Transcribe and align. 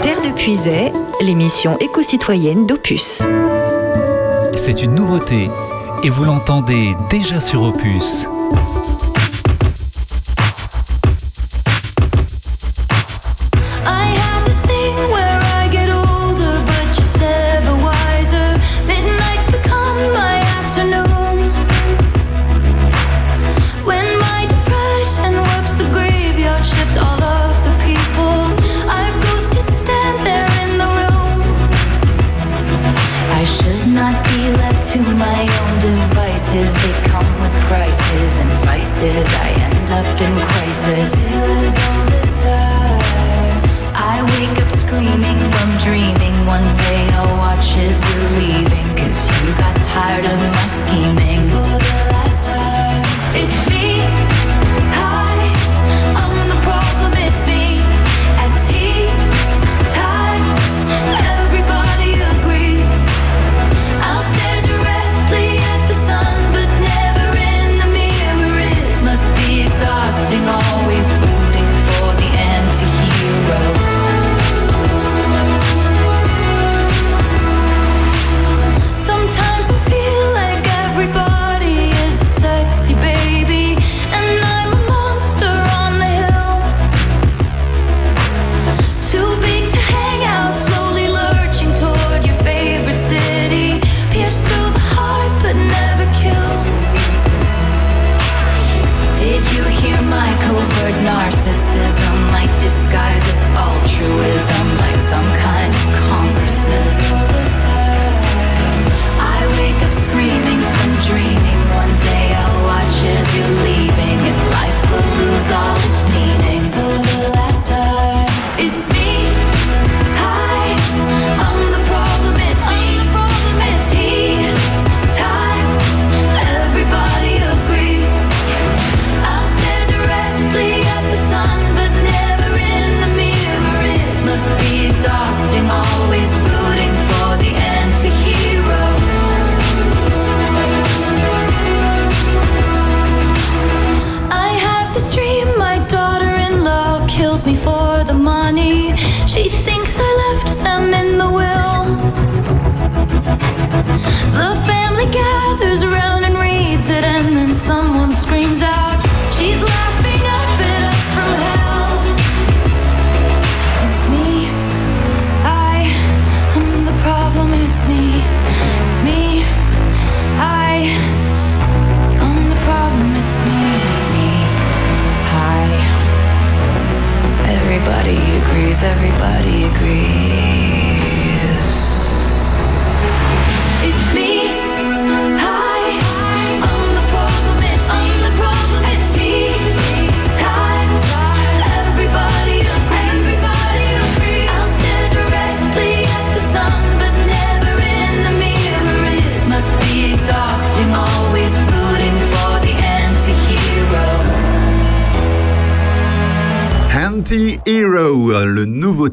Terre 0.00 0.22
de 0.22 0.32
Puisay, 0.34 0.92
l'émission 1.20 1.76
éco-citoyenne 1.78 2.66
d'Opus. 2.66 3.22
C'est 4.54 4.82
une 4.82 4.94
nouveauté 4.94 5.50
et 6.02 6.10
vous 6.10 6.24
l'entendez 6.24 6.94
déjà 7.10 7.40
sur 7.40 7.62
Opus. 7.62 8.26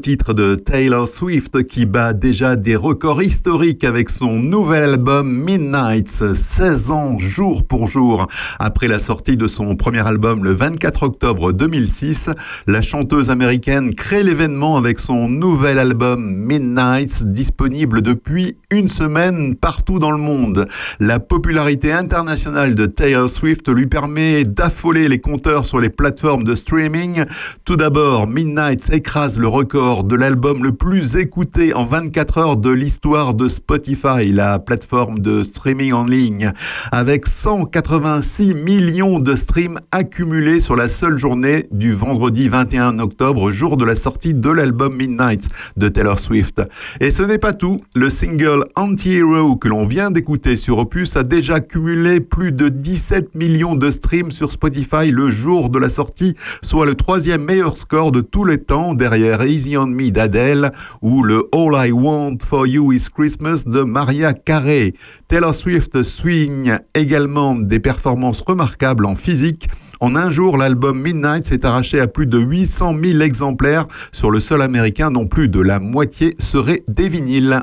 Titre 0.04 0.34
de 0.34 0.54
Taylor 0.54 1.08
Swift 1.08 1.62
qui 1.62 1.86
bat 1.86 2.12
déjà 2.12 2.56
des 2.56 2.76
records 2.76 3.22
historiques 3.22 3.84
avec 3.84 4.10
son 4.10 4.34
nouvel 4.34 4.82
album 4.82 5.34
Midnights, 5.34 6.34
16 6.34 6.90
ans 6.90 7.18
jour 7.18 7.64
pour 7.64 7.88
jour. 7.88 8.26
Après 8.58 8.86
la 8.86 8.98
sortie 8.98 9.38
de 9.38 9.46
son 9.46 9.76
premier 9.76 10.06
album 10.06 10.44
le 10.44 10.52
24 10.52 11.04
octobre 11.04 11.52
2006, 11.54 12.28
la 12.66 12.82
chanteuse 12.82 13.30
américaine 13.30 13.94
crée 13.94 14.22
l'événement 14.22 14.76
avec 14.76 14.98
son 14.98 15.26
nouvel 15.26 15.78
album 15.78 16.22
Midnights 16.22 17.24
disponible 17.24 18.02
depuis 18.02 18.58
une 18.70 18.88
semaine 18.88 19.54
partout 19.56 19.98
dans 19.98 20.10
le 20.10 20.18
monde. 20.18 20.66
La 21.00 21.18
popularité 21.18 21.92
internationale 21.92 22.74
de 22.74 22.84
Taylor 22.84 23.30
Swift 23.30 23.70
lui 23.70 23.86
permet 23.86 24.44
d'affoler 24.44 25.08
les 25.08 25.18
compteurs 25.18 25.64
sur 25.64 25.80
les 25.80 25.88
plateformes 25.88 26.44
de 26.44 26.54
streaming. 26.54 27.24
Tout 27.64 27.76
d'abord, 27.76 28.26
Midnights 28.26 28.92
écrase 28.92 29.38
le 29.38 29.48
record 29.48 29.93
de 30.02 30.16
l'album 30.16 30.64
le 30.64 30.72
plus 30.72 31.14
écouté 31.16 31.72
en 31.74 31.84
24 31.84 32.38
heures 32.38 32.56
de 32.56 32.70
l'histoire 32.70 33.34
de 33.34 33.46
Spotify, 33.46 34.32
la 34.32 34.58
plateforme 34.58 35.20
de 35.20 35.44
streaming 35.44 35.92
en 35.92 36.04
ligne, 36.04 36.50
avec 36.90 37.26
186 37.26 38.54
millions 38.54 39.20
de 39.20 39.36
streams 39.36 39.78
accumulés 39.92 40.58
sur 40.58 40.74
la 40.74 40.88
seule 40.88 41.18
journée 41.18 41.68
du 41.70 41.92
vendredi 41.92 42.48
21 42.48 42.98
octobre, 42.98 43.52
jour 43.52 43.76
de 43.76 43.84
la 43.84 43.94
sortie 43.94 44.34
de 44.34 44.50
l'album 44.50 44.96
Midnight 44.96 45.48
de 45.76 45.88
Taylor 45.88 46.18
Swift. 46.18 46.62
Et 47.00 47.12
ce 47.12 47.22
n'est 47.22 47.38
pas 47.38 47.52
tout, 47.52 47.78
le 47.94 48.10
single 48.10 48.64
Anti-Hero 48.74 49.56
que 49.56 49.68
l'on 49.68 49.86
vient 49.86 50.10
d'écouter 50.10 50.56
sur 50.56 50.78
Opus 50.78 51.16
a 51.16 51.22
déjà 51.22 51.60
cumulé 51.60 52.20
plus 52.20 52.50
de 52.50 52.68
17 52.68 53.34
millions 53.36 53.76
de 53.76 53.90
streams 53.90 54.32
sur 54.32 54.50
Spotify 54.50 55.10
le 55.10 55.30
jour 55.30 55.70
de 55.70 55.78
la 55.78 55.88
sortie, 55.88 56.34
soit 56.62 56.86
le 56.86 56.94
troisième 56.94 57.44
meilleur 57.44 57.76
score 57.76 58.10
de 58.10 58.22
tous 58.22 58.44
les 58.44 58.58
temps 58.58 58.94
derrière 58.94 59.42
Easy 59.42 59.76
Me 59.92 60.10
d'Adèle 60.10 60.70
ou 61.02 61.22
le 61.22 61.48
All 61.52 61.88
I 61.88 61.92
Want 61.92 62.38
for 62.44 62.66
You 62.66 62.92
is 62.92 63.06
Christmas 63.12 63.64
de 63.66 63.82
Maria 63.82 64.32
Carey. 64.32 64.94
Taylor 65.28 65.54
Swift 65.54 66.02
swing 66.02 66.76
également 66.94 67.54
des 67.54 67.80
performances 67.80 68.42
remarquables 68.46 69.06
en 69.06 69.16
physique. 69.16 69.68
En 70.00 70.16
un 70.16 70.30
jour, 70.30 70.56
l'album 70.56 71.00
Midnight 71.00 71.44
s'est 71.44 71.64
arraché 71.64 72.00
à 72.00 72.06
plus 72.06 72.26
de 72.26 72.38
800 72.38 72.94
000 73.02 73.20
exemplaires 73.20 73.86
sur 74.12 74.30
le 74.30 74.40
sol 74.40 74.62
américain 74.62 75.10
dont 75.10 75.26
plus 75.26 75.48
de 75.48 75.60
la 75.60 75.78
moitié 75.78 76.34
seraient 76.38 76.82
des 76.88 77.08
vinyles. 77.08 77.60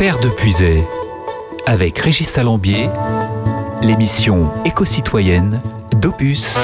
Terre 0.00 0.18
de 0.20 0.28
Puisay, 0.28 0.82
avec 1.66 1.98
Régis 1.98 2.28
Salambier, 2.28 2.88
l'émission 3.82 4.50
éco-citoyenne 4.64 5.60
d'Opus. 5.92 6.56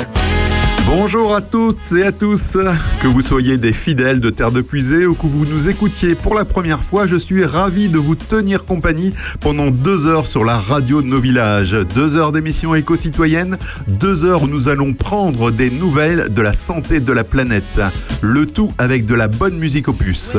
Bonjour 0.87 1.35
à 1.35 1.41
toutes 1.41 1.93
et 1.97 2.05
à 2.05 2.12
tous, 2.12 2.56
que 3.03 3.09
vous 3.09 3.21
soyez 3.21 3.59
des 3.59 3.73
fidèles 3.73 4.21
de 4.21 4.31
Terre 4.31 4.53
de 4.53 4.61
Puisée 4.61 5.05
ou 5.05 5.15
que 5.15 5.27
vous 5.27 5.44
nous 5.44 5.69
écoutiez 5.69 6.15
pour 6.15 6.37
la 6.37 6.44
première 6.44 6.81
fois, 6.81 7.09
je 7.09 7.17
suis 7.17 7.44
ravi 7.44 7.88
de 7.88 7.99
vous 7.99 8.15
tenir 8.15 8.65
compagnie 8.65 9.12
pendant 9.41 9.73
deux 9.73 10.06
heures 10.06 10.29
sur 10.29 10.44
la 10.44 10.56
radio 10.56 11.03
de 11.03 11.09
nos 11.09 11.19
villages. 11.19 11.77
Deux 11.93 12.17
heures 12.17 12.31
d'émission 12.31 12.77
éco-citoyenne, 12.77 13.59
deux 13.88 14.25
heures 14.25 14.44
où 14.44 14.47
nous 14.47 14.69
allons 14.69 14.93
prendre 14.93 15.50
des 15.50 15.71
nouvelles 15.71 16.33
de 16.33 16.41
la 16.41 16.53
santé 16.53 17.00
de 17.00 17.12
la 17.12 17.25
planète. 17.25 17.81
Le 18.23 18.47
tout 18.47 18.73
avec 18.79 19.06
de 19.06 19.15
la 19.15 19.27
bonne 19.27 19.59
musique 19.59 19.88
opus. 19.88 20.37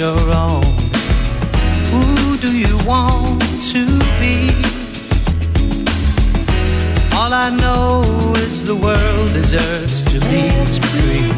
Are 0.00 0.87
Who 1.90 2.36
do 2.38 2.56
you 2.56 2.76
want 2.86 3.42
to 3.72 3.84
be? 4.20 4.50
All 7.16 7.32
I 7.32 7.50
know 7.50 8.02
is 8.36 8.64
the 8.64 8.76
world 8.76 9.32
deserves 9.32 10.04
to 10.04 10.18
be 10.30 10.50
free. 10.90 11.28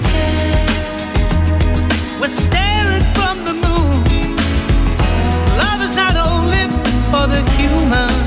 We're 2.20 2.36
staring 2.46 3.06
from 3.14 3.44
the 3.48 3.54
moon. 3.54 4.36
Love 5.62 5.80
is 5.82 5.94
not 5.96 6.16
only 6.16 6.64
for 7.10 7.26
the 7.26 7.42
human. 7.56 8.19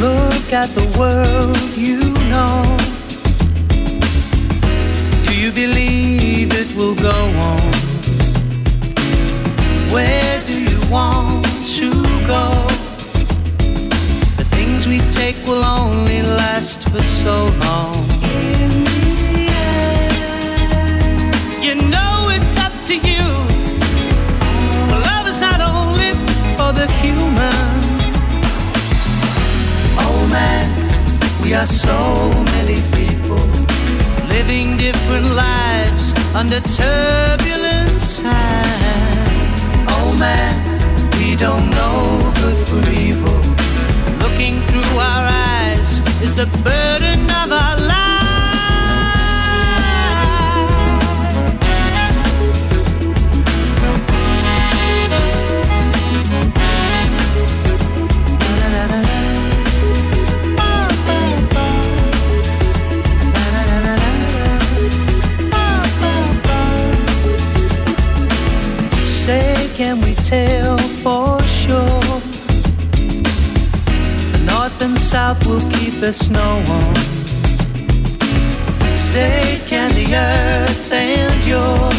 Look 0.00 0.52
at 0.52 0.68
the 0.74 0.86
world 0.98 1.56
you 1.76 2.00
know. 2.28 2.62
Do 5.24 5.32
you 5.40 5.50
believe 5.50 6.52
it 6.52 6.68
will 6.76 6.94
go 6.94 7.18
on? 7.50 7.72
Where 9.90 10.44
do 10.44 10.54
you 10.70 10.80
want 10.90 11.44
to 11.78 11.90
go? 12.26 12.44
The 14.36 14.46
things 14.56 14.86
we 14.86 14.98
take 15.12 15.36
will 15.46 15.64
only 15.64 16.20
last 16.22 16.88
for 16.90 17.02
so 17.02 17.46
long. 17.64 17.96
You 21.62 21.74
know 21.90 22.05
are 31.56 31.64
so 31.64 32.30
many 32.52 32.82
people 32.92 33.40
living 34.28 34.76
different 34.76 35.24
lives 35.34 36.12
under 36.34 36.60
turbulent 36.60 38.00
times. 38.14 39.30
Oh 39.88 40.14
man, 40.18 40.54
we 41.18 41.34
don't 41.36 41.70
know 41.70 42.32
good 42.42 42.58
from 42.68 42.84
evil. 42.92 43.40
Looking 44.22 44.60
through 44.68 44.98
our 44.98 45.24
eyes 45.54 46.00
is 46.22 46.34
the 46.34 46.46
burden 46.62 47.24
of 47.24 47.50
our 47.52 47.76
lives. 47.78 48.05
Tell 70.26 70.76
for 71.04 71.40
sure? 71.42 72.00
The 74.32 74.42
north 74.44 74.82
and 74.82 74.98
south 74.98 75.46
will 75.46 75.60
keep 75.70 76.00
the 76.00 76.12
snow 76.12 76.62
on. 76.68 76.94
Say, 78.92 79.60
can 79.66 79.92
the 79.92 80.06
earth 80.16 80.92
endure? 80.92 81.90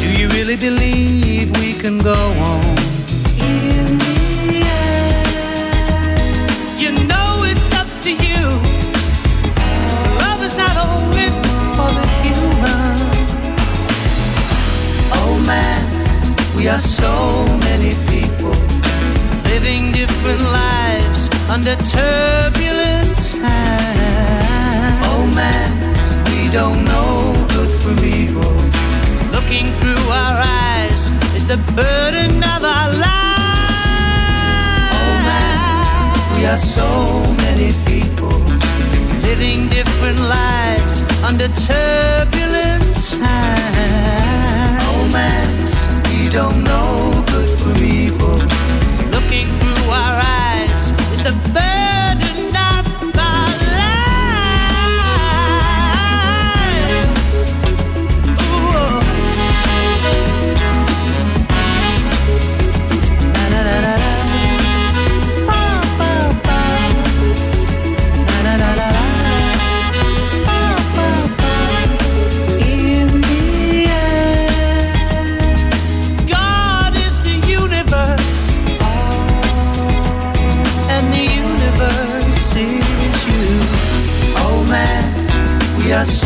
Do 0.00 0.08
you 0.20 0.28
really 0.28 0.56
believe 0.56 1.56
we 1.60 1.74
can 1.74 1.98
go 1.98 2.14
on? 2.14 2.77
Under 21.58 21.74
turbulent 21.82 23.18
times. 23.18 24.98
Oh 25.10 25.24
man, 25.34 25.70
we 26.30 26.48
don't 26.52 26.84
know 26.84 27.34
good 27.54 27.72
from 27.82 27.98
evil. 28.04 28.54
Looking 29.34 29.66
through 29.80 30.04
our 30.22 30.36
eyes 30.70 31.10
is 31.34 31.48
the 31.48 31.58
burden 31.74 32.44
of 32.54 32.62
our 32.62 32.90
lives. 33.06 33.34
Oh 34.98 35.14
man, 35.30 35.58
we 36.36 36.46
are 36.46 36.62
so 36.78 36.88
many 37.44 37.70
people 37.90 38.38
living 39.28 39.68
different 39.68 40.20
lives 40.20 41.02
under 41.24 41.48
turbulent 41.48 42.94
times. 43.18 44.78
Oh, 44.86 44.94
Romance, 45.02 45.74
we 46.08 46.30
don't 46.30 46.62
know 46.62 47.24
good 47.26 47.50
from 47.58 47.76
evil. 47.82 47.97
The 51.28 51.52
burden 51.52 51.77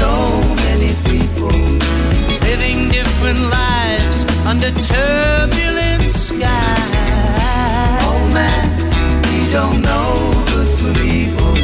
so 0.02 0.14
many 0.66 0.90
people 1.10 1.54
living 2.48 2.78
different 2.88 3.40
lives 3.60 4.18
under 4.50 4.70
turbulent 4.92 6.02
skies. 6.26 7.12
Oh 8.08 8.20
man, 8.38 8.66
we 9.28 9.38
don't 9.56 9.78
know 9.88 10.10
good 10.52 10.70
from 10.80 10.96
evil. 11.18 11.54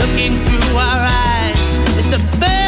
Looking 0.00 0.32
through 0.44 0.76
our 0.88 1.02
eyes 1.28 1.68
is 2.00 2.10
the 2.10 2.20
burden 2.40 2.59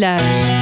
Village. 0.00 0.59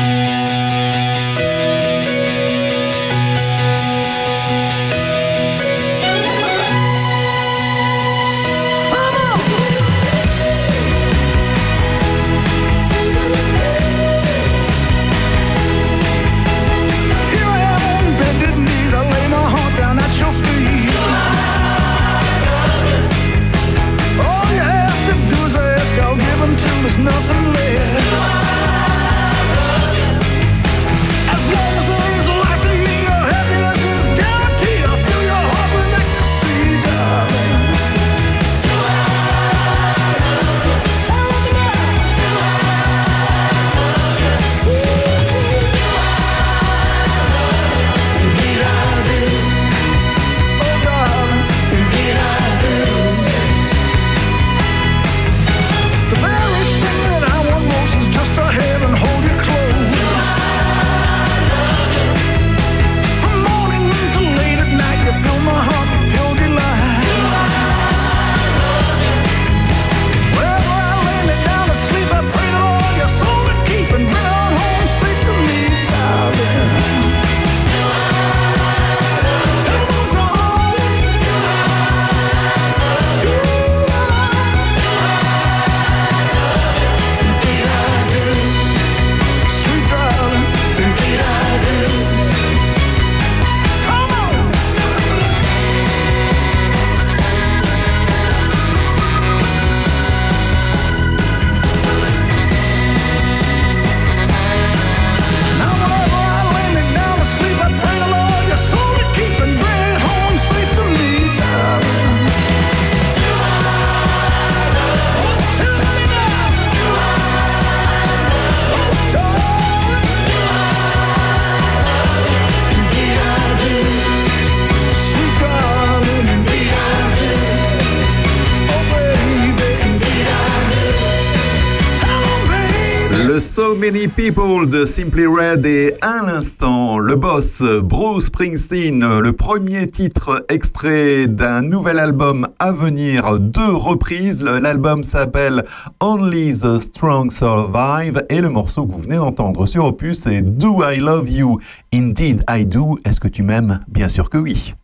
People 134.18 134.68
de 134.68 134.84
Simply 134.84 135.26
Red 135.26 135.64
et 135.64 135.94
à 136.02 136.26
l'instant, 136.26 136.98
le 136.98 137.14
boss 137.14 137.62
Bruce 137.84 138.24
Springsteen, 138.24 139.20
le 139.20 139.32
premier 139.32 139.88
titre 139.88 140.44
extrait 140.48 141.28
d'un 141.28 141.62
nouvel 141.62 142.00
album 142.00 142.44
à 142.58 142.72
venir, 142.72 143.38
deux 143.38 143.72
reprises. 143.72 144.42
L'album 144.42 145.04
s'appelle 145.04 145.62
Only 146.00 146.52
the 146.52 146.80
Strong 146.80 147.30
Survive 147.30 148.20
et 148.28 148.40
le 148.40 148.48
morceau 148.48 148.88
que 148.88 148.92
vous 148.92 148.98
venez 148.98 149.18
d'entendre 149.18 149.66
sur 149.66 149.84
Opus 149.84 150.26
est 150.26 150.42
Do 150.42 150.82
I 150.82 150.96
Love 150.98 151.30
You? 151.30 151.56
Indeed 151.94 152.42
I 152.50 152.66
Do. 152.66 152.98
Est-ce 153.04 153.20
que 153.20 153.28
tu 153.28 153.44
m'aimes? 153.44 153.78
Bien 153.86 154.08
sûr 154.08 154.30
que 154.30 154.38
oui. 154.38 154.74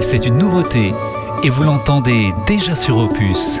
C'est 0.00 0.26
une 0.26 0.36
nouveauté 0.36 0.92
et 1.42 1.48
vous 1.48 1.62
l'entendez 1.62 2.34
déjà 2.46 2.74
sur 2.74 2.98
Opus. 2.98 3.60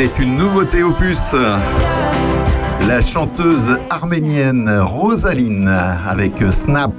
C'est 0.00 0.22
une 0.22 0.36
nouveauté 0.36 0.84
opus. 0.84 1.34
La 2.86 3.02
chanteuse 3.02 3.76
arménienne 3.90 4.70
Rosaline 4.80 5.66
avec 5.66 6.34
Snap. 6.52 6.92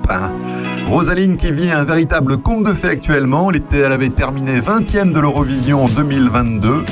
Rosaline 0.85 1.37
qui 1.37 1.53
vit 1.53 1.71
un 1.71 1.85
véritable 1.85 2.35
conte 2.35 2.65
de 2.65 2.73
fait 2.73 2.89
actuellement. 2.89 3.49
Elle 3.71 3.85
avait 3.85 4.09
terminé 4.09 4.59
20e 4.59 5.13
de 5.13 5.19
l'Eurovision 5.21 5.85
en 5.85 5.87
2022. 5.87 6.83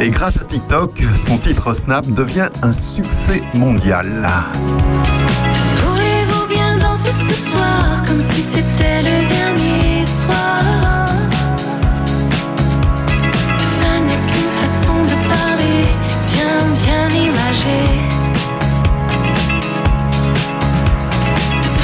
Et 0.00 0.10
grâce 0.10 0.38
à 0.38 0.44
TikTok, 0.44 1.04
son 1.14 1.38
titre 1.38 1.72
Snap 1.72 2.08
devient 2.08 2.48
un 2.62 2.72
succès 2.72 3.40
mondial. 3.54 4.08
Bien 6.48 6.78
danser 6.78 7.12
ce 7.12 7.50
soir 7.50 8.02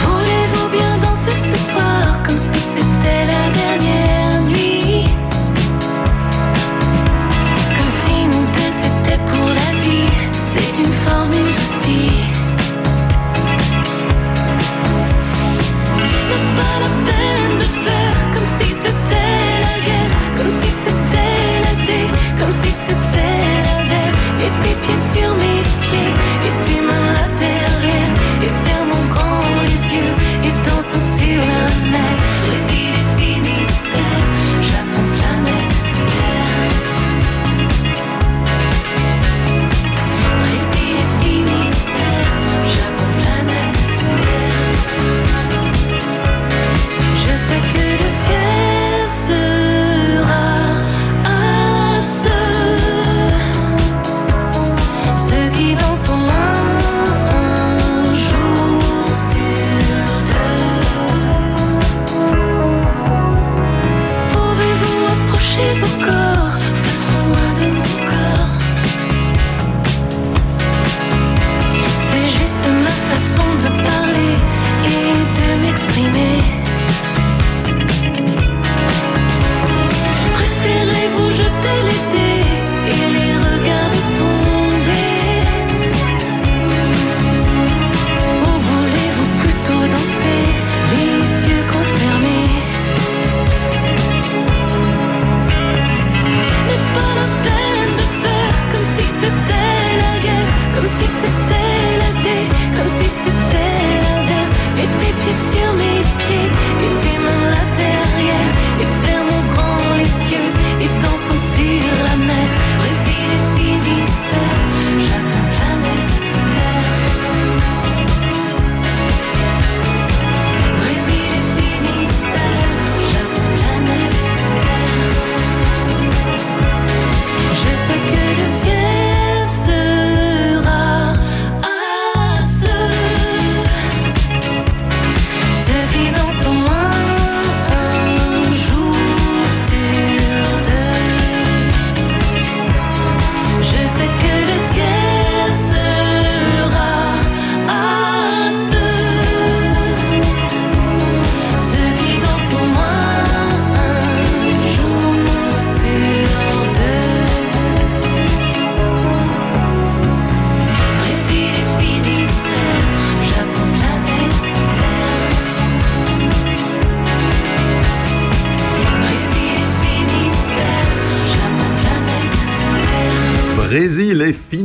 Voulez-vous 0.04 0.68
bien 0.70 0.96
danser 0.98 1.32
ce 1.32 1.72
soir 1.72 2.22
comme 2.24 2.38
si 2.38 2.58
c'était 2.58 3.26
la 3.26 3.50
dernière 3.50 3.73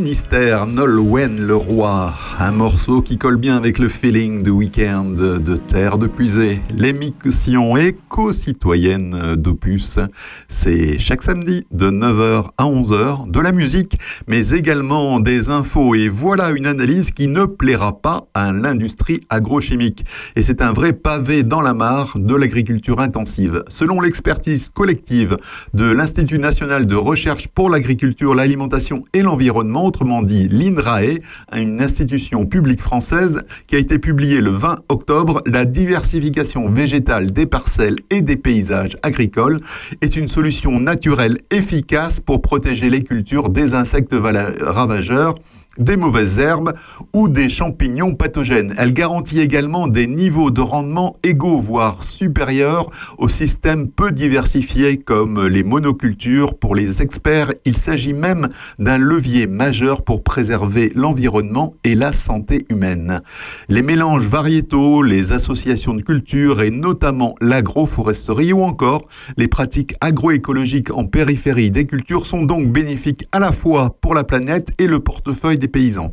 et 0.09 0.28
Finistère, 0.29 0.67
Nolwenn 0.67 1.41
le 1.41 1.55
roi. 1.55 2.13
Un 2.39 2.51
morceau 2.51 3.01
qui 3.01 3.17
colle 3.17 3.37
bien 3.37 3.57
avec 3.57 3.79
le 3.79 3.89
feeling 3.89 4.43
du 4.43 4.51
week-end 4.51 5.15
de 5.15 5.55
Terre 5.55 5.97
de 5.97 6.07
Puisée. 6.07 6.61
L'émission 6.75 7.75
éco-citoyenne 7.77 9.35
d'Opus, 9.35 9.99
c'est 10.47 10.99
chaque 10.99 11.23
samedi 11.23 11.65
de 11.71 11.89
9h 11.89 12.49
à 12.57 12.63
11h 12.63 13.31
de 13.31 13.39
la 13.39 13.51
musique, 13.51 13.97
mais 14.27 14.49
également 14.51 15.19
des 15.19 15.49
infos. 15.49 15.95
Et 15.95 16.09
voilà 16.09 16.51
une 16.51 16.67
analyse 16.67 17.11
qui 17.11 17.27
ne 17.27 17.45
plaira 17.45 17.99
pas 17.99 18.27
à 18.33 18.53
l'industrie 18.53 19.21
agrochimique. 19.29 20.05
Et 20.35 20.43
c'est 20.43 20.61
un 20.61 20.73
vrai 20.73 20.93
pavé 20.93 21.43
dans 21.43 21.61
la 21.61 21.73
mare 21.73 22.13
de 22.15 22.35
l'agriculture 22.35 22.99
intensive. 22.99 23.63
Selon 23.67 23.99
l'expertise 23.99 24.69
collective 24.69 25.37
de 25.73 25.85
l'Institut 25.85 26.39
national 26.39 26.85
de 26.85 26.95
recherche 26.95 27.47
pour 27.47 27.69
l'agriculture, 27.69 28.35
l'alimentation 28.35 29.03
et 29.13 29.21
l'environnement, 29.21 29.85
autrement 29.85 30.18
dit 30.21 30.47
l'INRAE, 30.47 31.19
une 31.55 31.81
institution 31.81 32.45
publique 32.45 32.81
française 32.81 33.41
qui 33.67 33.75
a 33.75 33.79
été 33.79 33.99
publiée 33.99 34.41
le 34.41 34.51
20 34.51 34.75
octobre, 34.89 35.41
la 35.45 35.65
diversification 35.65 36.69
végétale 36.69 37.31
des 37.31 37.45
parcelles 37.45 37.97
et 38.09 38.21
des 38.21 38.37
paysages 38.37 38.97
agricoles 39.03 39.59
est 40.01 40.15
une 40.15 40.27
solution 40.27 40.79
naturelle 40.79 41.37
efficace 41.51 42.19
pour 42.19 42.41
protéger 42.41 42.89
les 42.89 43.03
cultures 43.03 43.49
des 43.49 43.73
insectes 43.73 44.15
ravageurs 44.61 45.35
des 45.79 45.97
mauvaises 45.97 46.39
herbes 46.39 46.73
ou 47.13 47.29
des 47.29 47.49
champignons 47.49 48.13
pathogènes. 48.13 48.73
Elle 48.77 48.93
garantit 48.93 49.39
également 49.39 49.87
des 49.87 50.07
niveaux 50.07 50.51
de 50.51 50.61
rendement 50.61 51.15
égaux, 51.23 51.57
voire 51.57 52.03
supérieurs 52.03 52.87
aux 53.17 53.29
systèmes 53.29 53.87
peu 53.87 54.11
diversifiés 54.11 54.97
comme 54.97 55.47
les 55.47 55.63
monocultures. 55.63 56.53
Pour 56.53 56.75
les 56.75 57.01
experts, 57.01 57.53
il 57.65 57.77
s'agit 57.77 58.13
même 58.13 58.47
d'un 58.77 58.97
levier 58.97 59.47
majeur 59.47 60.03
pour 60.03 60.23
préserver 60.23 60.91
l'environnement 60.95 61.73
et 61.83 61.95
la 61.95 62.13
santé 62.13 62.59
humaine. 62.69 63.21
Les 63.69 63.81
mélanges 63.81 64.27
variétaux, 64.27 65.01
les 65.01 65.31
associations 65.31 65.93
de 65.93 66.01
cultures 66.01 66.61
et 66.61 66.71
notamment 66.71 67.35
l'agroforesterie 67.41 68.53
ou 68.53 68.63
encore 68.63 69.07
les 69.37 69.47
pratiques 69.47 69.95
agroécologiques 70.01 70.91
en 70.91 71.05
périphérie 71.05 71.71
des 71.71 71.85
cultures 71.85 72.25
sont 72.25 72.43
donc 72.43 72.67
bénéfiques 72.67 73.25
à 73.31 73.39
la 73.39 73.51
fois 73.51 73.95
pour 74.01 74.13
la 74.13 74.23
planète 74.23 74.71
et 74.77 74.87
le 74.87 74.99
portefeuille 74.99 75.57
des 75.57 75.68
paysans. 75.69 76.11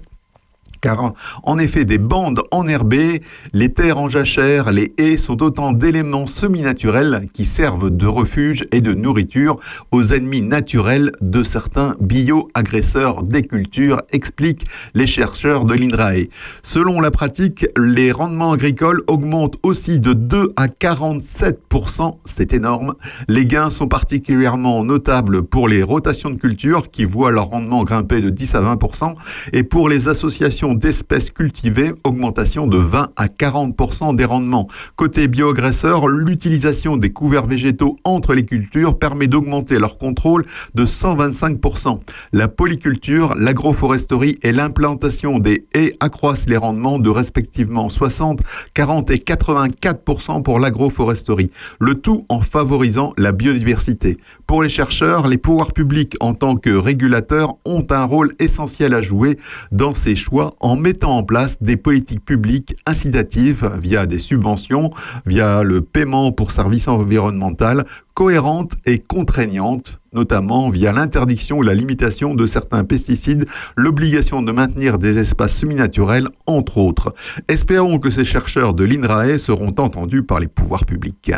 Car 0.87 1.14
en 1.42 1.59
effet 1.59 1.85
des 1.85 1.99
bandes 1.99 2.42
enherbées, 2.53 3.20
les 3.53 3.72
terres 3.72 3.99
en 3.99 4.09
jachère, 4.09 4.70
les 4.70 4.92
haies 4.99 5.16
sont 5.16 5.42
autant 5.42 5.72
d'éléments 5.72 6.29
semi-naturels 6.29 7.27
qui 7.33 7.44
servent 7.44 7.90
de 7.90 8.07
refuge 8.07 8.62
et 8.70 8.81
de 8.81 8.94
nourriture 8.94 9.59
aux 9.90 10.05
ennemis 10.12 10.42
naturels 10.42 11.11
de 11.20 11.42
certains 11.42 11.96
bio-agresseurs 11.99 13.25
des 13.25 13.42
cultures, 13.42 14.01
expliquent 14.12 14.64
les 14.94 15.09
chercheurs 15.09 15.64
de 15.64 15.75
l'INRAE. 15.75 16.29
Selon 16.62 17.01
la 17.01 17.11
pratique, 17.11 17.66
les 17.77 18.12
rendements 18.12 18.53
agricoles 18.53 19.03
augmentent 19.09 19.57
aussi 19.64 19.99
de 19.99 20.12
2 20.12 20.53
à 20.55 20.68
47%, 20.68 22.18
c'est 22.25 22.53
énorme. 22.53 22.94
Les 23.27 23.44
gains 23.44 23.70
sont 23.70 23.88
particulièrement 23.88 24.85
notables 24.85 25.42
pour 25.42 25.66
les 25.66 25.83
rotations 25.83 26.31
de 26.31 26.37
cultures 26.37 26.92
qui 26.92 27.05
voient 27.05 27.33
leur 27.33 27.46
rendement 27.46 27.83
grimper 27.83 28.20
de 28.20 28.31
10 28.31 28.55
à 28.55 28.61
20% 28.61 29.14
et 29.53 29.64
pour 29.64 29.88
les 29.88 30.07
associations 30.07 30.76
d'espèces 30.77 31.31
cultivées, 31.31 31.93
augmentation 32.05 32.67
de 32.67 32.79
20 32.79 33.11
à 33.17 33.27
40% 33.27 34.15
des 34.15 34.25
rendements. 34.25 34.69
Côté 34.95 35.29
bioagresseurs, 35.29 36.07
l'utilisation 36.07 36.97
des 36.97 37.11
couverts 37.11 37.47
végétaux 37.47 37.97
entre 38.05 38.35
les 38.35 38.45
cultures 38.45 38.99
permet 38.99 39.27
d'augmenter 39.27 39.79
leur 39.79 39.99
contrôle 39.99 40.45
de 40.75 40.85
125%. 40.85 42.01
La 42.33 42.49
polyculture, 42.49 43.35
l'agroforesterie 43.37 44.39
et 44.43 44.53
l'implantation 44.53 45.39
des 45.39 45.67
haies 45.75 45.95
accroissent 46.01 46.49
les 46.49 46.57
rendements 46.57 46.99
de 46.99 47.11
respectivement 47.11 47.89
60, 47.89 48.41
40 48.75 49.11
et 49.11 49.17
84% 49.17 50.43
pour 50.43 50.59
l'agroforesterie. 50.59 51.51
Le 51.81 51.95
tout 51.95 52.25
en 52.29 52.41
favorisant 52.41 53.12
la 53.17 53.33
biodiversité. 53.33 54.17
Pour 54.47 54.62
les 54.62 54.69
chercheurs, 54.69 55.29
les 55.29 55.39
pouvoirs 55.39 55.73
publics 55.73 56.17
en 56.21 56.35
tant 56.35 56.57
que 56.57 56.71
régulateurs 56.71 57.55
ont 57.65 57.87
un 57.91 58.05
rôle 58.05 58.33
essentiel 58.39 58.95
à 58.95 59.01
jouer 59.01 59.37
dans 59.73 59.95
ces 59.95 60.15
choix 60.15 60.55
mettant 60.74 61.18
en 61.18 61.22
place 61.22 61.62
des 61.62 61.76
politiques 61.76 62.24
publiques 62.24 62.74
incitatives 62.87 63.70
via 63.81 64.07
des 64.07 64.18
subventions, 64.18 64.90
via 65.26 65.62
le 65.62 65.83
paiement 65.83 66.33
pour 66.33 66.50
services 66.50 66.88
environnementaux, 66.88 67.83
cohérentes 68.14 68.72
et 68.87 68.98
contraignantes 68.98 70.00
notamment 70.16 70.70
via 70.70 70.92
l'interdiction 70.92 71.59
ou 71.59 71.62
la 71.62 71.74
limitation 71.74 72.35
de 72.35 72.46
certains 72.46 72.85
pesticides, 72.85 73.44
l'obligation 73.76 74.42
de 74.42 74.50
maintenir 74.50 74.98
des 74.98 75.18
espaces 75.18 75.55
semi-naturels, 75.59 76.29
entre 76.46 76.79
autres. 76.79 77.14
Espérons 77.48 77.98
que 77.98 78.11
ces 78.11 78.24
chercheurs 78.24 78.72
de 78.72 78.85
l'INRAE 78.85 79.38
seront 79.38 79.74
entendus 79.76 80.22
par 80.22 80.40
les 80.40 80.48
pouvoirs 80.48 80.87
publics. 80.87 81.31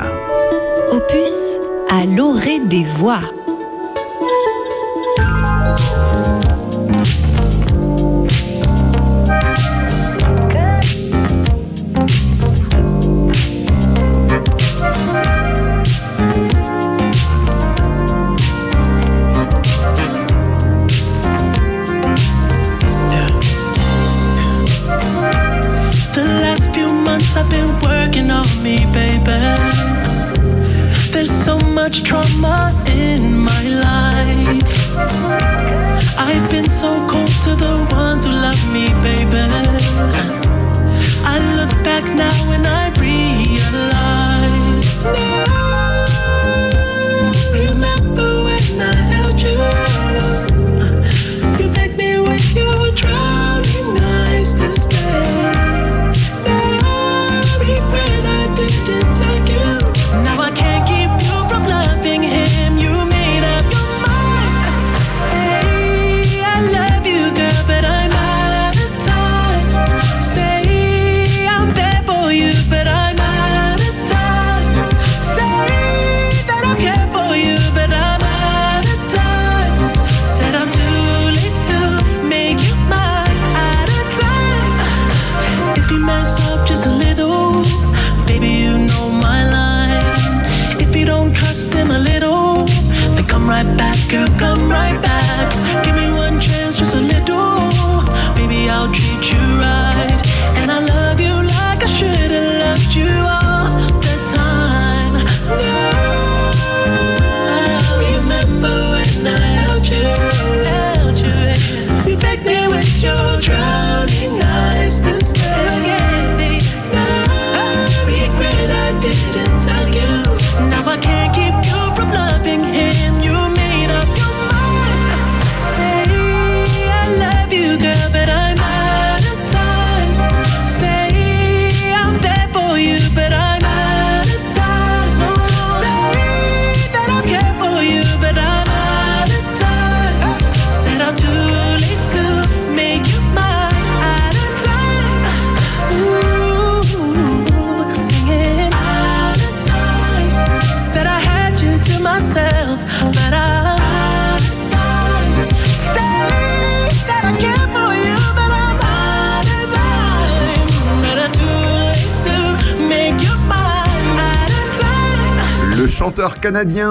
Opus 0.92 1.58
à 1.90 2.06
l'orée 2.06 2.60
des 2.60 2.84
voix. 2.84 3.20
Much 31.88 32.02
trauma 32.02 32.70
in 32.86 33.34
my 33.34 33.62
life. 33.62 34.94
I've 36.18 36.50
been 36.50 36.68
so 36.68 36.94
cold 37.08 37.32
to 37.44 37.54
the 37.54 37.88
ones 37.90 38.26
who 38.26 38.32
love 38.32 38.62
me, 38.74 38.88
baby. 39.00 40.47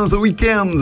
The 0.10 0.14
Weeknd 0.14 0.78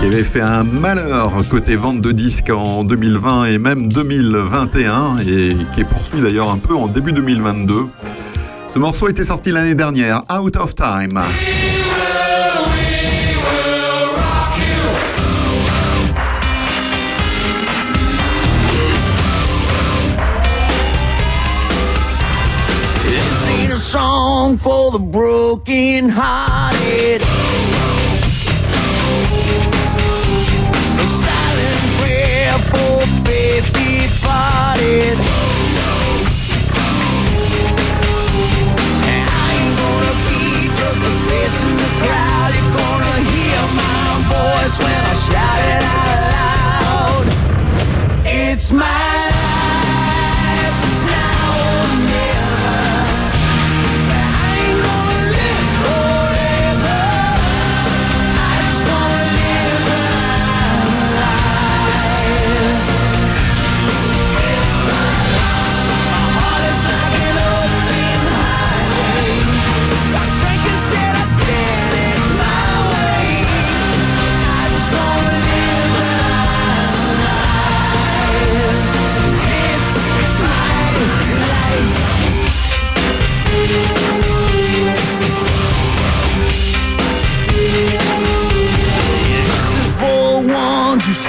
qui 0.00 0.06
avait 0.06 0.24
fait 0.24 0.40
un 0.40 0.64
malheur 0.64 1.32
côté 1.48 1.76
vente 1.76 2.00
de 2.00 2.10
disques 2.10 2.50
en 2.50 2.82
2020 2.82 3.44
et 3.44 3.58
même 3.58 3.86
2021 3.86 5.18
et 5.18 5.56
qui 5.72 5.80
est 5.82 5.84
poursuivi 5.84 6.22
d'ailleurs 6.22 6.50
un 6.50 6.58
peu 6.58 6.74
en 6.74 6.88
début 6.88 7.12
2022. 7.12 7.86
Ce 8.68 8.78
morceau 8.80 9.08
était 9.08 9.22
sorti 9.22 9.52
l'année 9.52 9.76
dernière, 9.76 10.22
Out 10.32 10.56
of 10.56 10.74
Time. 10.74 11.20
song 23.76 24.56
for 24.56 24.92
the 24.92 24.98
broken 24.98 26.08
hearted. 26.08 27.31
Shout 45.32 45.62
it 45.74 45.82
out 45.96 46.20
loud. 46.34 47.26
It's 48.26 48.70
my 48.72 49.01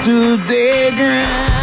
to 0.04 0.36
the 0.36 0.92
ground. 0.94 1.53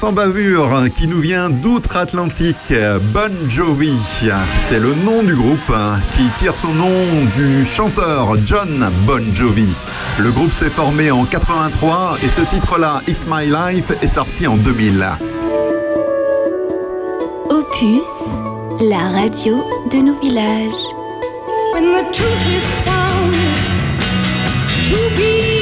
sans 0.00 0.12
bavure 0.12 0.84
qui 0.96 1.06
nous 1.06 1.20
vient 1.20 1.50
d'outre-Atlantique, 1.50 2.72
Bon 3.12 3.30
Jovi. 3.46 3.92
C'est 4.58 4.78
le 4.78 4.94
nom 4.94 5.22
du 5.22 5.34
groupe 5.34 5.58
hein, 5.68 6.00
qui 6.16 6.22
tire 6.38 6.56
son 6.56 6.72
nom 6.72 7.26
du 7.36 7.66
chanteur 7.66 8.34
John 8.46 8.88
Bon 9.04 9.22
Jovi. 9.34 9.68
Le 10.18 10.30
groupe 10.30 10.52
s'est 10.52 10.70
formé 10.70 11.10
en 11.10 11.26
83 11.26 12.16
et 12.24 12.30
ce 12.30 12.40
titre-là, 12.40 13.02
It's 13.08 13.26
My 13.28 13.44
Life, 13.44 13.90
est 14.02 14.06
sorti 14.06 14.46
en 14.46 14.56
2000. 14.56 15.06
Opus, 17.50 18.08
la 18.80 19.20
radio 19.20 19.62
de 19.92 19.98
nos 19.98 20.18
villages. 20.18 20.72
When 21.74 21.92
the 21.92 22.10
truth 22.10 22.46
is 22.46 22.80
found 22.86 23.34
to 24.82 25.14
be 25.14 25.59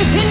within 0.00 0.29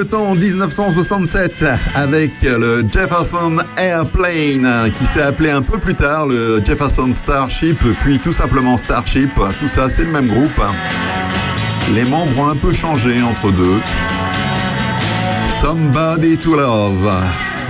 le 0.00 0.06
temps 0.06 0.30
en 0.30 0.34
1967 0.34 1.62
avec 1.94 2.30
le 2.42 2.82
Jefferson 2.90 3.58
Airplane 3.76 4.90
qui 4.96 5.04
s'est 5.04 5.20
appelé 5.20 5.50
un 5.50 5.60
peu 5.60 5.78
plus 5.78 5.94
tard 5.94 6.26
le 6.26 6.58
Jefferson 6.64 7.12
Starship 7.12 7.78
puis 7.98 8.18
tout 8.18 8.32
simplement 8.32 8.78
Starship. 8.78 9.30
Tout 9.60 9.68
ça 9.68 9.90
c'est 9.90 10.04
le 10.04 10.10
même 10.10 10.28
groupe. 10.28 10.58
Les 11.92 12.04
membres 12.04 12.38
ont 12.38 12.48
un 12.48 12.56
peu 12.56 12.72
changé 12.72 13.20
entre 13.20 13.52
deux. 13.52 13.78
Somebody 15.60 16.38
to 16.38 16.56
Love. 16.56 17.12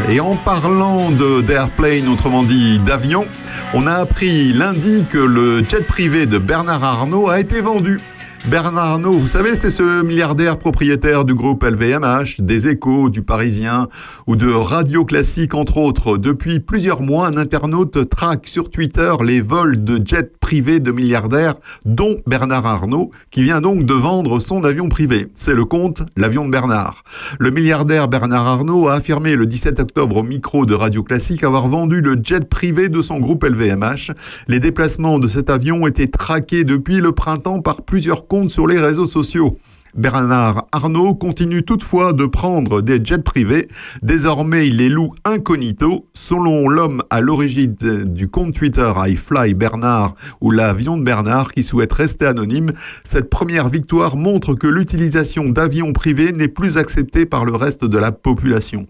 Et 0.09 0.21
en 0.21 0.37
parlant 0.37 1.11
d'airplane, 1.11 2.07
autrement 2.07 2.45
dit 2.45 2.79
d'avion, 2.79 3.27
on 3.75 3.89
a 3.89 3.95
appris 3.95 4.53
lundi 4.53 5.05
que 5.11 5.19
le 5.19 5.65
jet 5.69 5.85
privé 5.85 6.27
de 6.27 6.39
Bernard 6.39 6.85
Arnault 6.85 7.29
a 7.29 7.41
été 7.41 7.61
vendu. 7.61 8.01
Bernard 8.47 8.87
Arnault, 8.87 9.19
vous 9.19 9.29
savez, 9.29 9.55
c'est 9.55 9.71
ce 9.71 10.03
milliardaire 10.03 10.59
propriétaire 10.59 11.27
du 11.27 11.35
groupe 11.35 11.63
LVMH, 11.63 12.41
des 12.41 12.69
Échos, 12.69 13.11
du 13.11 13.23
Parisien 13.23 13.87
ou 14.27 14.35
de 14.35 14.51
Radio 14.51 15.05
Classique, 15.05 15.55
entre 15.55 15.77
autres. 15.77 16.17
Depuis 16.17 16.59
plusieurs 16.59 17.03
mois, 17.03 17.27
un 17.27 17.37
internaute 17.37 18.09
traque 18.09 18.47
sur 18.47 18.71
Twitter 18.71 19.13
les 19.23 19.43
vols 19.43 19.85
de 19.85 20.01
jets 20.03 20.33
privés 20.41 20.81
de 20.81 20.91
milliardaires, 20.91 21.55
dont 21.85 22.17
Bernard 22.27 22.67
Arnault, 22.67 23.11
qui 23.31 23.43
vient 23.43 23.61
donc 23.61 23.85
de 23.85 23.95
vendre 23.95 24.41
son 24.41 24.65
avion 24.65 24.89
privé. 24.89 25.29
C'est 25.35 25.55
le 25.55 25.67
compte 25.67 26.03
L'avion 26.17 26.47
de 26.47 26.51
Bernard. 26.51 27.05
Le 27.39 27.51
milliardaire 27.51 28.09
Bernard 28.09 28.47
Arnault 28.47 28.89
a 28.89 28.95
affirmé 28.95 29.37
le 29.37 29.47
17 29.47 29.79
octobre 29.81 30.17
au 30.17 30.23
micro 30.23 30.65
de 30.65 30.75
Radio 30.75 31.03
Classique 31.03 31.45
avoir 31.45 31.69
vendu 31.69 32.01
le 32.01 32.17
jet 32.21 32.49
privé 32.49 32.89
de 32.89 33.03
son 33.03 33.21
groupe 33.21 33.45
LVMH. 33.45 34.13
Les 34.49 34.61
déplacements 34.61 35.19
de 35.19 35.29
cet 35.29 35.51
avion 35.51 35.87
étaient 35.87 36.09
traqués 36.09 36.65
depuis 36.65 37.01
le 37.01 37.13
printemps 37.13 37.61
par 37.61 37.83
plusieurs 37.83 38.27
compte 38.31 38.51
sur 38.51 38.69
les 38.69 38.79
réseaux 38.79 39.07
sociaux. 39.07 39.59
Bernard 39.97 40.67
Arnault 40.71 41.15
continue 41.15 41.65
toutefois 41.65 42.13
de 42.13 42.25
prendre 42.25 42.81
des 42.81 43.01
jets 43.03 43.23
privés. 43.23 43.67
Désormais, 44.03 44.69
il 44.69 44.77
les 44.77 44.89
loue 44.89 45.13
incognito. 45.25 46.07
Selon 46.15 46.69
l'homme 46.69 47.03
à 47.11 47.21
l'origine 47.21 47.75
du 48.05 48.29
compte 48.29 48.55
Twitter 48.55 48.93
I 48.97 49.17
Fly 49.17 49.55
Bernard 49.55 50.15
ou 50.41 50.51
l'avion 50.51 50.97
de 50.97 51.03
Bernard 51.03 51.53
qui 51.53 51.63
souhaite 51.63 51.93
rester 51.93 52.27
anonyme, 52.27 52.73
cette 53.03 53.31
première 53.31 53.69
victoire 53.69 54.17
montre 54.17 54.55
que 54.55 54.67
l'utilisation 54.67 55.49
d'avions 55.49 55.93
privés 55.93 56.33
n'est 56.33 56.49
plus 56.49 56.79
acceptée 56.79 57.27
par 57.27 57.45
le 57.45 57.57
reste 57.57 57.85
de 57.85 57.99
la 57.99 58.13
population. 58.13 58.87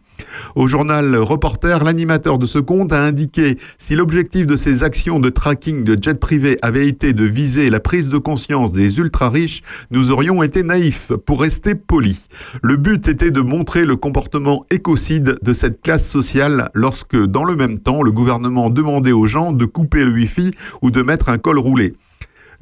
Au 0.54 0.66
journal 0.66 1.16
Reporter, 1.16 1.82
l'animateur 1.82 2.36
de 2.36 2.46
ce 2.46 2.58
compte 2.58 2.92
a 2.92 3.02
indiqué 3.02 3.56
si 3.78 3.94
l'objectif 3.94 4.46
de 4.46 4.56
ces 4.56 4.82
actions 4.82 5.20
de 5.20 5.30
tracking 5.30 5.84
de 5.84 5.96
jets 6.00 6.14
privés 6.14 6.58
avait 6.60 6.86
été 6.86 7.12
de 7.12 7.24
viser 7.24 7.70
la 7.70 7.80
prise 7.80 8.10
de 8.10 8.18
conscience 8.18 8.72
des 8.72 8.98
ultra-riches, 8.98 9.62
nous 9.90 10.10
aurions 10.10 10.42
été 10.42 10.62
naïfs 10.62 10.89
pour 11.26 11.40
rester 11.40 11.74
poli. 11.74 12.18
Le 12.62 12.76
but 12.76 13.08
était 13.08 13.30
de 13.30 13.40
montrer 13.40 13.84
le 13.84 13.96
comportement 13.96 14.64
écocide 14.70 15.38
de 15.42 15.52
cette 15.52 15.82
classe 15.82 16.08
sociale 16.08 16.70
lorsque, 16.74 17.16
dans 17.16 17.44
le 17.44 17.56
même 17.56 17.78
temps, 17.78 18.02
le 18.02 18.12
gouvernement 18.12 18.70
demandait 18.70 19.12
aux 19.12 19.26
gens 19.26 19.52
de 19.52 19.64
couper 19.64 20.04
le 20.04 20.12
Wi-Fi 20.12 20.50
ou 20.82 20.90
de 20.90 21.02
mettre 21.02 21.28
un 21.28 21.38
col 21.38 21.58
roulé. 21.58 21.94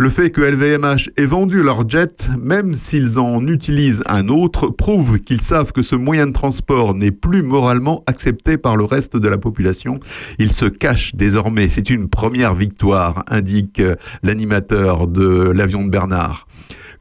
Le 0.00 0.10
fait 0.10 0.30
que 0.30 0.40
LVMH 0.40 1.10
ait 1.16 1.26
vendu 1.26 1.60
leur 1.60 1.88
jet, 1.88 2.30
même 2.38 2.72
s'ils 2.72 3.18
en 3.18 3.44
utilisent 3.48 4.04
un 4.06 4.28
autre, 4.28 4.68
prouve 4.68 5.18
qu'ils 5.18 5.40
savent 5.40 5.72
que 5.72 5.82
ce 5.82 5.96
moyen 5.96 6.28
de 6.28 6.32
transport 6.32 6.94
n'est 6.94 7.10
plus 7.10 7.42
moralement 7.42 8.04
accepté 8.06 8.58
par 8.58 8.76
le 8.76 8.84
reste 8.84 9.16
de 9.16 9.28
la 9.28 9.38
population. 9.38 9.98
Ils 10.38 10.52
se 10.52 10.66
cachent 10.66 11.16
désormais. 11.16 11.68
C'est 11.68 11.90
une 11.90 12.08
première 12.08 12.54
victoire, 12.54 13.24
indique 13.26 13.82
l'animateur 14.22 15.08
de 15.08 15.50
l'avion 15.50 15.84
de 15.84 15.90
Bernard. 15.90 16.46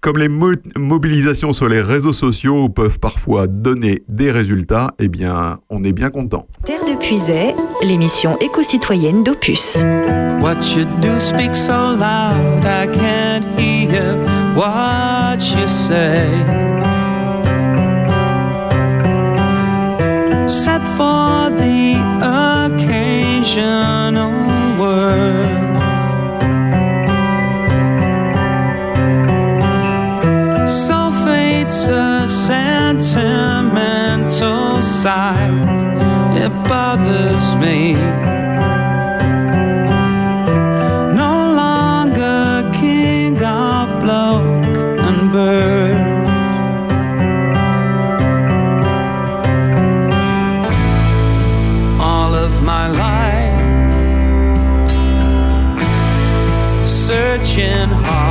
Comme 0.02 0.18
les 0.18 0.30
mo 0.30 0.52
mobilisations 0.76 1.54
sur 1.54 1.68
les 1.68 1.82
réseaux 1.82 2.14
sociaux 2.14 2.70
peuvent 2.70 3.00
parfois 3.00 3.48
donner 3.48 4.04
des 4.08 4.32
résultats, 4.32 4.92
eh 5.00 5.08
bien, 5.08 5.58
on 5.70 5.84
est 5.84 5.92
bien 5.92 6.10
content. 6.10 6.48
Terre 6.66 6.86
de 6.86 6.96
Puisay, 6.98 7.56
l'émission 7.84 8.38
éco-citoyenne 8.40 9.24
d'Opus. 9.24 9.78
What 10.40 10.62
you 10.76 10.86
do 11.02 11.20
speak 11.20 11.56
so 11.56 11.96
loud, 11.96 12.64
I 12.64 12.88
can't 12.88 13.46
hear 13.60 14.18
what 14.56 15.40
you 15.40 15.68
say. 15.68 16.28
Set 20.48 20.82
for 20.96 21.50
the 21.58 21.98
occasional 22.68 24.07
sentimental. 35.08 36.36
It 36.44 36.52
bothers 36.68 37.56
me. 37.64 37.94
No 41.24 41.34
longer 41.64 42.70
king 42.80 43.36
of 43.42 43.86
bloke 44.04 44.78
and 45.08 45.32
bird. 45.32 46.28
All 52.02 52.34
of 52.34 52.64
my 52.64 52.88
life, 52.88 53.66
searching 56.88 57.90
hard 57.90 58.27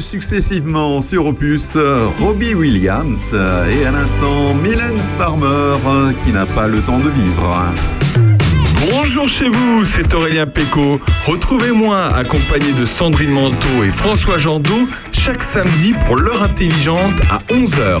successivement 0.00 1.00
sur 1.00 1.26
Opus 1.26 1.76
Robbie 2.18 2.54
Williams 2.54 3.34
et 3.34 3.86
à 3.86 3.90
l'instant 3.90 4.54
Mylène 4.54 5.00
Farmer 5.18 5.76
qui 6.24 6.32
n'a 6.32 6.46
pas 6.46 6.68
le 6.68 6.80
temps 6.80 6.98
de 6.98 7.10
vivre. 7.10 7.64
Bonjour 8.90 9.28
chez 9.28 9.48
vous, 9.48 9.84
c'est 9.84 10.12
Aurélien 10.14 10.46
Péco. 10.46 11.00
Retrouvez-moi 11.26 12.14
accompagné 12.14 12.72
de 12.72 12.84
Sandrine 12.84 13.30
Manteau 13.30 13.84
et 13.84 13.90
François 13.90 14.38
Jandot 14.38 14.88
chaque 15.12 15.42
samedi 15.42 15.92
pour 16.06 16.16
l'heure 16.16 16.42
intelligente 16.42 17.20
à 17.30 17.38
11h. 17.52 18.00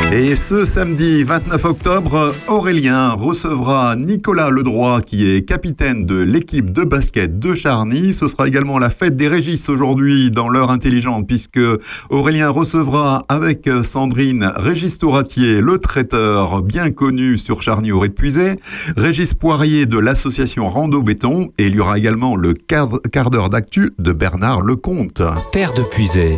Et 0.13 0.35
ce 0.35 0.65
samedi 0.65 1.23
29 1.23 1.63
octobre, 1.63 2.35
Aurélien 2.49 3.13
recevra 3.13 3.95
Nicolas 3.95 4.49
Ledroit, 4.49 4.99
qui 4.99 5.31
est 5.31 5.47
capitaine 5.47 6.03
de 6.03 6.21
l'équipe 6.21 6.71
de 6.71 6.83
basket 6.83 7.39
de 7.39 7.55
Charny. 7.55 8.13
Ce 8.13 8.27
sera 8.27 8.45
également 8.45 8.77
la 8.77 8.89
fête 8.89 9.15
des 9.15 9.29
Régis 9.29 9.69
aujourd'hui 9.69 10.29
dans 10.29 10.49
l'heure 10.49 10.69
intelligente, 10.69 11.25
puisque 11.27 11.61
Aurélien 12.09 12.49
recevra 12.49 13.23
avec 13.29 13.69
Sandrine 13.83 14.51
Régis 14.57 14.97
Touratier, 14.97 15.61
le 15.61 15.77
traiteur 15.77 16.61
bien 16.61 16.91
connu 16.91 17.37
sur 17.37 17.61
Charny 17.61 17.93
au 17.93 18.01
Puisé, 18.01 18.57
Régis 18.97 19.33
Poirier 19.33 19.85
de 19.85 19.97
l'association 19.97 20.67
Rando 20.67 21.01
Béton, 21.01 21.51
et 21.57 21.67
il 21.67 21.75
y 21.75 21.79
aura 21.79 21.97
également 21.97 22.35
le 22.35 22.51
quart 22.53 23.29
d'heure 23.29 23.49
d'actu 23.49 23.93
de 23.97 24.11
Bernard 24.11 24.59
Lecomte. 24.59 25.21
Terre 25.53 25.73
de 25.73 25.83
Puisay, 25.83 26.37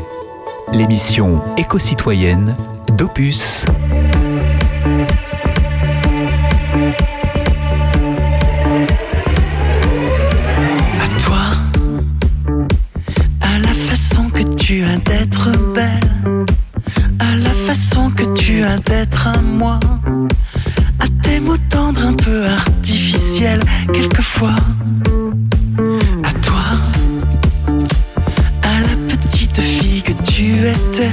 l'émission 0.72 1.42
éco-citoyenne 1.58 2.56
d'Opus. 2.98 3.66
À 11.02 11.08
toi, 11.22 11.38
à 13.42 13.60
la 13.60 13.68
façon 13.68 14.30
que 14.30 14.44
tu 14.56 14.84
as 14.84 14.98
d'être 14.98 15.52
belle, 15.74 16.46
à 17.20 17.36
la 17.36 17.50
façon 17.50 18.10
que 18.12 18.24
tu 18.34 18.64
as 18.64 18.78
d'être 18.78 19.28
à 19.28 19.42
moi, 19.42 19.80
à 21.00 21.08
tes 21.22 21.40
mots 21.40 21.58
tendres 21.70 22.06
un 22.06 22.14
peu 22.14 22.46
artificiels 22.46 23.64
quelquefois. 23.94 24.56
À 26.24 26.32
toi, 26.42 26.64
à 28.62 28.80
la 28.80 28.96
petite 29.08 29.60
fille 29.60 30.02
que 30.02 30.14
tu 30.24 30.56
étais, 30.68 31.12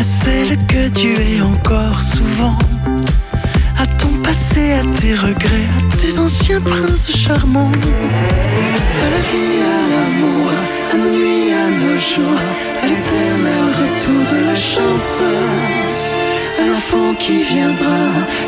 à 0.00 0.02
celle 0.02 0.56
que 0.66 0.88
tu 0.88 1.08
es 1.08 1.42
encore 1.42 2.02
souvent. 2.02 2.56
À 3.78 3.86
ton 3.86 4.12
passé, 4.24 4.72
à 4.72 4.82
tes 4.98 5.14
regrets, 5.14 5.68
à 5.92 5.96
tes 5.98 6.18
anciens 6.18 6.60
princes 6.60 7.10
charmants. 7.14 7.70
À 9.04 9.08
la 9.14 9.22
vie, 9.30 9.58
à 9.76 9.80
l'amour, 9.92 10.52
à 10.92 10.96
nos 10.96 11.10
nuits, 11.18 11.52
à 11.64 11.68
nos 11.82 11.98
jours, 11.98 12.42
à 12.82 12.86
l'éternel 12.86 13.64
retour 13.82 14.20
de 14.32 14.38
la 14.46 14.56
chance. 14.56 15.20
À 16.60 16.66
l'enfant 16.66 17.14
qui 17.18 17.42
viendra, 17.42 18.00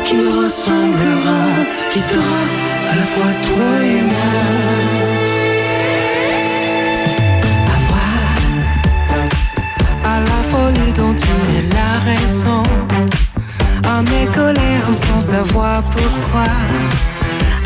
qui 0.03 0.15
nous 0.15 0.31
ressemblera, 0.41 1.41
qui 1.91 1.99
sera 1.99 2.41
à 2.91 2.95
la 2.95 3.05
fois 3.13 3.31
toi 3.47 3.73
et 3.93 4.01
moi. 4.01 4.62
Dont 10.71 11.13
tu 11.13 11.27
es 11.57 11.73
la 11.73 11.99
raison. 11.99 12.63
À 13.83 14.01
mes 14.01 14.25
colères 14.33 14.93
sans 14.93 15.21
savoir 15.21 15.83
pourquoi, 15.83 16.47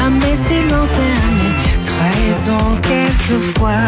à 0.04 0.10
mes 0.10 0.38
silences 0.48 0.98
et 1.06 1.14
à 1.26 1.30
mes 1.38 1.54
trahisons 1.90 2.76
quelquefois. 2.82 3.86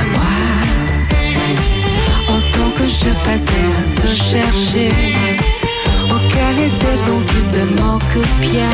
À 0.00 0.04
moi, 0.14 0.34
autant 2.34 2.70
que 2.78 2.88
je 2.88 3.10
passais 3.24 3.68
à 3.80 4.00
te 4.00 4.08
chercher, 4.08 4.92
aux 6.12 6.24
qualités 6.36 6.96
dont 7.06 7.22
tu 7.30 7.40
te 7.52 7.62
moques 7.82 8.26
bien, 8.40 8.72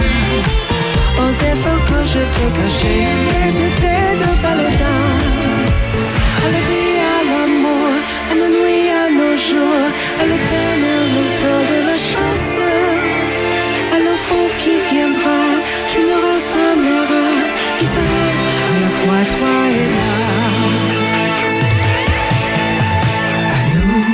aux 1.18 1.32
défauts 1.44 1.82
que 1.90 2.00
je 2.06 2.20
t'ai 2.32 2.48
cachés, 2.58 3.06
mais 3.26 3.50
c'était 3.50 4.12
de 4.22 4.42
paladin. 4.42 5.03
À 10.20 10.24
l'éternel 10.24 11.04
retour 11.16 11.60
de 11.72 11.78
la 11.88 11.96
chance. 11.96 12.58
À 13.94 13.98
l'enfant 13.98 14.46
qui 14.58 14.74
viendra, 14.90 15.42
qui 15.88 15.98
nous 16.08 16.20
ressemblera, 16.28 17.26
qui 17.78 17.86
sera 17.86 18.26
à 18.70 18.76
la 18.82 18.90
fois 18.98 19.22
toi 19.34 19.56
et 19.80 19.88
moi. 19.96 20.16
À 23.56 23.62
nous, 23.76 24.06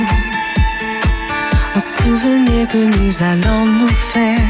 en 1.75 1.79
souvenir 1.79 2.67
que 2.67 2.83
nous 2.97 3.13
allons 3.23 3.65
nous 3.65 3.95
faire, 4.13 4.49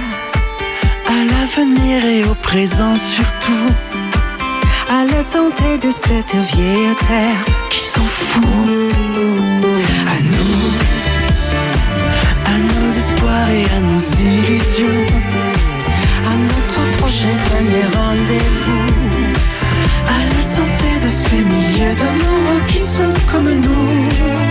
à 1.07 1.17
l'avenir 1.31 2.05
et 2.05 2.23
au 2.25 2.35
présent 2.35 2.95
surtout 2.95 3.67
à 4.91 5.05
la 5.05 5.23
santé 5.23 5.77
de 5.77 5.89
cette 5.89 6.35
vieille 6.35 6.95
terre 7.07 7.45
qui 7.69 7.79
s'en 7.79 8.03
fout. 8.03 8.43
À 10.13 10.17
nous, 10.31 10.60
et 13.29 13.65
à 13.75 13.79
nos 13.79 13.99
illusions, 13.99 15.05
à 16.25 16.35
notre 16.35 16.97
prochain 16.97 17.35
premier 17.45 17.85
rendez-vous, 17.95 18.85
à 20.07 20.19
la 20.33 20.41
santé 20.41 20.99
de 21.03 21.09
ces 21.09 21.41
milliers 21.41 21.95
d'amoureux 21.95 22.61
qui 22.67 22.79
sont 22.79 23.13
comme 23.31 23.49
nous. 23.49 24.50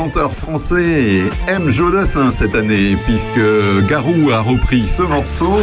Les 0.00 0.06
chanteurs 0.06 0.32
français 0.32 1.24
aiment 1.46 1.68
Jodassin 1.68 2.30
cette 2.30 2.54
année, 2.54 2.96
puisque 3.04 3.86
Garou 3.86 4.30
a 4.30 4.40
repris 4.40 4.88
ce 4.88 5.02
morceau. 5.02 5.58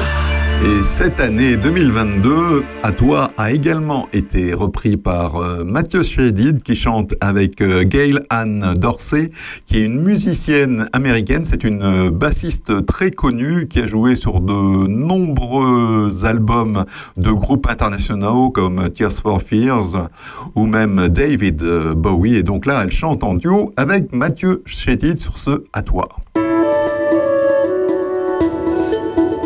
Et 0.66 0.82
cette 0.82 1.20
année 1.20 1.56
2022, 1.56 2.64
À 2.82 2.92
toi 2.92 3.30
a 3.38 3.52
également 3.52 4.08
été 4.12 4.54
repris 4.54 4.98
par 4.98 5.36
euh, 5.36 5.64
Mathieu 5.64 6.04
Chédid 6.04 6.64
qui 6.64 6.76
chante 6.76 7.14
avec 7.22 7.62
euh, 7.62 7.84
Gail 7.84 8.20
Ann 8.30 8.74
Dorsey, 8.76 9.30
qui 9.66 9.78
est 9.78 9.84
une 9.84 10.02
musicienne 10.02 10.88
américaine. 10.94 11.46
C'est 11.46 11.64
une 11.64 11.84
euh, 11.84 12.12
bassiste 12.12 12.86
très 12.86 13.12
connue 13.12 13.68
qui 13.68 13.80
a 13.80 13.88
joué 13.88 14.16
sur 14.16 14.42
de 14.42 14.88
nombreux 14.88 16.26
albums 16.26 16.86
de 17.18 17.32
groupes 17.32 17.68
internationaux 17.70 18.50
comme 18.50 18.90
Tears 18.90 19.12
for 19.12 19.42
Fears 19.42 20.10
ou 20.56 20.66
même 20.66 21.08
David 21.10 21.64
Bowie. 21.96 22.36
Et 22.36 22.44
donc 22.44 22.66
là, 22.66 22.82
elle 22.84 22.92
chante 22.92 23.24
en 23.24 23.36
duo 23.36 23.74
avec 23.78 24.14
Mathieu 24.14 24.64
Chédid 24.66 25.18
sur 25.18 25.38
ce 25.38 25.64
À 25.74 25.84
toi. 25.84 26.08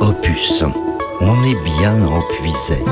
Opus, 0.02 0.64
on 1.22 1.44
est 1.44 1.64
bien 1.64 2.02
en 2.04 2.22
puisait. 2.22 2.84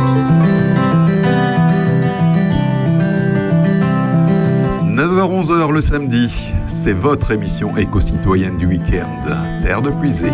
9h-11h 4.84 5.72
le 5.72 5.82
samedi, 5.82 6.54
c'est 6.68 6.94
votre 6.94 7.32
émission 7.32 7.76
éco-citoyenne 7.78 8.58
du 8.58 8.68
week-end, 8.68 9.22
Terre 9.64 9.82
de 9.82 9.92
Puisée. 9.92 10.32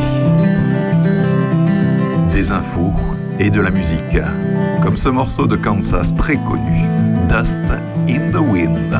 Des 2.31 2.51
infos 2.51 2.91
et 3.39 3.49
de 3.49 3.61
la 3.61 3.69
musique, 3.69 4.17
comme 4.81 4.97
ce 4.97 5.09
morceau 5.09 5.47
de 5.47 5.55
Kansas 5.55 6.15
très 6.15 6.37
connu, 6.37 6.81
Dust 7.29 7.71
in 8.09 8.31
the 8.31 8.39
Wind. 8.39 8.99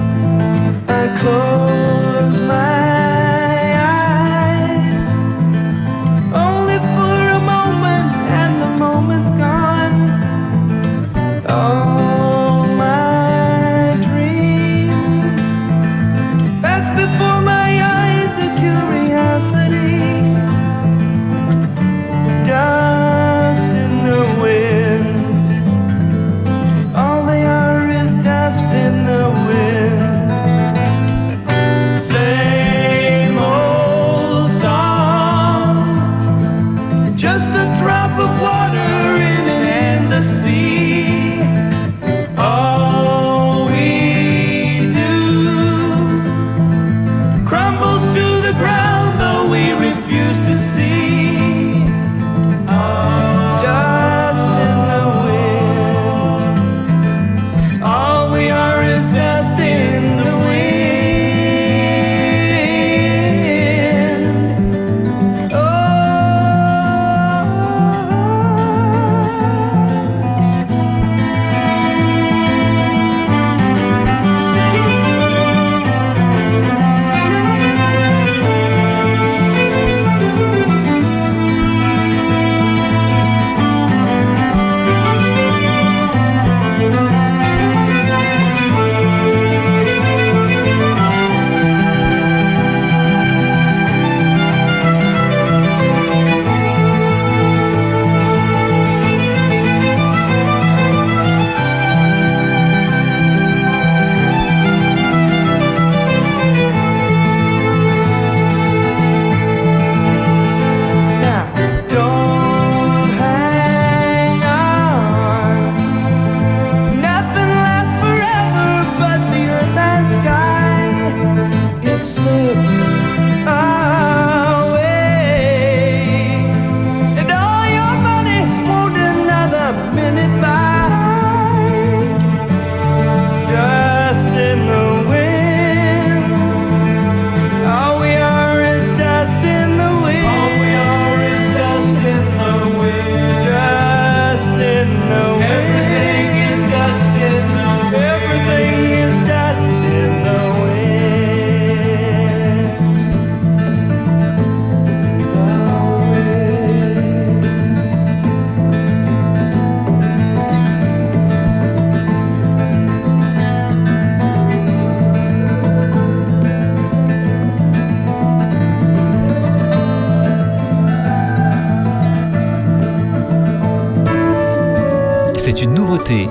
une 175.62 175.74
nouveauté 175.74 176.28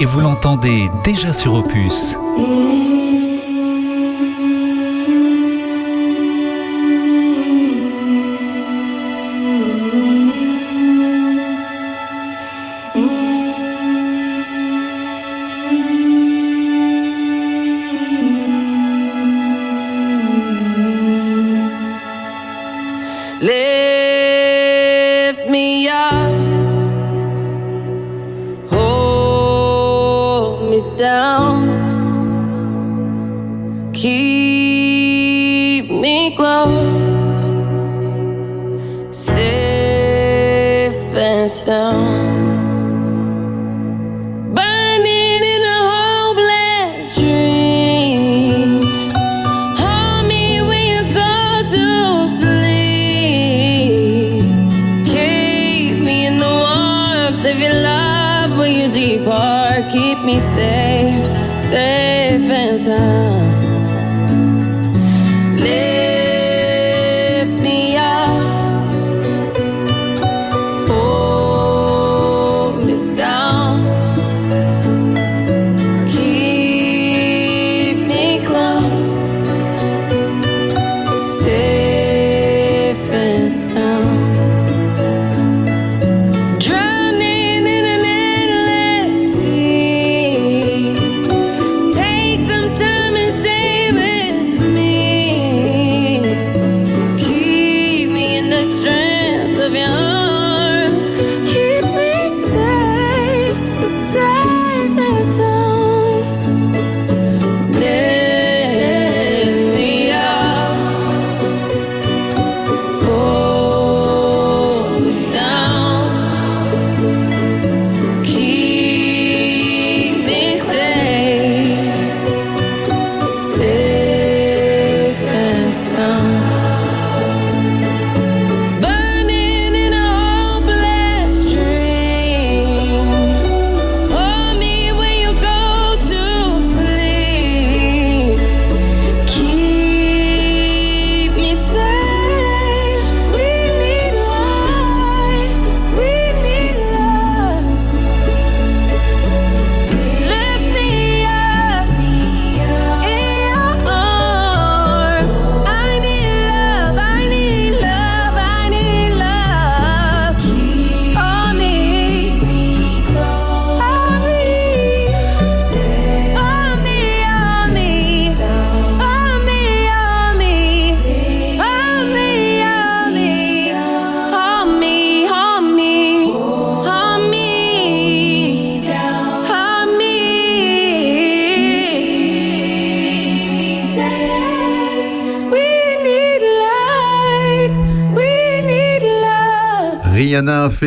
et 0.00 0.04
vous 0.04 0.20
l'entendez 0.20 0.90
déjà 1.04 1.32
sur 1.32 1.54
Opus. 1.54 2.16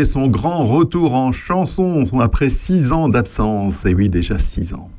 son 0.06 0.28
grand 0.28 0.66
retour 0.66 1.14
en 1.14 1.32
chanson 1.32 2.04
après 2.20 2.50
six 2.50 2.92
ans 2.92 3.10
d'absence. 3.10 3.86
Et 3.86 3.94
oui, 3.94 4.10
déjà 4.10 4.38
six 4.38 4.74
ans. 4.74 4.90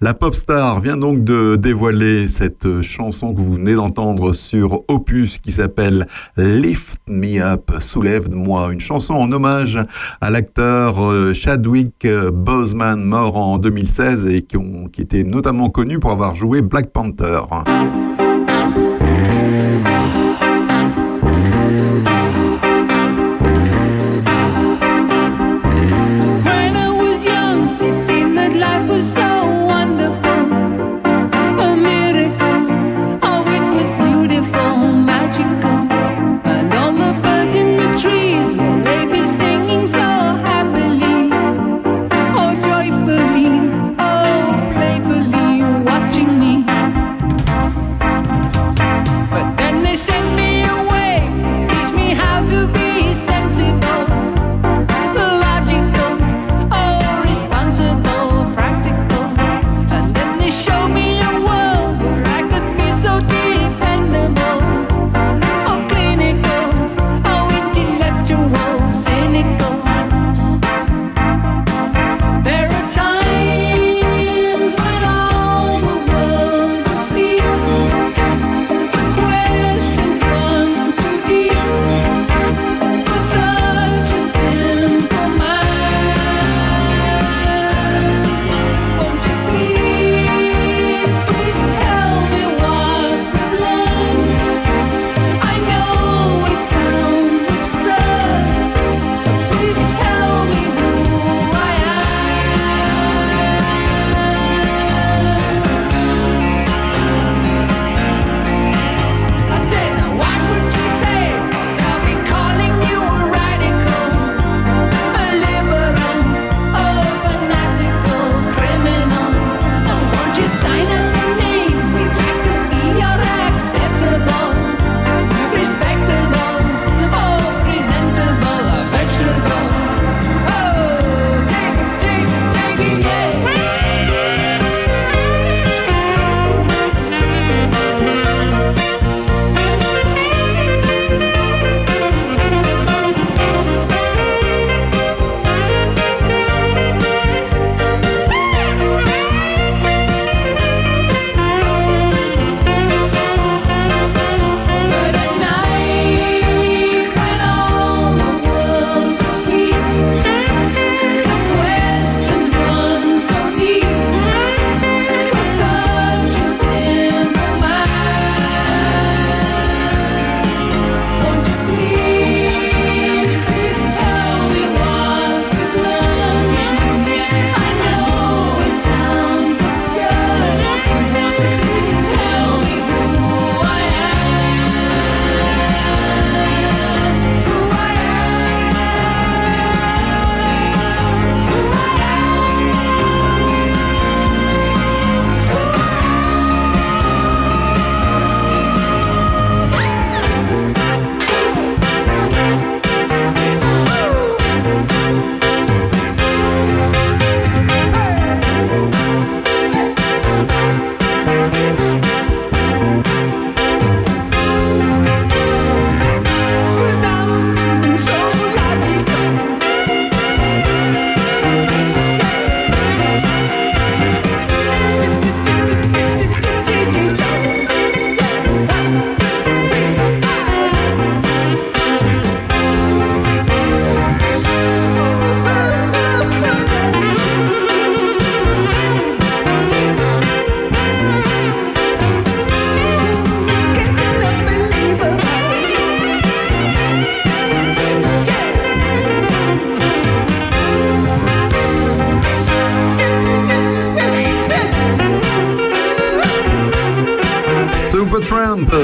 La 0.00 0.14
pop 0.14 0.34
star 0.34 0.80
vient 0.80 0.96
donc 0.96 1.24
de 1.24 1.56
dévoiler 1.56 2.28
cette 2.28 2.82
chanson 2.82 3.34
que 3.34 3.40
vous 3.40 3.54
venez 3.54 3.74
d'entendre 3.74 4.32
sur 4.32 4.82
Opus 4.88 5.38
qui 5.38 5.52
s'appelle 5.52 6.06
Lift 6.36 7.00
Me 7.08 7.40
Up, 7.40 7.70
Soulève-moi, 7.78 8.72
une 8.72 8.80
chanson 8.80 9.14
en 9.14 9.30
hommage 9.30 9.78
à 10.20 10.30
l'acteur 10.30 11.00
euh, 11.00 11.32
Chadwick 11.32 12.04
euh, 12.04 12.30
Boseman, 12.30 13.02
mort 13.04 13.36
en 13.36 13.58
2016 13.58 14.26
et 14.26 14.42
qui, 14.42 14.56
ont, 14.56 14.88
qui 14.92 15.02
était 15.02 15.22
notamment 15.22 15.70
connu 15.70 15.98
pour 15.98 16.10
avoir 16.10 16.34
joué 16.34 16.62
Black 16.62 16.90
Panther. 16.90 17.40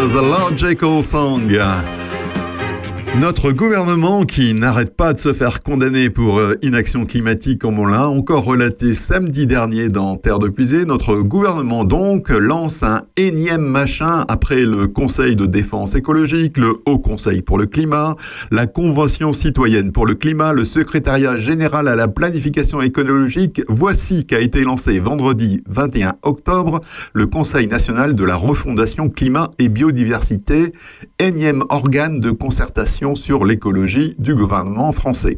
Supertramp, 0.07 0.13
The 0.13 0.23
Logical 0.23 1.03
Song. 1.03 2.06
Notre 3.19 3.51
gouvernement, 3.51 4.25
qui 4.25 4.53
n'arrête 4.53 4.95
pas 4.95 5.14
de 5.14 5.19
se 5.19 5.33
faire 5.33 5.62
condamner 5.62 6.11
pour 6.11 6.39
euh, 6.39 6.59
inaction 6.61 7.07
climatique, 7.07 7.62
comme 7.62 7.79
on 7.79 7.87
l'a 7.87 8.11
encore 8.11 8.45
relaté 8.45 8.93
samedi 8.93 9.47
dernier 9.47 9.89
dans 9.89 10.19
Terre 10.19 10.39
de 10.39 10.49
Puisée, 10.49 10.85
notre 10.85 11.23
gouvernement 11.23 11.87
donc 11.87 12.29
lance 12.29 12.83
un 12.83 13.01
énième 13.17 13.62
machin 13.62 14.27
après 14.29 14.61
le 14.61 14.87
Conseil 14.87 15.35
de 15.35 15.47
défense 15.47 15.95
écologique, 15.95 16.59
le 16.59 16.75
Haut 16.85 16.99
Conseil 16.99 17.41
pour 17.41 17.57
le 17.57 17.64
climat, 17.64 18.17
la 18.51 18.67
Convention 18.67 19.33
citoyenne 19.33 19.93
pour 19.93 20.05
le 20.05 20.14
climat, 20.14 20.53
le 20.53 20.67
Secrétariat 20.67 21.39
général 21.39 21.89
à 21.89 21.97
la 21.97 22.09
planification 22.09 22.83
écologique. 22.83 23.62
Voici 23.67 24.27
qu'a 24.27 24.41
été 24.41 24.61
lancé 24.61 25.01
vendredi 25.01 25.62
21 25.67 26.17
octobre 26.21 26.81
le 27.14 27.25
Conseil 27.25 27.67
national 27.67 28.14
de 28.14 28.25
la 28.25 28.37
refondation 28.37 29.09
climat 29.09 29.51
et 29.59 29.71
biodiversité, 29.71 30.73
énième 31.19 31.64
organe 31.71 32.21
de 32.21 32.31
concertation 32.31 33.06
sur 33.15 33.45
l'écologie 33.45 34.15
du 34.19 34.35
gouvernement 34.35 34.93
français. 34.93 35.37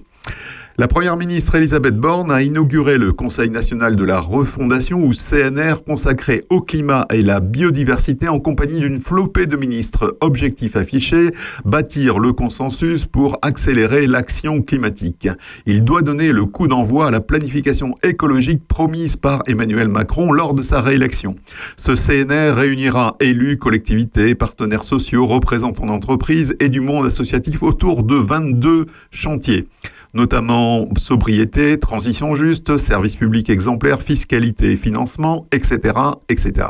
La 0.81 0.87
première 0.87 1.16
ministre 1.16 1.57
Elisabeth 1.57 1.97
Borne 1.97 2.31
a 2.31 2.41
inauguré 2.41 2.99
le 2.99 3.12
Conseil 3.12 3.51
national 3.51 3.97
de 3.97 4.05
la 4.05 4.20
refondation 4.20 5.01
ou 5.01 5.12
CNR 5.12 5.83
consacré 5.85 6.45
au 6.51 6.61
climat 6.61 7.05
et 7.12 7.20
la 7.20 7.41
biodiversité 7.41 8.29
en 8.29 8.39
compagnie 8.39 8.79
d'une 8.79 9.01
flopée 9.01 9.47
de 9.47 9.57
ministres. 9.57 10.16
Objectif 10.20 10.76
affiché, 10.76 11.33
bâtir 11.64 12.20
le 12.20 12.33
consensus 12.33 13.07
pour 13.07 13.39
accélérer 13.43 14.07
l'action 14.07 14.62
climatique. 14.62 15.29
Il 15.66 15.83
doit 15.83 16.03
donner 16.03 16.31
le 16.31 16.45
coup 16.45 16.68
d'envoi 16.68 17.09
à 17.09 17.11
la 17.11 17.20
planification 17.20 17.97
écologique 18.05 18.62
promise 18.68 19.16
par 19.16 19.43
Emmanuel 19.49 19.89
Macron 19.89 20.31
lors 20.31 20.55
de 20.55 20.62
sa 20.62 20.81
réélection. 20.81 21.35
Ce 21.76 21.97
CNR 21.97 22.53
réunira 22.55 23.16
élus, 23.18 23.59
collectivités, 23.59 24.37
partenaires 24.37 24.85
sociaux, 24.85 25.26
représentants 25.26 25.87
d'entreprises 25.87 26.55
et 26.61 26.68
du 26.68 26.79
monde 26.79 27.07
associatif 27.07 27.64
autour 27.64 28.05
de 28.05 28.14
22 28.14 28.87
chantiers 29.11 29.66
notamment 30.15 30.89
sobriété, 30.97 31.79
transition 31.79 32.35
juste, 32.35 32.79
service 32.79 33.17
public 33.17 33.51
exemplaire, 33.51 34.01
fiscalité, 34.01 34.77
financement, 34.77 35.47
etc., 35.53 35.99
etc. 36.29 36.69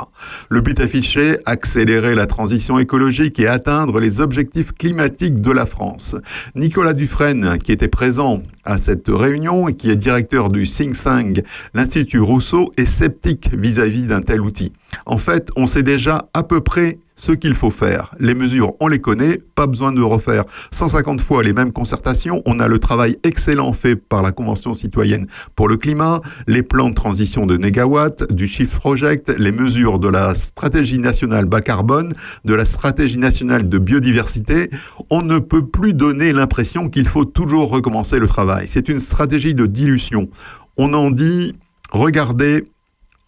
Le 0.49 0.61
but 0.61 0.80
affiché, 0.80 1.39
accélérer 1.47 2.14
la 2.14 2.26
transition 2.26 2.78
écologique 2.78 3.39
et 3.39 3.47
atteindre 3.47 4.01
les 4.01 4.20
objectifs 4.20 4.72
climatiques 4.72 5.41
de 5.41 5.51
la 5.51 5.66
France. 5.66 6.16
Nicolas 6.55 6.93
Dufresne, 6.93 7.59
qui 7.59 7.72
était 7.72 7.89
présent 7.89 8.43
à 8.64 8.78
cette 8.78 9.09
réunion 9.09 9.68
et 9.68 9.74
qui 9.74 9.91
est 9.91 9.97
directeur 9.97 10.49
du 10.49 10.66
Think 10.66 10.97
Tank, 11.03 11.43
l'Institut 11.74 12.20
Rousseau, 12.20 12.72
est 12.76 12.86
sceptique 12.86 13.51
vis-à-vis 13.57 14.07
d'un 14.07 14.20
tel 14.20 14.41
outil. 14.41 14.72
En 15.07 15.18
fait, 15.18 15.51
on 15.57 15.66
sait 15.66 15.82
déjà 15.82 16.28
à 16.34 16.43
peu 16.43 16.61
près 16.61 16.99
ce 17.18 17.32
qu'il 17.32 17.54
faut 17.54 17.70
faire. 17.70 18.14
Les 18.20 18.34
mesures, 18.34 18.72
on 18.80 18.86
les 18.86 19.00
connaît, 19.00 19.38
pas 19.56 19.66
besoin 19.66 19.92
de 19.92 20.00
refaire 20.00 20.44
150 20.70 21.20
fois 21.20 21.42
les 21.42 21.52
mêmes 21.52 21.72
concertations. 21.72 22.42
On 22.46 22.60
a 22.60 22.68
le 22.68 22.78
travail 22.78 23.16
excellent 23.24 23.72
fait 23.72 23.96
par 23.96 24.22
la 24.22 24.30
Convention 24.30 24.72
citoyenne 24.72 25.26
pour 25.56 25.68
le 25.68 25.76
climat, 25.76 26.20
les 26.46 26.62
plans 26.62 26.90
de 26.90 26.94
transition 26.94 27.44
de 27.44 27.56
négawatts, 27.56 28.32
du 28.32 28.46
Shift 28.46 28.76
Project, 28.76 29.34
les 29.36 29.50
mesures 29.50 29.98
de 29.98 30.08
la 30.08 30.36
stratégie 30.36 31.00
nationale 31.00 31.46
bas 31.46 31.60
carbone, 31.60 32.14
de 32.44 32.54
la 32.54 32.64
stratégie 32.64 33.18
nationale 33.18 33.68
de 33.68 33.78
biodiversité. 33.78 34.70
On 35.10 35.22
ne 35.22 35.40
peut 35.40 35.66
plus 35.66 35.94
donner 35.94 36.32
l'impression 36.32 36.88
qu'il 36.88 37.08
faut 37.08 37.24
toujours 37.24 37.70
recommencer 37.70 38.20
le 38.20 38.28
travail. 38.28 38.68
C'est 38.68 38.88
une 38.88 39.00
stratégie 39.00 39.54
de 39.54 39.66
dilution. 39.66 40.28
On 40.76 40.94
en 40.94 41.10
dit, 41.10 41.52
regardez, 41.90 42.62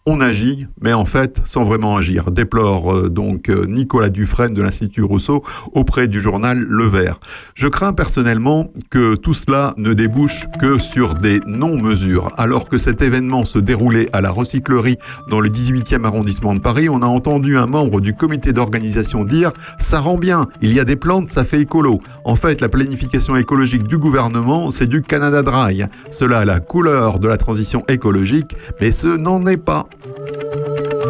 on 0.07 0.19
agit, 0.19 0.67
mais 0.81 0.93
en 0.93 1.05
fait 1.05 1.41
sans 1.43 1.63
vraiment 1.63 1.95
agir, 1.95 2.31
déplore 2.31 2.91
euh, 2.91 3.09
donc 3.09 3.49
euh, 3.49 3.65
Nicolas 3.67 4.09
Dufresne 4.09 4.55
de 4.55 4.61
l'Institut 4.61 5.03
Rousseau 5.03 5.43
auprès 5.73 6.07
du 6.07 6.19
journal 6.19 6.57
Le 6.57 6.85
Vert. 6.85 7.19
Je 7.53 7.67
crains 7.67 7.93
personnellement 7.93 8.71
que 8.89 9.15
tout 9.15 9.35
cela 9.35 9.75
ne 9.77 9.93
débouche 9.93 10.47
que 10.59 10.79
sur 10.79 11.13
des 11.13 11.39
non-mesures. 11.45 12.31
Alors 12.37 12.67
que 12.67 12.79
cet 12.79 13.01
événement 13.01 13.45
se 13.45 13.59
déroulait 13.59 14.09
à 14.11 14.21
la 14.21 14.31
recyclerie 14.31 14.97
dans 15.29 15.39
le 15.39 15.49
18e 15.49 16.03
arrondissement 16.03 16.55
de 16.55 16.59
Paris, 16.59 16.89
on 16.89 17.03
a 17.03 17.07
entendu 17.07 17.57
un 17.57 17.67
membre 17.67 18.01
du 18.01 18.15
comité 18.15 18.53
d'organisation 18.53 19.23
dire 19.23 19.51
«ça 19.79 19.99
rend 19.99 20.17
bien, 20.17 20.47
il 20.63 20.73
y 20.73 20.79
a 20.79 20.83
des 20.83 20.95
plantes, 20.95 21.27
ça 21.27 21.45
fait 21.45 21.61
écolo». 21.61 21.99
En 22.25 22.35
fait, 22.35 22.59
la 22.59 22.69
planification 22.69 23.35
écologique 23.35 23.83
du 23.83 23.99
gouvernement, 23.99 24.71
c'est 24.71 24.87
du 24.87 25.03
Canada 25.03 25.43
Dry. 25.43 25.83
Cela 26.09 26.39
a 26.39 26.45
la 26.45 26.59
couleur 26.59 27.19
de 27.19 27.27
la 27.27 27.37
transition 27.37 27.83
écologique, 27.87 28.55
mais 28.79 28.89
ce 28.89 29.07
n'en 29.07 29.45
est 29.45 29.57
pas. 29.57 29.87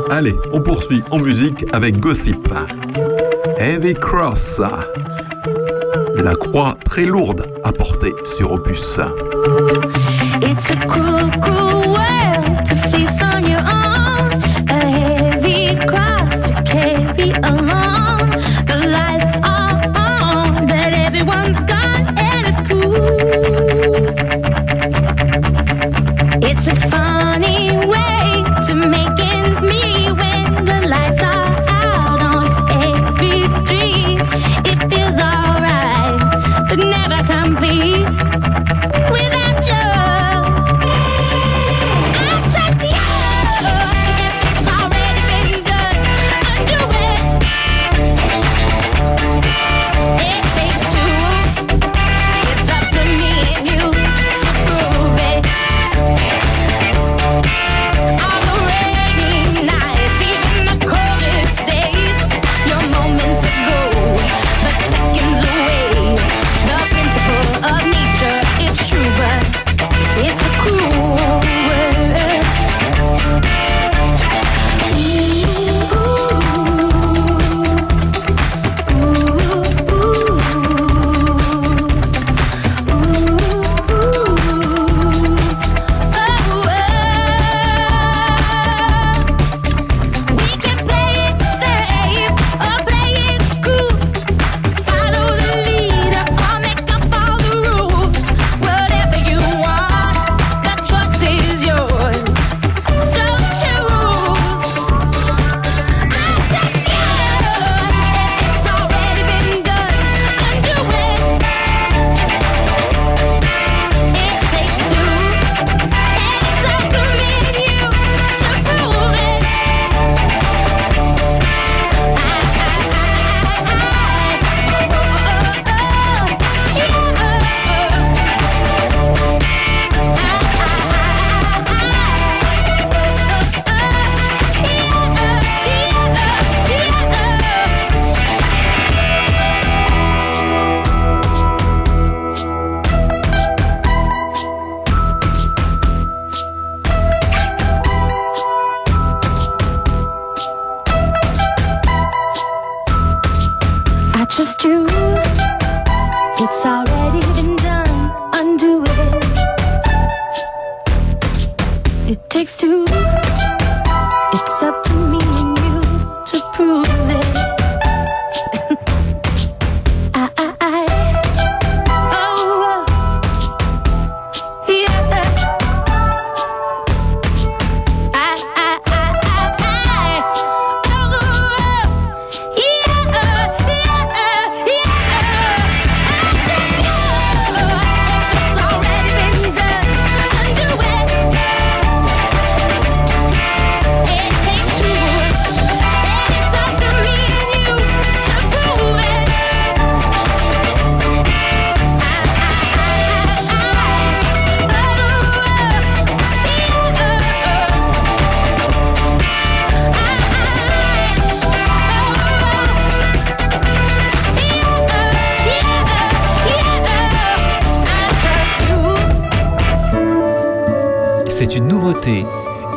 Allez, 0.10 0.36
on 0.52 0.62
poursuit 0.62 1.02
en 1.12 1.20
musique 1.20 1.66
avec 1.74 2.00
Gossip. 2.00 2.50
Heavy 3.58 3.94
Cross. 3.94 4.62
La 6.16 6.36
croix 6.36 6.76
très 6.86 7.06
lourde 7.06 7.46
à 7.64 7.72
porter 7.72 8.12
sur 8.38 8.52
Opus. 8.52 9.00
It's 10.42 10.70
a 10.70 10.76
cruel, 10.88 11.32
cruel 11.42 11.90
world 11.90 12.66
to 12.66 12.76
face 12.90 13.22
on 13.22 13.50
your 13.50 13.62
own. 13.62 14.42
A 14.70 14.86
heavy 14.86 15.78
cross 15.88 16.50
to 16.50 16.62
carry 16.64 17.32
along. 17.44 18.30
The 18.68 18.76
lights 18.88 19.38
are 19.44 19.82
on, 19.96 20.68
but 20.68 20.94
everyone's 20.94 21.60
gone 21.60 22.14
and 22.18 22.48
it's 22.48 22.62
cool. 22.70 22.96
It's 26.44 26.68
a 26.68 26.76
funny 26.76 27.11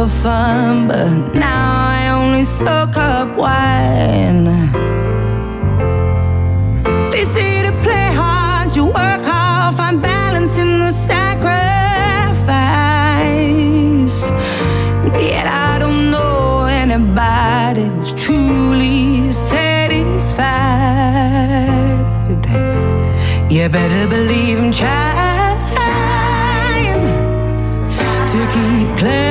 for 0.00 0.08
fun, 0.22 0.88
but 0.88 1.34
now 1.34 1.90
I 1.98 2.08
only 2.08 2.44
soak 2.44 2.96
up 2.96 3.36
wine. 3.36 4.46
They 7.10 7.24
say 7.34 7.62
to 7.66 7.72
play 7.84 8.08
hard, 8.22 8.74
you 8.74 8.86
work 8.86 9.22
hard, 9.32 9.74
find 9.76 10.00
balance 10.00 10.56
in 10.56 10.78
the 10.78 10.90
sacrifice. 10.90 11.50
Yet 15.32 15.46
I 15.68 15.78
don't 15.78 16.10
know 16.10 16.64
anybody 16.64 17.84
who's 17.84 18.12
truly 18.14 19.30
satisfied. 19.32 20.40
You 23.50 23.68
better 23.68 24.06
believe 24.08 24.58
I'm 24.62 24.72
trying, 24.72 25.58
trying. 25.74 27.02
to 28.30 28.38
keep 28.54 28.88
playing. 28.96 29.29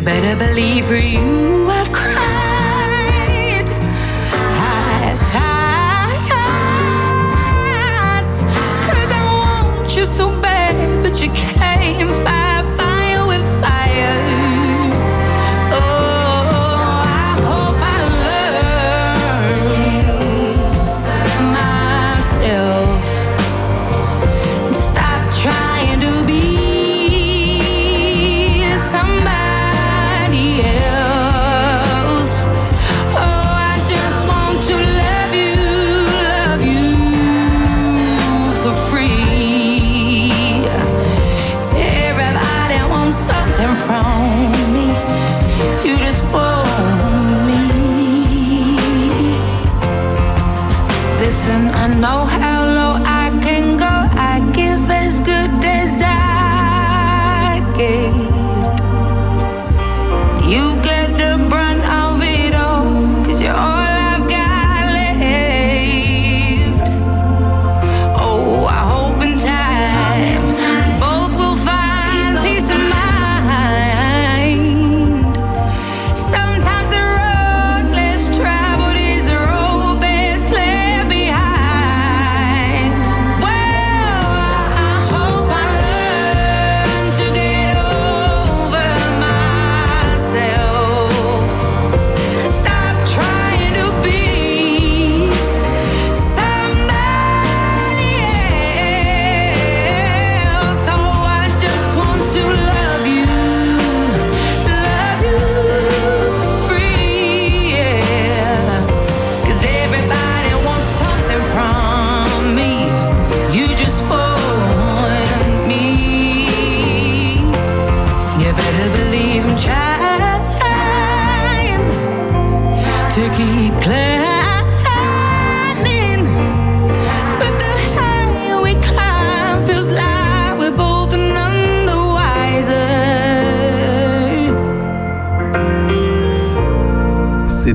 better 0.00 0.36
believe 0.36 0.86
for 0.86 0.94
you. 0.94 1.59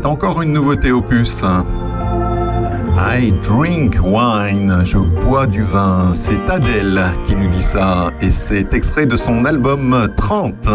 Encore 0.06 0.44
une 0.44 0.54
nouveauté 0.54 0.92
opus. 0.92 1.44
I 2.96 3.32
drink 3.42 3.98
wine, 4.04 4.82
je 4.84 4.98
bois 4.98 5.48
du 5.48 5.64
vin. 5.64 6.12
C'est 6.14 6.48
Adèle 6.50 7.04
qui 7.24 7.36
nous 7.36 7.48
dit 7.48 7.62
ça 7.62 8.10
et 8.22 8.30
c'est 8.30 8.74
extrait 8.76 9.08
de 9.08 9.18
son 9.18 9.46
album 9.46 10.08
30. 10.16 10.70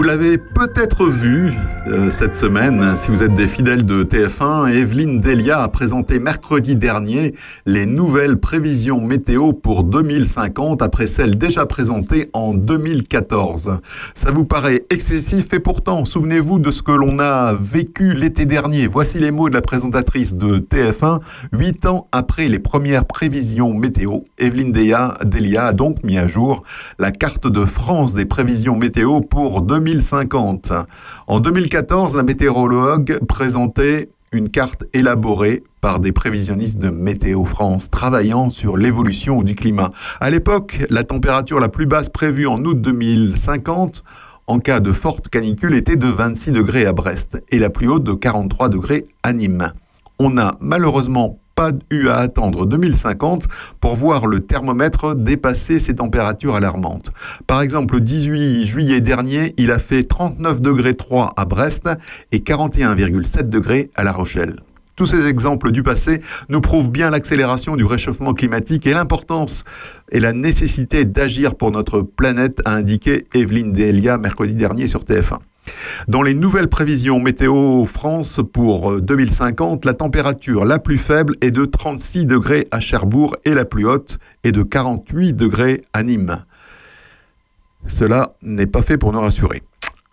Vous 0.00 0.06
l'avez 0.06 0.38
peut-être 0.38 1.04
vu 1.04 1.52
euh, 1.86 2.08
cette 2.08 2.34
semaine, 2.34 2.96
si 2.96 3.08
vous 3.08 3.22
êtes 3.22 3.34
des 3.34 3.46
fidèles 3.46 3.84
de 3.84 4.02
TF1, 4.02 4.70
Evelyne 4.70 5.20
Delia 5.20 5.62
a 5.62 5.68
présenté 5.68 6.18
mercredi 6.18 6.74
dernier 6.74 7.34
les 7.66 7.84
nouvelles 7.84 8.38
prévisions 8.38 9.02
météo 9.02 9.52
pour 9.52 9.84
2050 9.84 10.80
après 10.80 11.06
celles 11.06 11.36
déjà 11.36 11.66
présentées 11.66 12.30
en 12.32 12.54
2014. 12.54 13.78
Ça 14.14 14.30
vous 14.30 14.46
paraît 14.46 14.86
excessif 14.88 15.52
et 15.52 15.60
pourtant, 15.60 16.06
souvenez-vous 16.06 16.60
de 16.60 16.70
ce 16.70 16.82
que 16.82 16.92
l'on 16.92 17.18
a 17.18 17.52
vécu 17.52 18.14
l'été 18.14 18.46
dernier. 18.46 18.86
Voici 18.86 19.18
les 19.18 19.30
mots 19.30 19.50
de 19.50 19.54
la 19.54 19.62
présentatrice 19.62 20.34
de 20.34 20.60
TF1, 20.60 21.20
huit 21.52 21.84
ans 21.84 22.08
après 22.10 22.48
les 22.48 22.58
premières 22.58 23.04
prévisions 23.04 23.74
météo. 23.74 24.20
Evelyne 24.38 24.72
Delia, 24.72 25.18
Delia 25.26 25.66
a 25.66 25.72
donc 25.74 26.04
mis 26.04 26.16
à 26.16 26.26
jour 26.26 26.62
la 26.98 27.10
carte 27.10 27.46
de 27.46 27.66
France 27.66 28.14
des 28.14 28.24
prévisions 28.24 28.76
météo 28.76 29.20
pour 29.20 29.60
2050. 29.60 29.89
En 31.26 31.40
2014, 31.40 32.16
la 32.16 32.22
météorologue 32.22 33.18
présentait 33.26 34.10
une 34.32 34.48
carte 34.48 34.84
élaborée 34.92 35.64
par 35.80 35.98
des 35.98 36.12
prévisionnistes 36.12 36.78
de 36.78 36.90
Météo 36.90 37.44
France 37.44 37.90
travaillant 37.90 38.50
sur 38.50 38.76
l'évolution 38.76 39.42
du 39.42 39.54
climat. 39.54 39.90
À 40.20 40.30
l'époque, 40.30 40.78
la 40.90 41.02
température 41.02 41.58
la 41.58 41.68
plus 41.68 41.86
basse 41.86 42.08
prévue 42.08 42.46
en 42.46 42.64
août 42.64 42.80
2050 42.80 44.04
en 44.46 44.58
cas 44.58 44.80
de 44.80 44.92
forte 44.92 45.28
canicule 45.28 45.74
était 45.74 45.96
de 45.96 46.06
26 46.06 46.52
degrés 46.52 46.86
à 46.86 46.92
Brest 46.92 47.42
et 47.50 47.58
la 47.58 47.70
plus 47.70 47.88
haute 47.88 48.04
de 48.04 48.12
43 48.12 48.68
degrés 48.68 49.06
à 49.22 49.32
Nîmes. 49.32 49.72
On 50.18 50.30
n'a 50.30 50.56
malheureusement 50.60 51.38
pas 51.60 51.72
eu 51.90 52.08
à 52.08 52.14
attendre 52.14 52.64
2050 52.64 53.44
pour 53.80 53.94
voir 53.94 54.26
le 54.26 54.40
thermomètre 54.40 55.14
dépasser 55.14 55.78
ces 55.78 55.96
températures 55.96 56.54
alarmantes. 56.54 57.10
Par 57.46 57.60
exemple, 57.60 57.96
le 57.96 58.00
18 58.00 58.64
juillet 58.64 59.02
dernier, 59.02 59.52
il 59.58 59.70
a 59.70 59.78
fait 59.78 60.04
39 60.04 60.62
degrés 60.62 60.94
3 60.94 61.34
à 61.36 61.44
Brest 61.44 61.90
et 62.32 62.38
41,7 62.38 63.50
degrés 63.50 63.90
à 63.94 64.04
La 64.04 64.12
Rochelle. 64.12 64.56
Tous 65.00 65.06
ces 65.06 65.28
exemples 65.28 65.70
du 65.70 65.82
passé 65.82 66.20
nous 66.50 66.60
prouvent 66.60 66.90
bien 66.90 67.08
l'accélération 67.08 67.74
du 67.74 67.86
réchauffement 67.86 68.34
climatique 68.34 68.86
et 68.86 68.92
l'importance 68.92 69.64
et 70.12 70.20
la 70.20 70.34
nécessité 70.34 71.06
d'agir 71.06 71.54
pour 71.54 71.70
notre 71.70 72.02
planète, 72.02 72.60
a 72.66 72.74
indiqué 72.74 73.24
Evelyne 73.32 73.72
Delia 73.72 74.18
mercredi 74.18 74.54
dernier 74.54 74.88
sur 74.88 75.04
TF1. 75.04 75.38
Dans 76.08 76.20
les 76.20 76.34
nouvelles 76.34 76.68
prévisions 76.68 77.18
météo 77.18 77.86
France 77.86 78.40
pour 78.52 79.00
2050, 79.00 79.86
la 79.86 79.94
température 79.94 80.66
la 80.66 80.78
plus 80.78 80.98
faible 80.98 81.34
est 81.40 81.50
de 81.50 81.64
36 81.64 82.26
degrés 82.26 82.68
à 82.70 82.80
Cherbourg 82.80 83.36
et 83.46 83.54
la 83.54 83.64
plus 83.64 83.86
haute 83.86 84.18
est 84.44 84.52
de 84.52 84.62
48 84.62 85.32
degrés 85.32 85.80
à 85.94 86.02
Nîmes. 86.02 86.44
Cela 87.86 88.34
n'est 88.42 88.66
pas 88.66 88.82
fait 88.82 88.98
pour 88.98 89.14
nous 89.14 89.20
rassurer. 89.20 89.62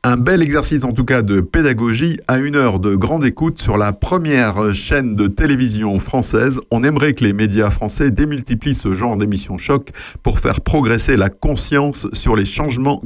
Un 0.09 0.15
bel 0.15 0.41
exercice 0.41 0.85
en 0.85 0.93
tout 0.93 1.03
cas 1.03 1.21
de 1.21 1.41
pédagogie 1.41 2.15
à 2.29 2.37
une 2.37 2.55
heure 2.55 2.79
de 2.79 2.95
grande 2.95 3.25
écoute 3.25 3.59
sur 3.59 3.75
la 3.75 3.91
première 3.91 4.73
chaîne 4.73 5.15
de 5.15 5.27
télévision 5.27 5.99
française. 5.99 6.61
On 6.71 6.85
aimerait 6.85 7.13
que 7.13 7.25
les 7.25 7.33
médias 7.33 7.69
français 7.69 8.09
démultiplient 8.09 8.73
ce 8.73 8.93
genre 8.93 9.17
d'émissions 9.17 9.57
choc 9.57 9.89
pour 10.23 10.39
faire 10.39 10.61
progresser 10.61 11.17
la 11.17 11.27
conscience 11.27 12.07
sur 12.13 12.37
les 12.37 12.45
changements 12.45 13.01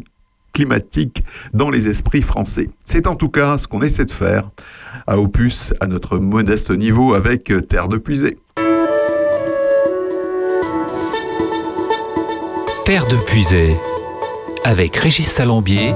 climatique 0.54 1.24
dans 1.56 1.72
les 1.72 1.90
esprits 1.90 2.22
français. 2.22 2.70
C'est 2.86 3.08
en 3.08 3.16
tout 3.16 3.30
cas 3.30 3.58
ce 3.58 3.68
qu'on 3.68 3.82
essaie 3.82 4.06
de 4.06 4.12
faire 4.12 4.52
à 5.08 5.18
Opus, 5.18 5.74
à 5.80 5.88
notre 5.88 6.20
modeste 6.20 6.70
niveau, 6.70 7.16
avec 7.16 7.52
Terre 7.68 7.88
de 7.88 7.98
Puisée. 7.98 8.38
Terre 12.86 13.08
de 13.08 13.16
Puisée, 13.26 13.76
avec 14.64 14.96
Régis 14.98 15.32
Salambier, 15.32 15.96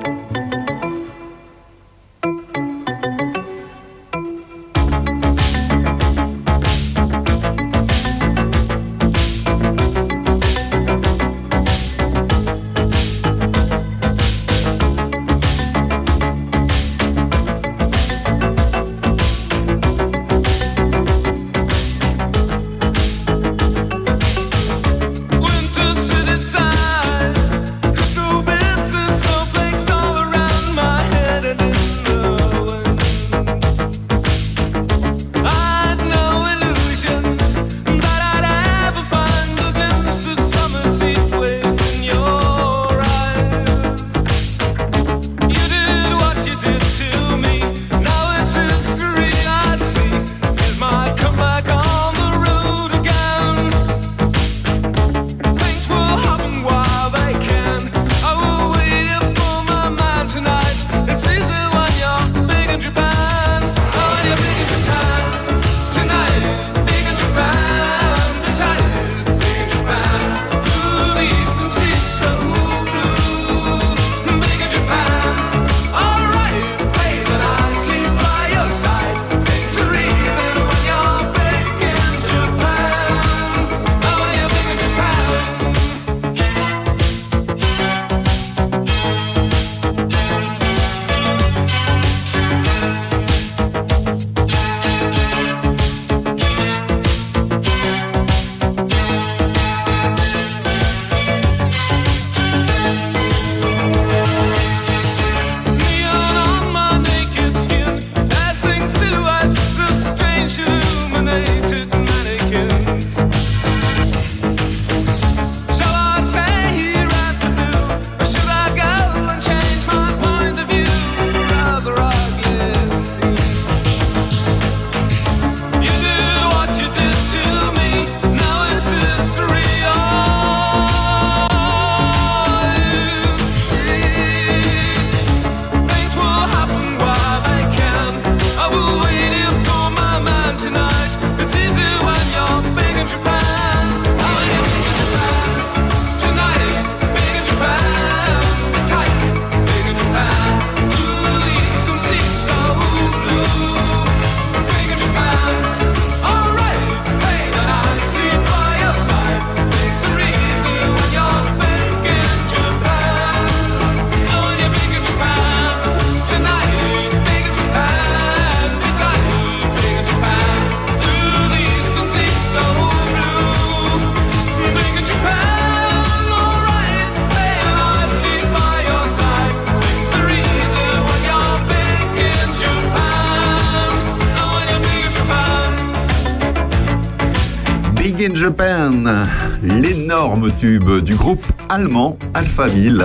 Du 190.61 191.15
groupe 191.15 191.43
allemand 191.69 192.19
Alphaville. 192.35 193.03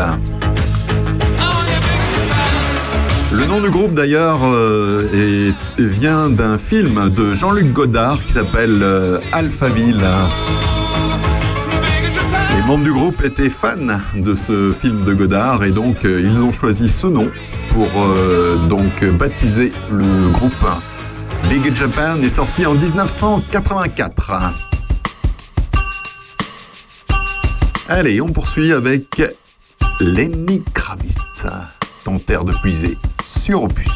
Le 3.33 3.47
nom 3.47 3.62
du 3.62 3.70
groupe 3.70 3.95
d'ailleurs 3.95 4.41
euh, 4.45 5.53
vient 5.78 6.28
d'un 6.28 6.59
film 6.59 7.09
de 7.09 7.33
Jean-Luc 7.33 7.73
Godard 7.73 8.23
qui 8.23 8.33
s'appelle 8.33 8.83
euh, 8.83 9.19
Alphaville. 9.33 10.05
Les 12.55 12.62
membres 12.66 12.85
du 12.85 12.93
groupe 12.93 13.24
étaient 13.24 13.49
fans 13.49 14.01
de 14.15 14.35
ce 14.35 14.73
film 14.73 15.05
de 15.05 15.15
Godard 15.15 15.65
et 15.65 15.70
donc 15.70 16.05
euh, 16.05 16.20
ils 16.23 16.43
ont 16.43 16.53
choisi 16.53 16.91
ce 16.91 17.07
nom 17.07 17.31
pour 17.70 17.89
donc 18.69 19.05
baptiser 19.19 19.73
le 19.91 20.31
groupe. 20.31 20.66
Big 21.49 21.74
Japan 21.74 22.20
est 22.23 22.28
sorti 22.28 22.66
en 22.66 22.74
1984. 22.74 24.65
Allez, 27.89 28.21
on 28.21 28.33
poursuit 28.33 28.73
avec 28.73 29.23
Lenny 30.01 30.61
Kravitz, 30.75 31.47
terre 32.19 32.45
de 32.45 32.53
puiser 32.53 32.99
sur 33.23 33.63
Opus. 33.63 33.95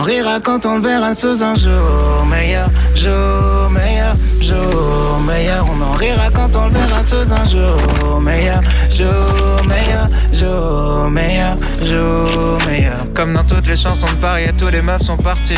On 0.00 0.02
rira 0.02 0.40
quand 0.40 0.64
on 0.64 0.76
le 0.76 0.80
verra 0.80 1.14
sous 1.14 1.44
un 1.44 1.52
jour 1.52 2.24
meilleur, 2.26 2.70
jour 2.94 3.68
meilleur, 3.70 4.16
jour 4.40 5.20
meilleur. 5.26 5.66
On 5.70 5.82
en 5.82 5.92
rira 5.92 6.30
quand 6.32 6.56
on 6.56 6.68
le 6.68 6.70
verra 6.70 7.04
sous 7.04 7.34
un 7.34 7.44
jour 7.44 8.18
meilleur, 8.18 8.62
jour 8.88 9.60
meilleur, 9.68 10.08
jour 10.32 11.10
meilleur, 11.10 11.54
jour 11.82 12.58
meilleur. 12.66 12.96
Comme 13.14 13.34
dans 13.34 13.44
toutes 13.44 13.66
les 13.66 13.76
chansons 13.76 14.06
de 14.06 14.18
Faria, 14.18 14.54
tous 14.54 14.68
les 14.68 14.80
meufs 14.80 15.02
sont 15.02 15.18
partis. 15.18 15.52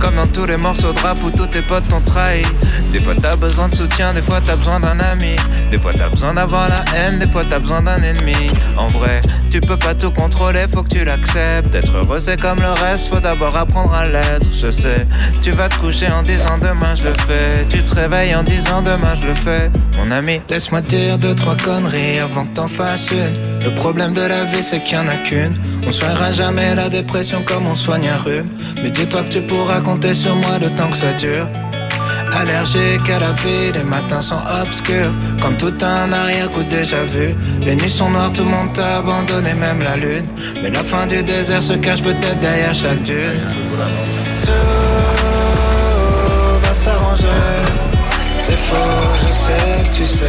Comme 0.00 0.16
dans 0.16 0.26
tous 0.26 0.46
les 0.46 0.56
morceaux 0.56 0.92
de 0.92 0.98
rap 0.98 1.18
où 1.22 1.30
tous 1.30 1.46
tes 1.46 1.62
potes 1.62 1.86
t'ont 1.86 2.00
trahi. 2.00 2.42
Des 2.90 2.98
fois 2.98 3.14
t'as 3.14 3.36
besoin 3.36 3.68
de 3.68 3.76
soutien, 3.76 4.12
des 4.12 4.22
fois 4.22 4.40
t'as 4.44 4.56
besoin 4.56 4.80
d'un 4.80 4.98
ami. 4.98 5.36
Des 5.70 5.78
fois 5.78 5.92
t'as 5.96 6.08
besoin 6.08 6.34
d'avoir 6.34 6.68
la 6.68 6.84
haine, 6.96 7.20
des 7.20 7.28
fois 7.28 7.44
t'as 7.48 7.60
besoin 7.60 7.80
d'un 7.80 8.02
ennemi. 8.02 8.50
En 8.76 8.88
vrai, 8.88 9.20
tu 9.54 9.60
peux 9.60 9.76
pas 9.76 9.94
tout 9.94 10.10
contrôler, 10.10 10.66
faut 10.68 10.82
que 10.82 10.88
tu 10.88 11.04
l'acceptes. 11.04 11.72
Être 11.76 11.98
heureux 11.98 12.18
c'est 12.18 12.40
comme 12.40 12.58
le 12.58 12.72
reste, 12.72 13.06
faut 13.06 13.20
d'abord 13.20 13.56
apprendre 13.56 13.94
à 13.94 14.04
l'être. 14.04 14.48
Je 14.52 14.68
sais, 14.68 15.06
tu 15.40 15.52
vas 15.52 15.68
te 15.68 15.76
coucher 15.76 16.08
en 16.08 16.24
disant 16.24 16.58
demain 16.58 16.96
je 16.96 17.04
le 17.04 17.12
fais. 17.12 17.64
Tu 17.68 17.84
te 17.84 17.94
réveilles 17.94 18.34
en 18.34 18.42
disant 18.42 18.82
demain 18.82 19.14
je 19.20 19.28
le 19.28 19.34
fais. 19.34 19.70
Mon 19.96 20.10
ami, 20.10 20.40
laisse-moi 20.48 20.80
dire 20.80 21.18
deux, 21.18 21.36
trois 21.36 21.56
conneries 21.56 22.18
avant 22.18 22.46
que 22.46 22.54
t'en 22.54 22.66
fasses 22.66 23.12
une. 23.12 23.62
Le 23.64 23.72
problème 23.76 24.12
de 24.12 24.22
la 24.22 24.44
vie 24.44 24.64
c'est 24.64 24.82
qu'il 24.82 24.96
y 24.96 25.00
en 25.00 25.06
a 25.06 25.14
qu'une. 25.14 25.54
On 25.86 25.92
soignera 25.92 26.32
jamais 26.32 26.74
la 26.74 26.88
dépression 26.88 27.44
comme 27.46 27.68
on 27.68 27.76
soigne 27.76 28.08
un 28.08 28.16
rhume. 28.16 28.48
Mais 28.82 28.90
dis-toi 28.90 29.22
que 29.22 29.28
tu 29.28 29.40
pourras 29.40 29.80
compter 29.82 30.14
sur 30.14 30.34
moi 30.34 30.58
le 30.60 30.70
temps 30.70 30.90
que 30.90 30.96
ça 30.96 31.12
dure. 31.12 31.46
Allergique 32.36 33.08
à 33.10 33.20
la 33.20 33.32
vie, 33.32 33.72
les 33.72 33.84
matins 33.84 34.20
sont 34.20 34.42
obscurs. 34.62 35.12
Comme 35.40 35.56
tout 35.56 35.74
un 35.82 36.12
arrière-coup 36.12 36.64
déjà 36.64 37.02
vu. 37.04 37.34
Les 37.60 37.76
nuits 37.76 37.88
sont 37.88 38.10
noires, 38.10 38.32
tout 38.32 38.42
le 38.42 38.50
monde 38.50 38.72
t'a 38.72 38.98
abandonné, 38.98 39.54
même 39.54 39.82
la 39.82 39.96
lune. 39.96 40.26
Mais 40.60 40.70
la 40.70 40.82
fin 40.82 41.06
du 41.06 41.22
désert 41.22 41.62
se 41.62 41.74
cache 41.74 42.02
peut-être 42.02 42.40
derrière 42.40 42.74
chaque 42.74 43.02
dune. 43.02 43.40
Tout 44.42 44.50
va 46.62 46.74
s'arranger. 46.74 47.24
C'est 48.38 48.58
faux, 48.58 48.76
je 49.20 49.32
sais 49.32 49.84
que 49.84 49.96
tu 49.96 50.06
sais. 50.06 50.26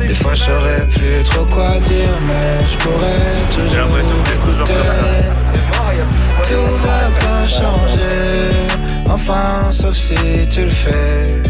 Des 0.00 0.14
fois 0.14 0.34
je 0.34 0.42
saurais 0.42 0.88
plus 0.88 1.22
trop 1.22 1.44
quoi 1.44 1.76
dire 1.86 2.08
Mais 2.26 2.66
je 2.66 2.76
pourrais 2.78 3.32
toujours 3.50 3.98
écouter. 3.98 4.74
Tout 6.42 6.76
va 6.82 7.10
pas 7.20 7.46
changer 7.46 8.91
Enfin, 9.12 9.70
sauf 9.70 9.94
si 9.94 10.14
tu 10.48 10.62
le 10.64 10.70
fais. 10.70 11.42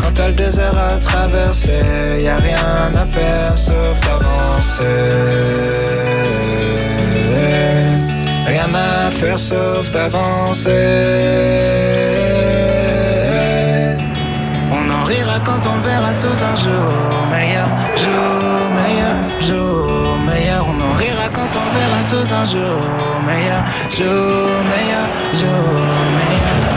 Quand 0.00 0.12
t'as 0.14 0.28
le 0.28 0.32
désert 0.32 0.76
à 0.78 0.96
traverser, 0.98 1.82
y 2.20 2.28
a 2.28 2.36
rien 2.36 2.92
à 2.94 3.04
faire 3.04 3.58
sauf 3.58 4.00
d'avancer. 4.06 4.84
Rien 8.46 8.70
à 8.74 9.10
faire 9.10 9.38
sauf 9.38 9.90
d'avancer. 9.92 10.70
On 14.70 14.88
en 14.90 15.04
rira 15.04 15.40
quand 15.44 15.62
on 15.66 15.80
verra 15.80 16.14
sous 16.14 16.44
un 16.44 16.56
jour 16.56 16.92
meilleur, 17.30 17.68
jour 18.04 18.62
meilleur, 18.78 19.14
jour 19.40 20.16
meilleur. 20.26 20.64
On 20.70 20.78
en 20.88 20.94
rira 20.96 21.28
quand 21.32 21.52
on 21.62 21.66
verra 21.76 22.00
sous 22.10 22.34
un 22.34 22.44
jour 22.44 22.80
meilleur, 23.26 23.62
jour 23.90 24.48
meilleur, 24.72 25.06
jour 25.34 25.80
meilleur, 26.18 26.69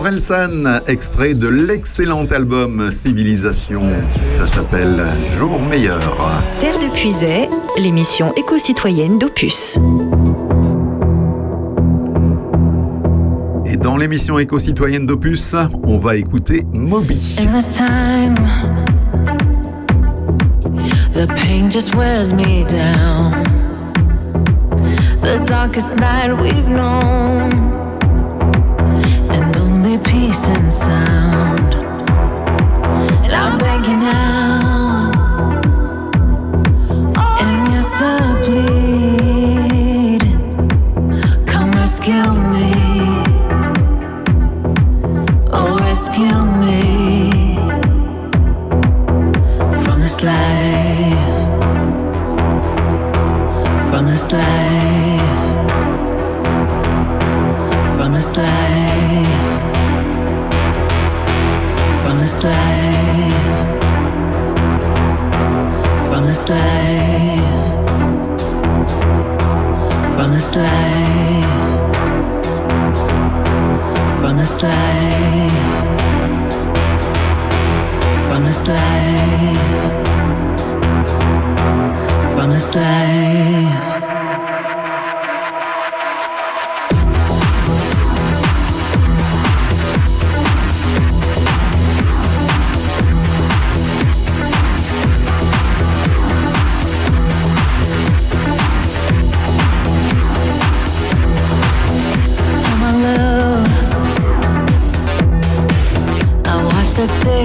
Orelsan, 0.00 0.80
extrait 0.86 1.34
de 1.34 1.46
l'excellent 1.46 2.24
album 2.30 2.90
Civilisation. 2.90 3.82
Ça 4.24 4.46
s'appelle 4.46 5.04
Jour 5.22 5.60
meilleur. 5.60 6.00
Terre 6.58 6.78
de 6.78 6.90
Puisay, 6.90 7.50
l'émission 7.78 8.32
éco-citoyenne 8.34 9.18
d'Opus. 9.18 9.78
Et 13.66 13.76
dans 13.76 13.98
l'émission 13.98 14.38
éco-citoyenne 14.38 15.04
d'Opus, 15.04 15.54
on 15.82 15.98
va 15.98 16.16
écouter 16.16 16.62
Moby. 16.72 17.36
In 17.38 17.52
this 17.52 17.76
time, 17.76 18.36
the 21.12 21.26
pain 21.34 21.68
just 21.70 21.94
wears 21.94 22.32
me 22.32 22.64
down. 22.64 23.34
The 25.22 25.44
darkest 25.44 25.96
night 25.96 26.32
we've 26.40 26.68
known, 26.68 27.50
and 30.30 30.72
sound. 30.72 31.74
And 33.24 33.32
I'm 33.32 33.58
begging 33.58 33.98
now, 33.98 35.10
and 37.40 37.72
yes, 37.72 38.00
I 38.00 38.04
plead, 38.44 40.22
come 41.48 41.72
rescue 41.72 42.30
me. 42.52 42.72
Oh, 45.52 45.78
rescue 45.80 46.44
me. 46.62 47.56
From 49.82 50.00
this 50.00 50.22
life, 50.22 51.18
from 53.90 54.06
this 54.06 54.30
life, 54.30 55.66
from 57.96 58.12
this 58.12 58.36
life, 58.36 58.89
this 62.40 62.48
life, 62.48 63.44
from 66.08 66.26
this 66.26 66.48
life, 66.48 67.44
from 70.14 70.32
this 70.32 70.56
life 70.56 71.10
from 74.20 74.36
this 74.36 74.62
life, 74.62 75.52
from 78.28 78.44
this 78.44 78.68
life, 78.68 79.58
from 82.34 82.50
this 82.50 82.74
life. 82.74 83.89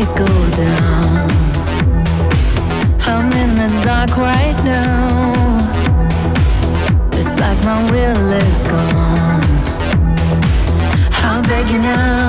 Days 0.05 0.13
go 0.13 0.25
down. 0.55 1.29
I'm 3.07 3.31
in 3.31 3.55
the 3.55 3.81
dark 3.83 4.17
right 4.17 4.57
now. 4.63 5.33
It's 7.13 7.39
like 7.39 7.59
my 7.63 7.91
will 7.91 8.31
is 8.33 8.63
gone. 8.63 9.43
I'm 11.23 11.43
begging 11.43 11.81
now. 11.81 12.24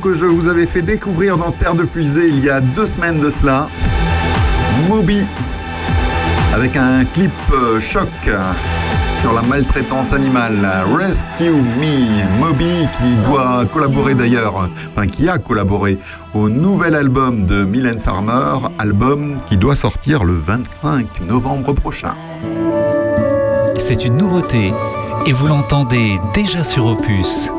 Que 0.00 0.14
je 0.14 0.24
vous 0.24 0.48
avais 0.48 0.66
fait 0.66 0.82
découvrir 0.82 1.36
dans 1.36 1.52
Terre 1.52 1.74
de 1.74 1.84
Puisée 1.84 2.28
il 2.28 2.44
y 2.44 2.48
a 2.48 2.60
deux 2.60 2.86
semaines 2.86 3.20
de 3.20 3.28
cela. 3.28 3.68
Moby, 4.88 5.26
avec 6.54 6.76
un 6.76 7.04
clip 7.04 7.32
euh, 7.52 7.78
choc 7.78 8.08
sur 9.20 9.32
la 9.32 9.42
maltraitance 9.42 10.12
animale. 10.12 10.66
Rescue 10.96 11.50
Me, 11.50 12.38
Moby 12.40 12.88
qui 12.92 13.16
doit 13.26 13.64
collaborer 13.66 14.14
d'ailleurs, 14.14 14.68
enfin 14.90 15.06
qui 15.06 15.28
a 15.28 15.38
collaboré 15.38 15.98
au 16.34 16.48
nouvel 16.48 16.94
album 16.94 17.44
de 17.44 17.64
Mylène 17.64 17.98
Farmer, 17.98 18.68
album 18.78 19.36
qui 19.46 19.56
doit 19.56 19.76
sortir 19.76 20.24
le 20.24 20.32
25 20.34 21.20
novembre 21.26 21.74
prochain. 21.74 22.14
C'est 23.76 24.04
une 24.04 24.16
nouveauté 24.16 24.72
et 25.26 25.32
vous 25.32 25.48
l'entendez 25.48 26.18
déjà 26.34 26.64
sur 26.64 26.86
Opus. 26.86 27.50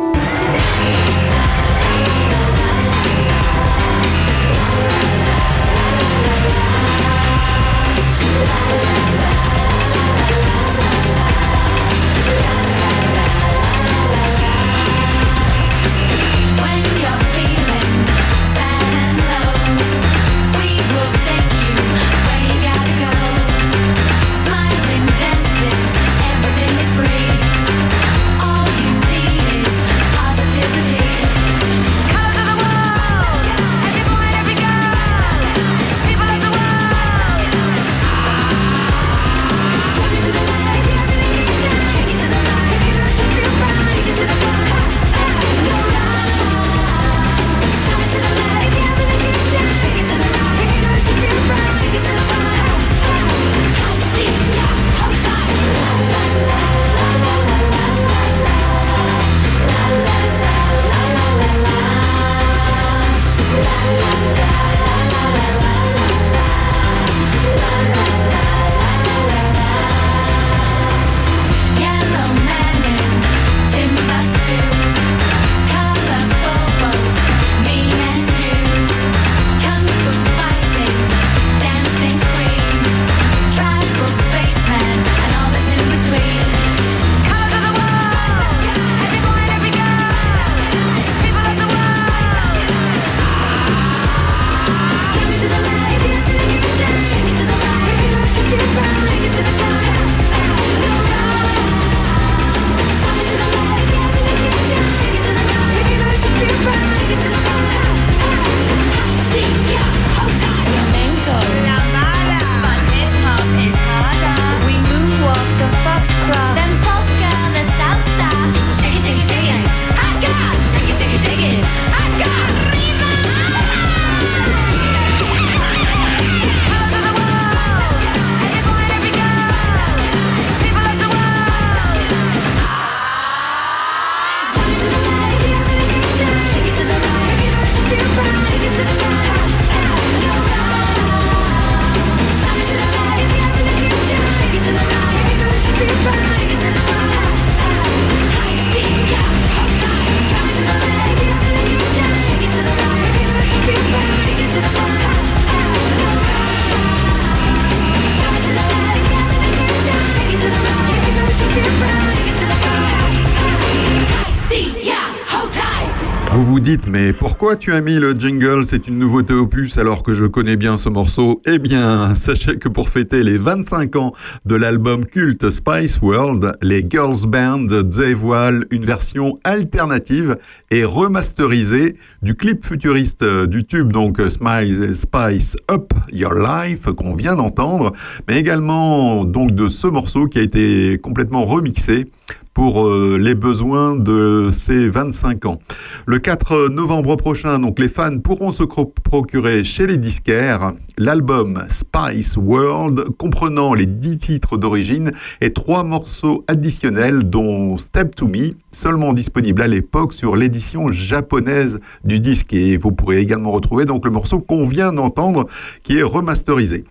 Pourquoi 167.22 167.56
tu 167.56 167.72
as 167.72 167.82
mis 167.82 168.00
le 168.00 168.14
jingle 168.14 168.66
C'est 168.66 168.88
une 168.88 168.98
nouveauté 168.98 169.36
opus 169.36 169.78
alors 169.78 170.02
que 170.02 170.12
je 170.12 170.26
connais 170.26 170.56
bien 170.56 170.76
ce 170.76 170.90
morceau. 170.90 171.40
Eh 171.46 171.60
bien, 171.60 172.16
sachez 172.16 172.58
que 172.58 172.68
pour 172.68 172.90
fêter 172.90 173.24
les 173.24 173.38
25 173.38 173.96
ans 173.96 174.12
de 174.48 174.56
l'album 174.56 175.06
culte 175.06 175.52
Spice 175.52 176.02
World, 176.02 176.54
les 176.64 176.84
Girls 176.90 177.28
Band 177.28 177.68
dévoilent 177.84 178.64
une 178.72 178.86
version 178.86 179.38
alternative 179.44 180.36
et 180.72 180.84
remasterisée 180.84 181.96
du 182.24 182.34
clip 182.34 182.66
futuriste 182.66 183.24
du 183.24 183.66
tube, 183.66 183.94
donc 183.94 184.20
Smile 184.28 184.96
Spice 184.96 185.58
Up 185.70 185.94
Your 186.12 186.34
Life, 186.34 186.86
qu'on 186.98 187.14
vient 187.14 187.36
d'entendre, 187.36 187.92
mais 188.28 188.38
également 188.38 189.26
donc 189.26 189.52
de 189.52 189.68
ce 189.68 189.86
morceau 189.86 190.26
qui 190.26 190.40
a 190.40 190.42
été 190.42 190.98
complètement 190.98 191.46
remixé 191.46 192.08
pour 192.54 192.86
euh, 192.86 193.18
les 193.20 193.36
besoins 193.36 193.96
de 193.96 194.50
ces 194.52 194.90
25 194.90 195.46
ans. 195.46 195.60
Le 196.06 196.20
4 196.20 196.70
novembre 196.70 197.16
prochain, 197.16 197.60
donc 197.60 197.80
les 197.80 197.88
fans 197.88 198.20
pourront 198.20 198.52
se 198.52 198.64
procurer 198.64 199.64
chez 199.64 199.88
les 199.88 199.98
disquaires 199.98 200.74
l'album 200.98 201.64
Spice 201.70 202.38
World 202.38 203.06
comprenant 203.18 203.74
les 203.74 203.86
10 203.86 204.18
titres 204.18 204.58
d'origine 204.58 205.12
et 205.40 205.54
trois 205.54 205.84
morceaux 205.84 206.44
additionnels 206.48 207.24
dont 207.24 207.78
Step 207.78 208.16
to 208.16 208.28
Me, 208.28 208.52
seulement 208.72 209.14
disponible 209.14 209.62
à 209.62 209.68
l'époque 209.68 210.14
sur 210.14 210.36
l'édition 210.36 210.92
japonaise 210.92 211.80
du 212.04 212.20
disque 212.20 212.54
et 212.54 212.78
vous 212.78 212.92
pourrez 212.92 213.20
également 213.20 213.52
retrouver 213.52 213.86
donc 213.86 214.06
le 214.06 214.12
morceau 214.12 214.40
qu'on 214.40 214.66
vient 214.66 214.94
d'entendre 214.94 215.46
qui 215.84 215.98
est 215.98 216.04
remasterisé. 216.04 216.84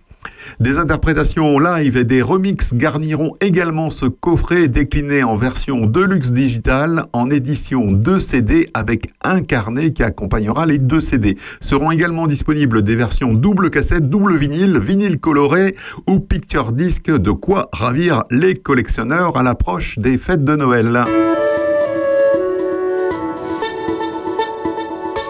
Des 0.59 0.77
interprétations 0.77 1.57
live 1.59 1.97
et 1.97 2.03
des 2.03 2.21
remixes 2.21 2.73
garniront 2.73 3.35
également 3.41 3.89
ce 3.89 4.05
coffret 4.05 4.67
décliné 4.67 5.23
en 5.23 5.35
version 5.35 5.85
Deluxe 5.85 6.31
Digital 6.31 7.05
en 7.13 7.29
édition 7.29 7.91
2 7.91 8.19
CD 8.19 8.69
avec 8.73 9.07
un 9.23 9.39
carnet 9.39 9.91
qui 9.91 10.03
accompagnera 10.03 10.65
les 10.65 10.77
deux 10.77 10.99
CD. 10.99 11.37
Seront 11.61 11.91
également 11.91 12.27
disponibles 12.27 12.83
des 12.83 12.95
versions 12.95 13.33
double 13.33 13.69
cassette, 13.69 14.09
double 14.09 14.37
vinyle, 14.37 14.77
vinyle 14.77 15.19
coloré 15.19 15.75
ou 16.07 16.19
picture 16.19 16.71
disc, 16.71 17.05
de 17.05 17.31
quoi 17.31 17.69
ravir 17.71 18.23
les 18.29 18.53
collectionneurs 18.53 19.37
à 19.37 19.43
l'approche 19.43 19.97
des 19.99 20.17
fêtes 20.17 20.43
de 20.43 20.55
Noël. 20.55 21.05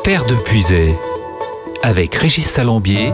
Terre 0.03 0.26
de 0.26 0.34
Puisay, 0.43 0.95
avec 1.84 2.15
Régis 2.15 2.45
Salambier, 2.45 3.13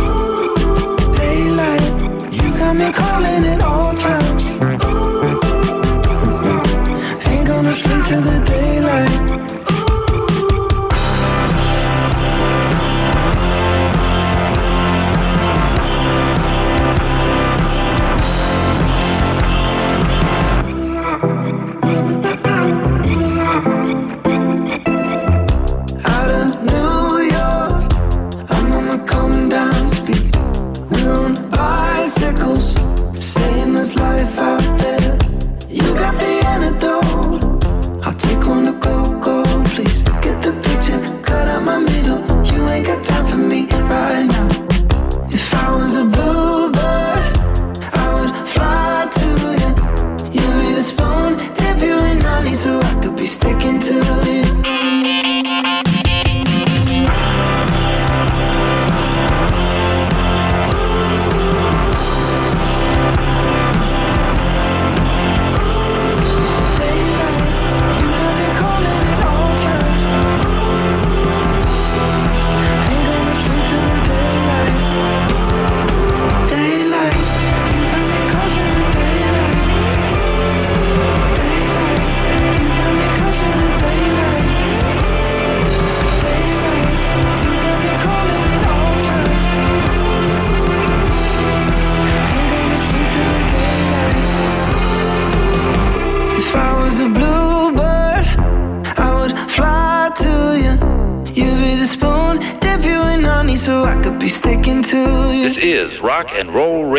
got 2.71 2.77
me 2.77 2.91
calling 2.91 3.43
at 3.43 3.61
all 3.61 3.93
times. 3.93 4.51
Ain't 7.27 7.47
gonna 7.47 7.73
sleep 7.73 8.05
till 8.05 8.21
the 8.21 8.41
daylight. 8.45 9.50
Bicycles, 32.01 32.73
saying 33.23 33.73
there's 33.73 33.95
life 33.95 34.39
out 34.39 34.63
there. 34.79 35.13
You 35.69 35.87
got 36.03 36.15
the 36.15 36.33
antidote. 36.53 37.43
I'll 38.03 38.17
take 38.25 38.43
one 38.47 38.63
to 38.65 38.73
go, 38.73 39.19
go, 39.19 39.43
please. 39.73 40.01
Get 40.25 40.41
the 40.41 40.53
picture, 40.65 40.99
cut 41.21 41.47
out 41.47 41.63
my 41.63 41.77
middle. 41.77 42.19
You 42.51 42.67
ain't 42.69 42.87
got 42.87 43.03
time 43.03 43.25
for 43.27 43.37
me 43.37 43.67
right 43.93 44.25
now. 44.35 44.49
If 45.37 45.53
I 45.53 45.75
was 45.77 45.95
a 45.95 46.05
bluebird, 46.13 47.23
I 48.01 48.05
would 48.15 48.33
fly 48.53 49.07
to 49.19 49.27
you. 49.61 49.71
You'd 50.35 50.55
be 50.59 50.69
the 50.73 50.85
spoon, 50.91 51.37
dip 51.59 51.79
you 51.87 51.97
in 52.11 52.19
honey, 52.19 52.55
so 52.55 52.79
I 52.79 52.93
could 53.01 53.15
be 53.15 53.27
sticking 53.27 53.77
to 53.77 53.95
you. 54.25 54.50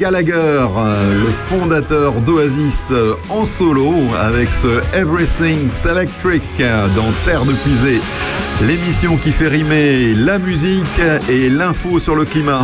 Gallagher, 0.00 0.32
euh, 0.34 1.24
le 1.24 1.28
fondateur 1.28 2.14
d'Oasis 2.22 2.88
euh, 2.90 3.16
en 3.28 3.44
solo 3.44 3.92
avec 4.18 4.50
ce 4.50 4.80
Everything's 4.94 5.84
Electric 5.84 6.42
euh, 6.58 6.88
dans 6.96 7.12
Terre 7.26 7.44
de 7.44 7.52
Puisée. 7.52 8.00
L'émission 8.62 9.18
qui 9.18 9.30
fait 9.30 9.48
rimer 9.48 10.14
la 10.14 10.38
musique 10.38 10.86
et 11.28 11.50
l'info 11.50 11.98
sur 11.98 12.16
le 12.16 12.24
climat. 12.24 12.62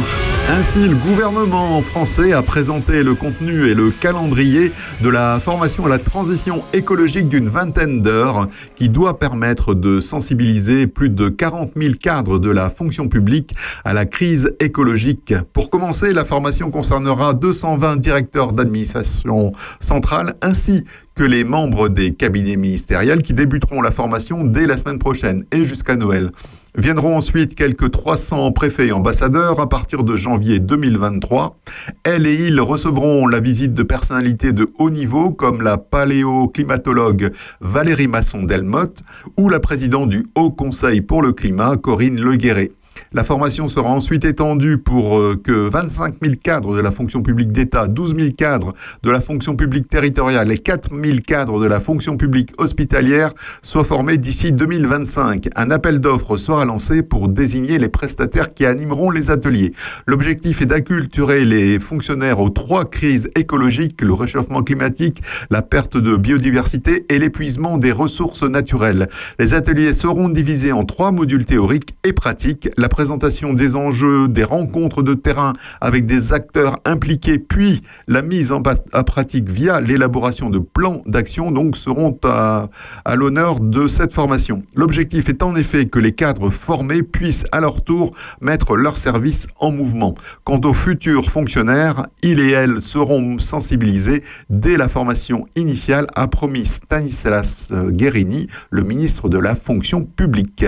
Ainsi, 0.48 0.88
le 0.88 0.94
gouvernement 0.94 1.82
français 1.82 2.32
a 2.32 2.40
présenté 2.40 3.02
le 3.02 3.16
contenu 3.16 3.68
et 3.68 3.74
le 3.74 3.90
calendrier 3.90 4.70
de 5.02 5.08
la 5.08 5.40
formation 5.40 5.86
à 5.86 5.88
la 5.88 5.98
transition 5.98 6.62
écologique 6.72 7.28
d'une 7.28 7.48
vingtaine 7.48 8.00
d'heures 8.00 8.46
qui 8.76 8.88
doit 8.88 9.18
permettre 9.18 9.74
de 9.74 9.98
sensibiliser 9.98 10.86
plus 10.86 11.10
de 11.10 11.28
40 11.28 11.72
000 11.76 11.94
cadres 12.00 12.38
de 12.38 12.48
la 12.48 12.70
fonction 12.70 13.08
publique 13.08 13.56
à 13.84 13.92
la 13.92 14.06
crise 14.06 14.48
écologique. 14.60 15.34
Pour 15.52 15.68
commencer, 15.68 16.12
la 16.12 16.24
formation 16.24 16.70
concernera 16.70 17.34
220 17.34 17.96
directeurs 17.96 18.52
d'administration 18.52 19.52
centrale 19.80 20.34
ainsi 20.42 20.84
que 21.16 21.24
les 21.24 21.42
membres 21.42 21.88
des 21.88 22.12
cabinets 22.12 22.56
ministériels 22.56 23.22
qui 23.22 23.34
débuteront 23.34 23.80
la 23.80 23.90
formation 23.90 24.44
dès 24.44 24.66
la 24.66 24.76
semaine 24.76 25.00
prochaine 25.00 25.44
et 25.50 25.64
jusqu'à 25.64 25.96
Noël. 25.96 26.30
Viendront 26.76 27.16
ensuite 27.16 27.54
quelques 27.54 27.90
300 27.90 28.52
préfets 28.52 28.88
et 28.88 28.92
ambassadeurs 28.92 29.60
à 29.60 29.66
partir 29.66 30.04
de 30.04 30.14
janvier 30.14 30.58
2023. 30.58 31.58
Elles 32.04 32.26
et 32.26 32.48
ils 32.48 32.60
recevront 32.60 33.26
la 33.26 33.40
visite 33.40 33.72
de 33.72 33.82
personnalités 33.82 34.52
de 34.52 34.68
haut 34.78 34.90
niveau 34.90 35.30
comme 35.30 35.62
la 35.62 35.78
paléoclimatologue 35.78 37.32
Valérie 37.62 38.08
Masson-Delmotte 38.08 39.02
ou 39.38 39.48
la 39.48 39.58
présidente 39.58 40.10
du 40.10 40.26
Haut 40.34 40.50
Conseil 40.50 41.00
pour 41.00 41.22
le 41.22 41.32
climat 41.32 41.76
Corinne 41.78 42.20
Leguéré. 42.20 42.70
La 43.12 43.22
formation 43.22 43.68
sera 43.68 43.88
ensuite 43.90 44.24
étendue 44.24 44.78
pour 44.78 45.18
euh, 45.18 45.40
que 45.42 45.68
25 45.68 46.16
000 46.20 46.34
cadres 46.42 46.74
de 46.74 46.80
la 46.80 46.90
fonction 46.90 47.22
publique 47.22 47.52
d'État, 47.52 47.86
12 47.86 48.16
000 48.16 48.30
cadres 48.36 48.72
de 49.02 49.10
la 49.10 49.20
fonction 49.20 49.54
publique 49.54 49.88
territoriale 49.88 50.50
et 50.50 50.58
4 50.58 50.90
000 50.92 51.18
cadres 51.24 51.60
de 51.60 51.66
la 51.66 51.80
fonction 51.80 52.16
publique 52.16 52.52
hospitalière 52.58 53.32
soient 53.62 53.84
formés 53.84 54.18
d'ici 54.18 54.50
2025. 54.52 55.48
Un 55.54 55.70
appel 55.70 56.00
d'offres 56.00 56.36
sera 56.36 56.64
lancé 56.64 57.02
pour 57.02 57.28
désigner 57.28 57.78
les 57.78 57.88
prestataires 57.88 58.52
qui 58.52 58.66
animeront 58.66 59.10
les 59.10 59.30
ateliers. 59.30 59.72
L'objectif 60.08 60.62
est 60.62 60.66
d'acculturer 60.66 61.44
les 61.44 61.78
fonctionnaires 61.78 62.40
aux 62.40 62.50
trois 62.50 62.84
crises 62.84 63.30
écologiques, 63.36 64.02
le 64.02 64.14
réchauffement 64.14 64.62
climatique, 64.62 65.22
la 65.50 65.62
perte 65.62 65.96
de 65.96 66.16
biodiversité 66.16 67.06
et 67.08 67.18
l'épuisement 67.20 67.78
des 67.78 67.92
ressources 67.92 68.42
naturelles. 68.42 69.06
Les 69.38 69.54
ateliers 69.54 69.94
seront 69.94 70.28
divisés 70.28 70.72
en 70.72 70.84
trois 70.84 71.12
modules 71.12 71.46
théoriques 71.46 71.94
et 72.04 72.12
pratiques. 72.12 72.68
Présentation 72.96 73.52
des 73.52 73.76
enjeux, 73.76 74.26
des 74.26 74.42
rencontres 74.42 75.02
de 75.02 75.12
terrain 75.12 75.52
avec 75.82 76.06
des 76.06 76.32
acteurs 76.32 76.78
impliqués, 76.86 77.38
puis 77.38 77.82
la 78.08 78.22
mise 78.22 78.52
en 78.52 78.62
pratique 78.62 79.50
via 79.50 79.82
l'élaboration 79.82 80.48
de 80.48 80.58
plans 80.58 81.02
d'action, 81.04 81.50
donc 81.50 81.76
seront 81.76 82.18
à, 82.24 82.70
à 83.04 83.14
l'honneur 83.14 83.60
de 83.60 83.86
cette 83.86 84.14
formation. 84.14 84.62
L'objectif 84.74 85.28
est 85.28 85.42
en 85.42 85.54
effet 85.56 85.84
que 85.84 85.98
les 85.98 86.12
cadres 86.12 86.48
formés 86.48 87.02
puissent 87.02 87.44
à 87.52 87.60
leur 87.60 87.82
tour 87.82 88.12
mettre 88.40 88.76
leur 88.76 88.96
service 88.96 89.46
en 89.60 89.72
mouvement. 89.72 90.14
Quant 90.44 90.62
aux 90.64 90.72
futurs 90.72 91.30
fonctionnaires, 91.30 92.06
ils 92.22 92.40
et 92.40 92.52
elles 92.52 92.80
seront 92.80 93.38
sensibilisés 93.38 94.22
dès 94.48 94.78
la 94.78 94.88
formation 94.88 95.46
initiale, 95.54 96.06
a 96.14 96.28
promis 96.28 96.64
Stanislas 96.64 97.70
Guérini, 97.90 98.46
le 98.70 98.84
ministre 98.84 99.28
de 99.28 99.38
la 99.38 99.54
fonction 99.54 100.02
publique. 100.02 100.64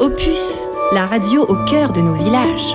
Opus, 0.00 0.64
la 0.92 1.04
radio 1.04 1.42
au 1.42 1.56
cœur 1.66 1.92
de 1.92 2.00
nos 2.00 2.14
villages. 2.14 2.74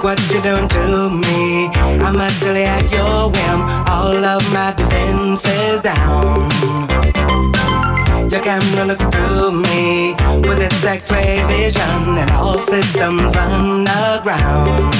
Look 0.00 0.16
what 0.16 0.32
you're 0.32 0.40
doing 0.40 0.66
to 0.66 1.10
me. 1.10 1.68
I'm 2.00 2.16
utterly 2.16 2.64
at 2.64 2.90
your 2.90 3.28
whim. 3.28 3.60
All 3.86 4.24
of 4.24 4.40
my 4.50 4.72
defenses 4.74 5.82
down. 5.82 6.48
Your 8.30 8.40
camera 8.40 8.86
looks 8.86 9.04
through 9.04 9.60
me 9.60 10.14
with 10.48 10.58
its 10.58 10.82
X-ray 10.82 11.44
vision, 11.52 12.16
and 12.16 12.30
all 12.30 12.56
systems 12.56 13.36
run 13.36 13.86
aground. 14.08 14.94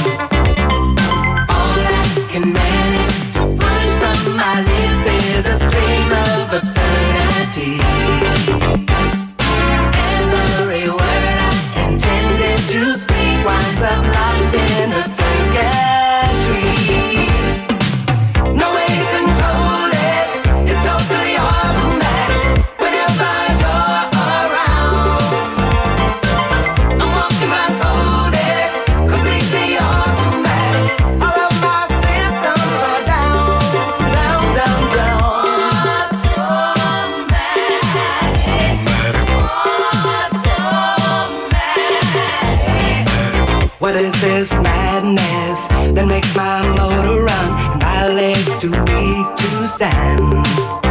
All 1.48 1.80
I 1.80 2.28
can 2.28 2.52
manage 2.52 3.16
to 3.32 3.56
push 3.56 3.92
from 4.04 4.36
my 4.36 4.60
lips 4.68 5.04
is 5.32 5.46
a 5.46 5.56
stream 5.64 6.12
of 6.28 6.52
absurdity. 6.60 7.80
Every 10.12 10.84
word 10.92 11.38
I 11.40 11.88
intended 11.88 12.60
to 12.68 12.80
speak 13.00 13.36
winds 13.48 13.80
up 13.80 14.04
locked 14.04 14.54
in 14.54 14.69
What 43.80 43.94
is 43.94 44.12
this 44.20 44.52
madness 44.52 45.68
that 45.68 46.06
makes 46.06 46.36
my 46.36 46.60
motor 46.76 47.24
run 47.24 47.48
and 47.56 47.80
my 47.80 48.08
legs 48.08 48.58
too 48.58 48.68
weak 48.68 49.36
to 49.36 49.66
stand? 49.66 50.89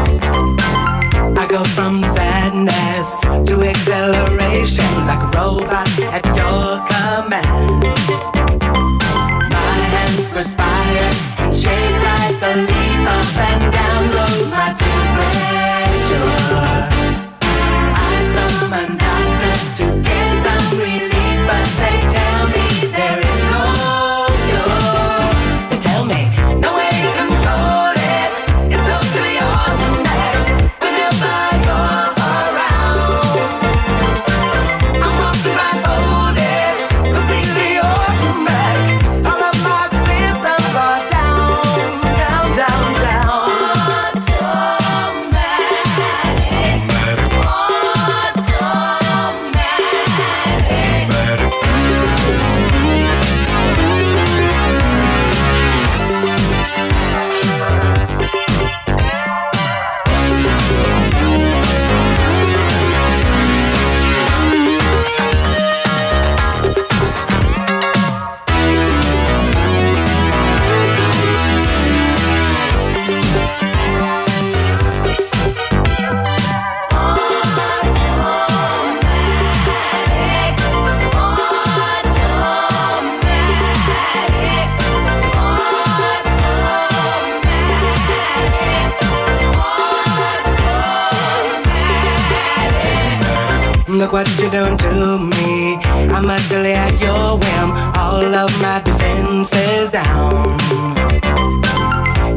You're 94.52 94.66
doing 94.66 94.78
to 94.78 95.20
me. 95.20 95.76
I'm 96.10 96.26
utterly 96.26 96.74
at 96.74 97.00
your 97.00 97.38
whim. 97.38 97.70
All 97.96 98.34
of 98.34 98.50
my 98.60 98.82
defenses 98.84 99.92
down. 99.92 100.58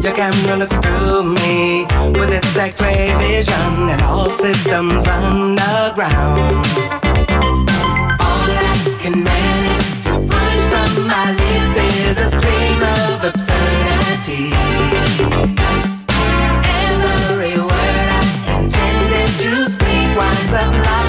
Your 0.02 0.12
camera 0.12 0.56
looks 0.58 0.76
through 0.76 1.32
me 1.32 1.86
with 2.12 2.28
its 2.28 2.54
X-ray 2.54 3.14
vision, 3.16 3.88
and 3.88 4.02
all 4.02 4.28
systems 4.28 5.06
run 5.06 5.56
aground. 5.56 6.66
All 8.20 8.50
I 8.60 8.98
can 9.00 9.24
manage 9.24 10.04
to 10.04 10.12
push 10.28 10.62
from 10.68 11.06
my 11.08 11.32
lips 11.32 11.76
is 11.80 12.18
a 12.18 12.28
stream 12.28 12.82
of 13.00 13.24
absurdity. 13.24 14.52
Every 16.76 17.56
word 17.56 18.08
I 18.12 18.60
intended 18.60 19.30
to 19.44 19.50
speak 19.64 20.08
winds 20.14 20.52
up 20.52 21.01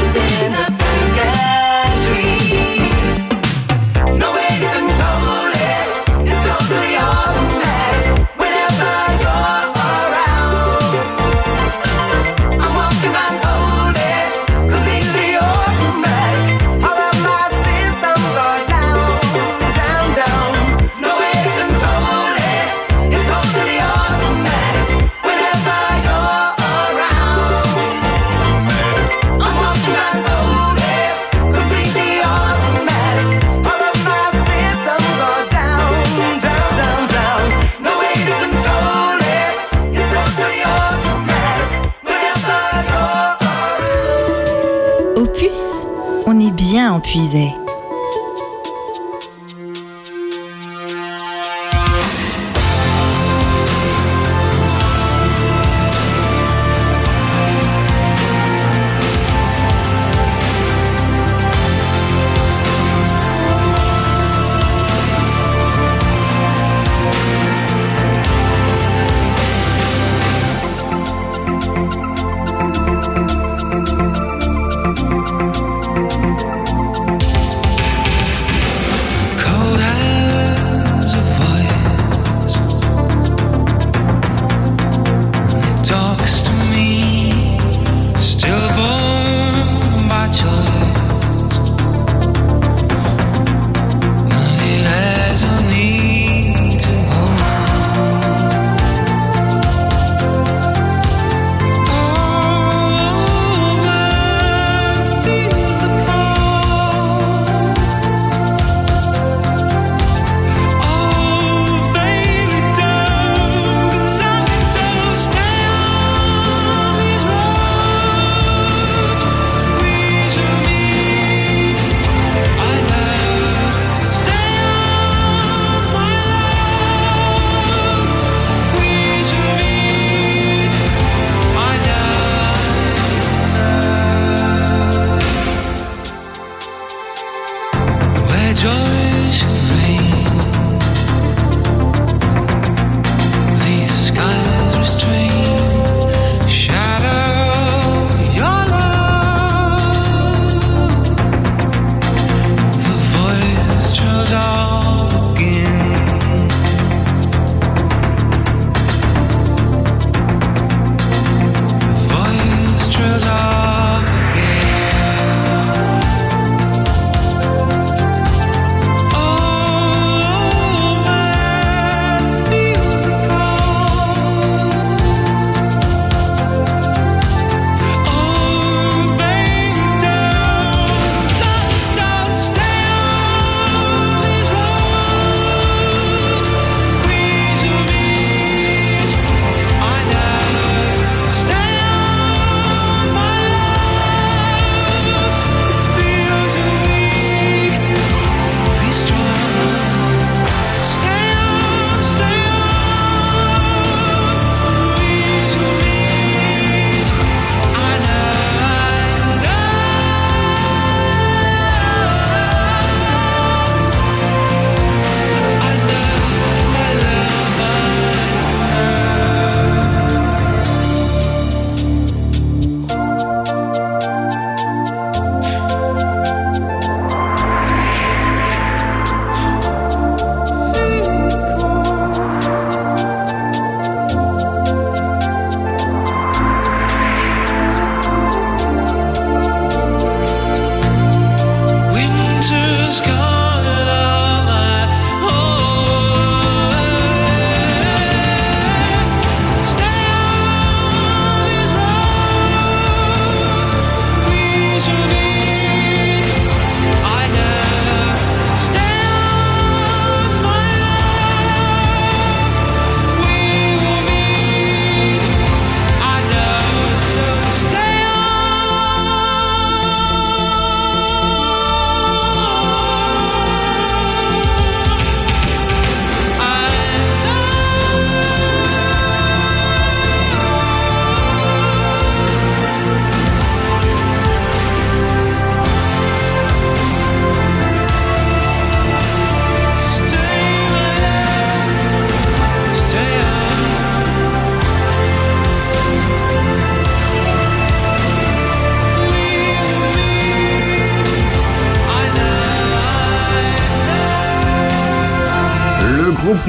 bien 47.15 47.62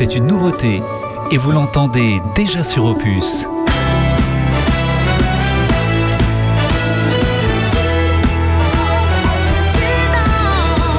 C'est 0.00 0.14
une 0.14 0.28
nouveauté 0.28 0.80
et 1.32 1.38
vous 1.38 1.50
l'entendez 1.50 2.22
déjà 2.36 2.62
sur 2.62 2.84
Opus. 2.84 3.44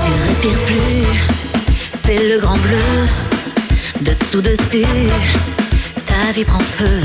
Tu 0.04 0.12
respires 0.28 0.60
plus, 0.66 1.06
c'est 1.94 2.18
le 2.18 2.42
grand 2.42 2.58
bleu. 2.58 2.76
Dessous, 4.02 4.42
dessus, 4.42 4.84
ta 6.06 6.32
vie 6.34 6.44
prend 6.44 6.60
feu. 6.60 7.00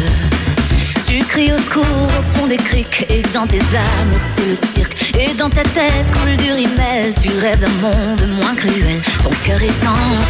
Tu 1.04 1.20
cries 1.20 1.52
au 1.52 1.58
secours 1.58 1.84
au 2.18 2.22
fond 2.22 2.48
des 2.48 2.56
criques 2.56 3.06
et 3.08 3.22
dans 3.32 3.46
tes 3.46 3.60
amours 3.60 4.18
c'est 4.34 4.46
le 4.46 4.56
cirque. 4.72 5.14
Et 5.16 5.32
dans 5.34 5.48
ta 5.48 5.62
tête 5.62 6.10
coule 6.10 6.36
du 6.38 6.50
rimel, 6.50 7.14
tu 7.22 7.28
rêves 7.38 7.60
d'un 7.60 7.88
monde 7.88 8.40
moins 8.42 8.56
cruel. 8.56 9.00
Ton 9.22 9.30
cœur 9.44 9.62
est 9.62 9.80
tendre, 9.80 10.26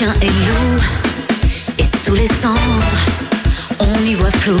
chien 0.00 0.14
et. 0.22 1.82
Et 1.82 1.86
sous 2.02 2.14
les 2.14 2.28
cendres, 2.28 3.00
on 3.78 4.04
y 4.04 4.14
voit 4.14 4.30
flou. 4.30 4.58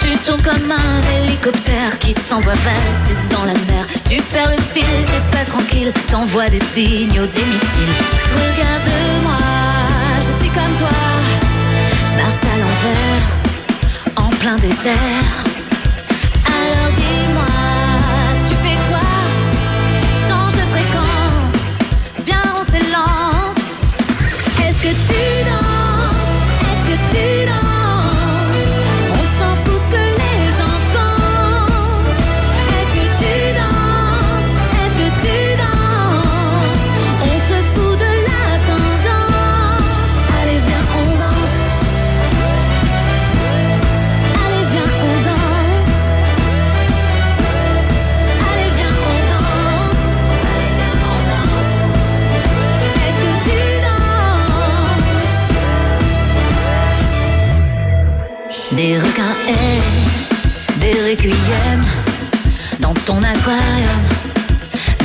Tu 0.00 0.16
tournes 0.24 0.42
comme 0.42 0.70
un 0.70 1.02
hélicoptère 1.16 1.98
qui 1.98 2.14
s'envoie 2.14 2.54
valser 2.54 3.16
dans 3.30 3.44
la 3.44 3.52
mer. 3.52 3.86
Tu 4.08 4.16
perds 4.32 4.50
le 4.50 4.62
fil, 4.72 4.84
t'es 5.06 5.36
pas 5.36 5.44
tranquille, 5.44 5.92
t'envoies 6.10 6.48
des 6.48 6.60
signaux, 6.60 7.26
des 7.26 7.46
missiles. 7.52 7.96
Regarde-moi, 8.40 9.42
je 10.20 10.42
suis 10.42 10.50
comme 10.50 10.74
toi. 10.78 10.96
Je 12.10 12.16
marche 12.16 12.44
à 12.52 12.56
l'envers, 12.62 13.26
en 14.16 14.30
plein 14.36 14.56
désert. 14.56 15.55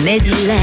Mes 0.03 0.19
dilemmes. 0.19 0.57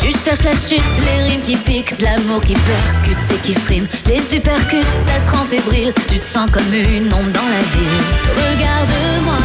Tu 0.00 0.10
cherches 0.10 0.44
la 0.44 0.52
chute, 0.52 0.82
les 1.04 1.22
rimes 1.28 1.40
qui 1.42 1.56
piquent, 1.56 2.00
l'amour 2.00 2.40
qui 2.40 2.54
percute 2.54 3.32
et 3.32 3.40
qui 3.42 3.54
frime. 3.54 3.86
Les 4.06 4.20
supercutes, 4.20 4.86
ça 5.06 5.20
te 5.24 5.36
rend 5.36 5.44
fébrile, 5.44 5.92
tu 6.08 6.18
te 6.18 6.26
sens 6.26 6.50
comme 6.50 6.72
une 6.72 7.12
ombre 7.12 7.32
dans 7.32 7.48
la 7.48 7.62
ville. 7.74 8.00
Regarde-moi, 8.36 9.38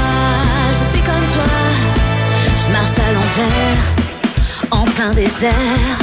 je 0.72 0.92
suis 0.92 1.02
comme 1.02 1.28
toi, 1.34 1.54
je 2.60 2.72
marche 2.72 2.98
à 2.98 3.12
l'envers, 3.14 3.82
en 4.72 4.86
plein 4.86 5.14
désert. 5.14 5.98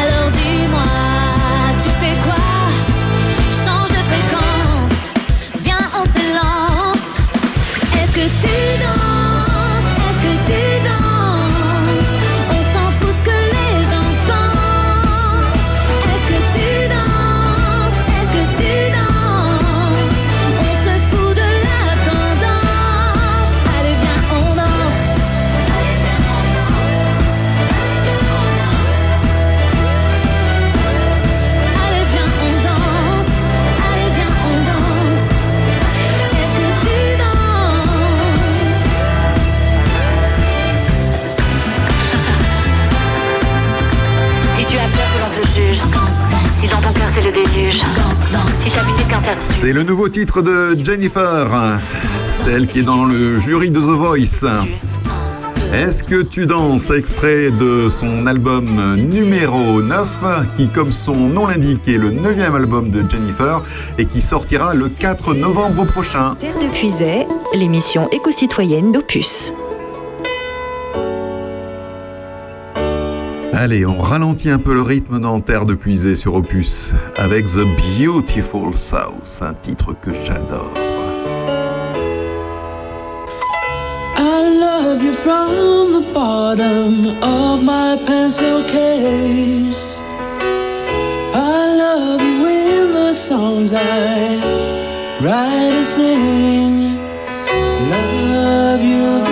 Alors 0.00 0.30
dis-moi, 0.32 0.92
tu 1.82 1.90
fais 2.00 2.16
quoi? 2.24 2.42
Change 3.64 3.90
de 3.90 4.02
fréquence, 4.10 4.98
viens 5.62 5.86
on 5.94 6.04
s'élance. 6.04 7.18
Est-ce 7.94 8.12
que 8.12 8.26
tu 8.40 8.82
danses? 8.82 8.93
C'est 49.40 49.72
le 49.72 49.82
nouveau 49.82 50.08
titre 50.08 50.42
de 50.42 50.76
Jennifer, 50.82 51.78
celle 52.18 52.66
qui 52.66 52.80
est 52.80 52.82
dans 52.82 53.04
le 53.04 53.38
jury 53.38 53.70
de 53.70 53.80
The 53.80 53.84
Voice. 53.84 54.46
Est-ce 55.72 56.02
que 56.02 56.22
tu 56.22 56.46
danses 56.46 56.90
Extrait 56.90 57.50
de 57.50 57.88
son 57.88 58.26
album 58.26 58.94
numéro 58.96 59.82
9, 59.82 60.08
qui, 60.56 60.68
comme 60.68 60.92
son 60.92 61.14
nom 61.14 61.46
l'indique, 61.46 61.88
est 61.88 61.98
le 61.98 62.10
neuvième 62.10 62.54
album 62.54 62.90
de 62.90 63.04
Jennifer 63.08 63.60
et 63.98 64.06
qui 64.06 64.20
sortira 64.20 64.74
le 64.74 64.88
4 64.88 65.34
novembre 65.34 65.84
prochain. 65.86 66.34
Terre 66.38 66.58
de 66.58 66.68
Puisay, 66.68 67.26
l'émission 67.54 68.08
éco-citoyenne 68.12 68.92
d'Opus. 68.92 69.52
Allez, 73.64 73.86
on 73.86 73.98
ralentit 73.98 74.50
un 74.50 74.58
peu 74.58 74.74
le 74.74 74.82
rythme 74.82 75.20
dans 75.20 75.40
Terre 75.40 75.64
de 75.64 75.72
Puisée 75.72 76.14
sur 76.14 76.34
Opus 76.34 76.92
avec 77.16 77.46
The 77.46 77.64
Beautiful 78.04 78.74
South, 78.74 79.40
un 79.40 79.54
titre 79.54 79.94
que 79.98 80.12
j'adore. 80.12 80.74
I 84.18 84.58
love 84.60 85.02
you 85.02 85.14
from 85.14 85.94
the 85.94 86.12
bottom 86.12 87.16
of 87.22 87.62
my 87.62 87.96
pencil 88.04 88.62
case. 88.66 89.98
I 91.32 91.78
love 91.78 92.20
you 92.20 92.46
in 92.46 92.92
the 92.92 93.14
songs 93.14 93.72
I 93.72 94.42
write 95.22 95.72
and 95.72 95.86
sing. 95.86 96.98
Love 97.88 98.84
you 98.84 99.23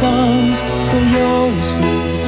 songs 0.00 0.58
till 0.90 1.04
you're 1.14 1.50
asleep. 1.60 2.26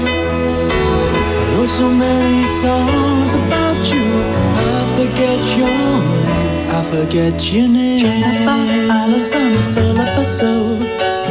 I 1.36 1.52
wrote 1.52 1.72
so 1.80 1.86
many 1.90 2.42
songs 2.62 3.30
about 3.40 3.80
you, 3.92 4.08
I 4.64 4.78
forget 4.96 5.40
your 5.58 5.76
name. 6.24 6.70
I 6.72 6.80
forget 6.92 7.36
your 7.52 7.68
name. 7.68 8.69
Jennifer, 8.90 9.14
Allison, 9.14 9.74
Philippa 9.74 10.24
Sue, 10.24 10.78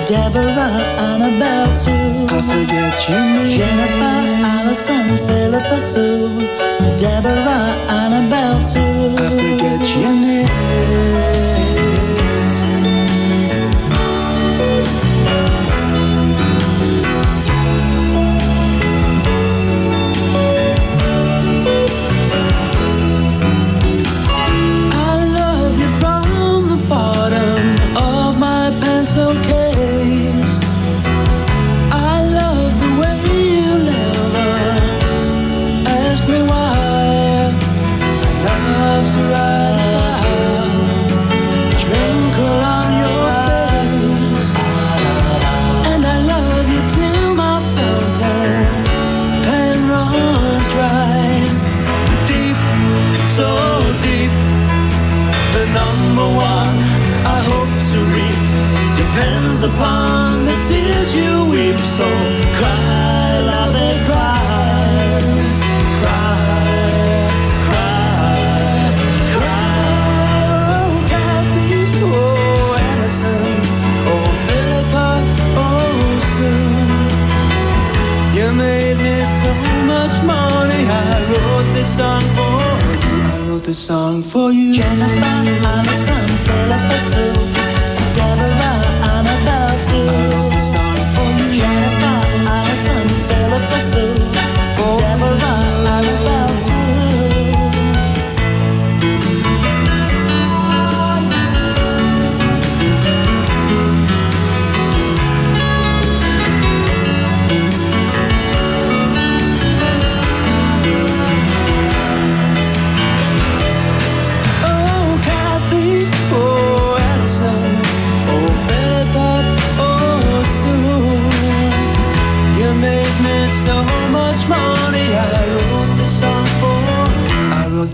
Deborah, 0.08 0.80
Annabelle 0.98 1.68
too. 1.76 2.28
I 2.30 2.42
forget 2.42 3.10
your 3.10 3.20
name. 3.20 3.60
Jennifer, 3.60 4.20
Allison, 4.46 5.18
Philippa 5.28 5.80
Sue, 5.80 6.40
Deborah, 6.98 7.76
Annabelle 7.90 8.60
too. 8.64 9.16
I 9.18 9.30
forget 9.30 9.96
your 9.96 10.14
name. 10.14 11.49
Upon 59.80 60.46
the 60.46 60.56
tears 60.68 61.16
you 61.16 61.46
weep. 61.52 61.80
So 61.80 62.06
cry, 62.60 63.40
love 63.52 63.76
and 63.76 64.00
cry, 64.08 65.20
cry, 66.02 67.32
cry, 67.68 68.40
cry. 69.34 69.76
Oh, 74.12 74.18
oh, 74.52 74.96
oh, 75.06 75.64
oh, 75.64 76.20
Sue. 76.32 76.66
You 78.38 78.48
made 78.54 78.98
me 78.98 79.18
so 79.42 79.52
much 79.94 80.16
money. 80.24 80.84
I 80.88 80.92
wrote 81.32 81.70
this 81.74 81.90
song 81.98 82.24
for 82.36 82.60
you. 83.04 83.22
I 83.24 83.38
wrote 83.48 83.64
this 83.64 83.80
song 83.80 84.24
for 84.24 84.52
you. 84.52 84.74
Jennifer, 84.74 85.66
Allison, 85.66 86.28
Philippa 86.46 87.00
Sue, 87.10 87.49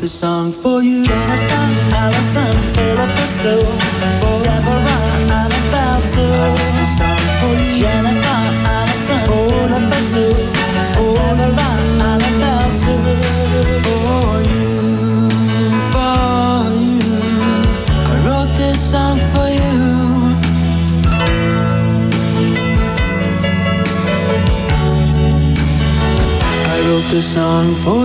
I 0.06 0.08
wrote 0.08 0.14
this 0.14 0.20
song 0.20 0.52
for 0.52 0.84
you. 0.84 1.04
Jennifer, 1.04 1.66
Allison, 1.96 2.56
Philippa, 2.76 3.26
Sue, 3.26 3.66
for 4.22 4.38
Deborah, 4.40 5.02
Annabelle 5.34 6.02
too. 6.06 6.22
I 6.22 6.54
wrote 6.54 6.74
this 6.78 6.94
song 7.00 7.18
for 7.42 7.54
you. 7.58 7.82
Jennifer, 7.82 8.42
Allison, 8.70 9.26
Philippa, 9.26 10.00
Sue, 10.06 10.34
for 10.94 11.10
Deborah, 11.18 11.74
Annabelle 12.06 12.74
too. 12.78 13.02
For 13.82 14.30
you, 14.54 14.70
for 15.90 16.70
you. 16.86 17.02
I 18.06 18.14
wrote 18.28 18.54
this 18.62 18.78
song 18.92 19.18
for 19.34 19.50
you. 19.50 19.74
I 26.68 26.78
wrote 26.90 27.08
this 27.10 27.28
song 27.34 27.74
for 27.84 28.05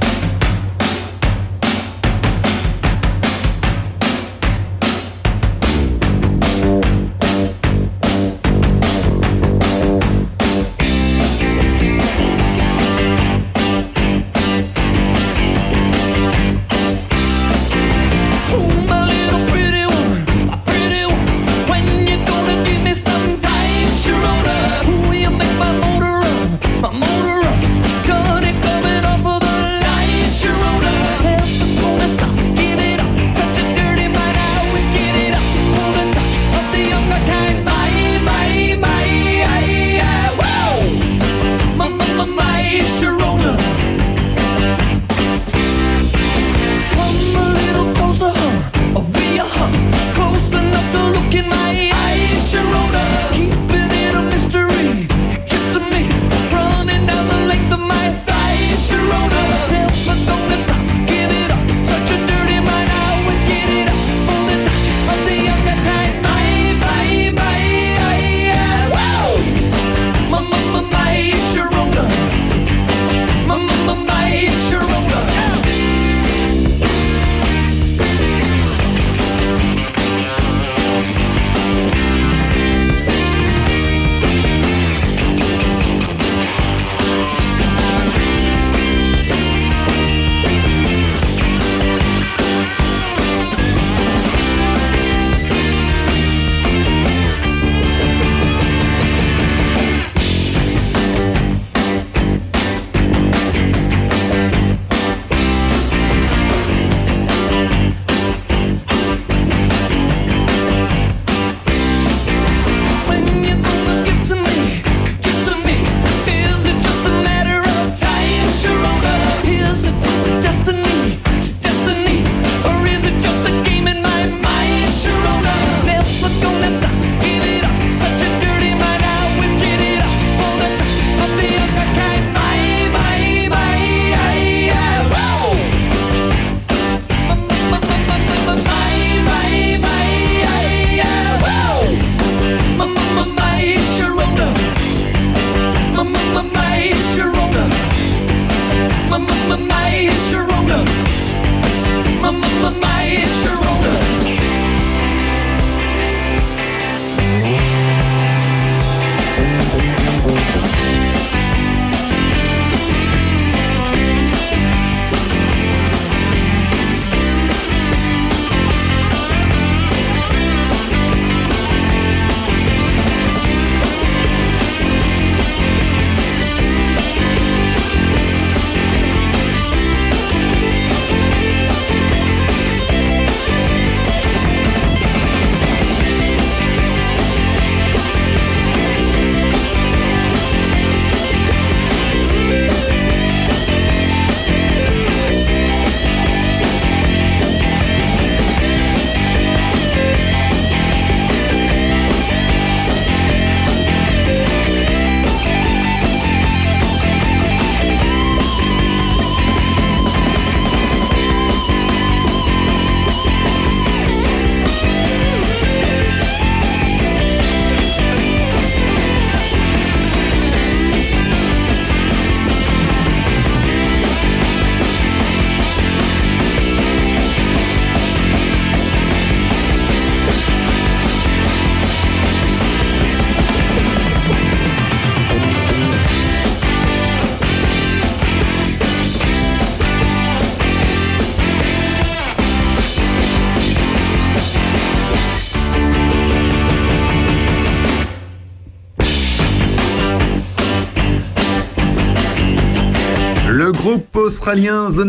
Australien 254.41 254.87
The 254.89 255.05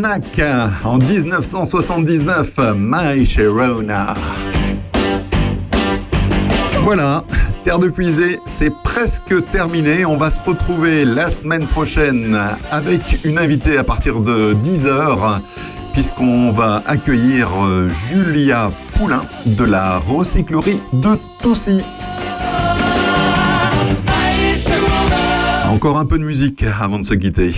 en 0.84 0.98
1979, 0.98 2.74
My 2.76 3.24
Sharona. 3.24 4.12
Voilà, 6.84 7.22
Terre 7.62 7.78
de 7.78 7.88
Puisée, 7.88 8.38
c'est 8.44 8.70
presque 8.84 9.34
terminé. 9.50 10.04
On 10.04 10.18
va 10.18 10.30
se 10.30 10.38
retrouver 10.42 11.06
la 11.06 11.30
semaine 11.30 11.66
prochaine 11.66 12.38
avec 12.70 13.20
une 13.24 13.38
invitée 13.38 13.78
à 13.78 13.84
partir 13.84 14.20
de 14.20 14.52
10h, 14.52 15.40
puisqu'on 15.94 16.52
va 16.52 16.82
accueillir 16.84 17.48
euh, 17.64 17.88
Julia 17.88 18.70
Poulain 18.98 19.24
de 19.46 19.64
la 19.64 19.96
recyclerie 19.96 20.82
de 20.92 21.16
Toussy. 21.40 21.82
Encore 25.70 25.96
un 25.96 26.04
peu 26.04 26.18
de 26.18 26.24
musique 26.24 26.66
avant 26.78 26.98
de 26.98 27.04
se 27.06 27.14
quitter. 27.14 27.50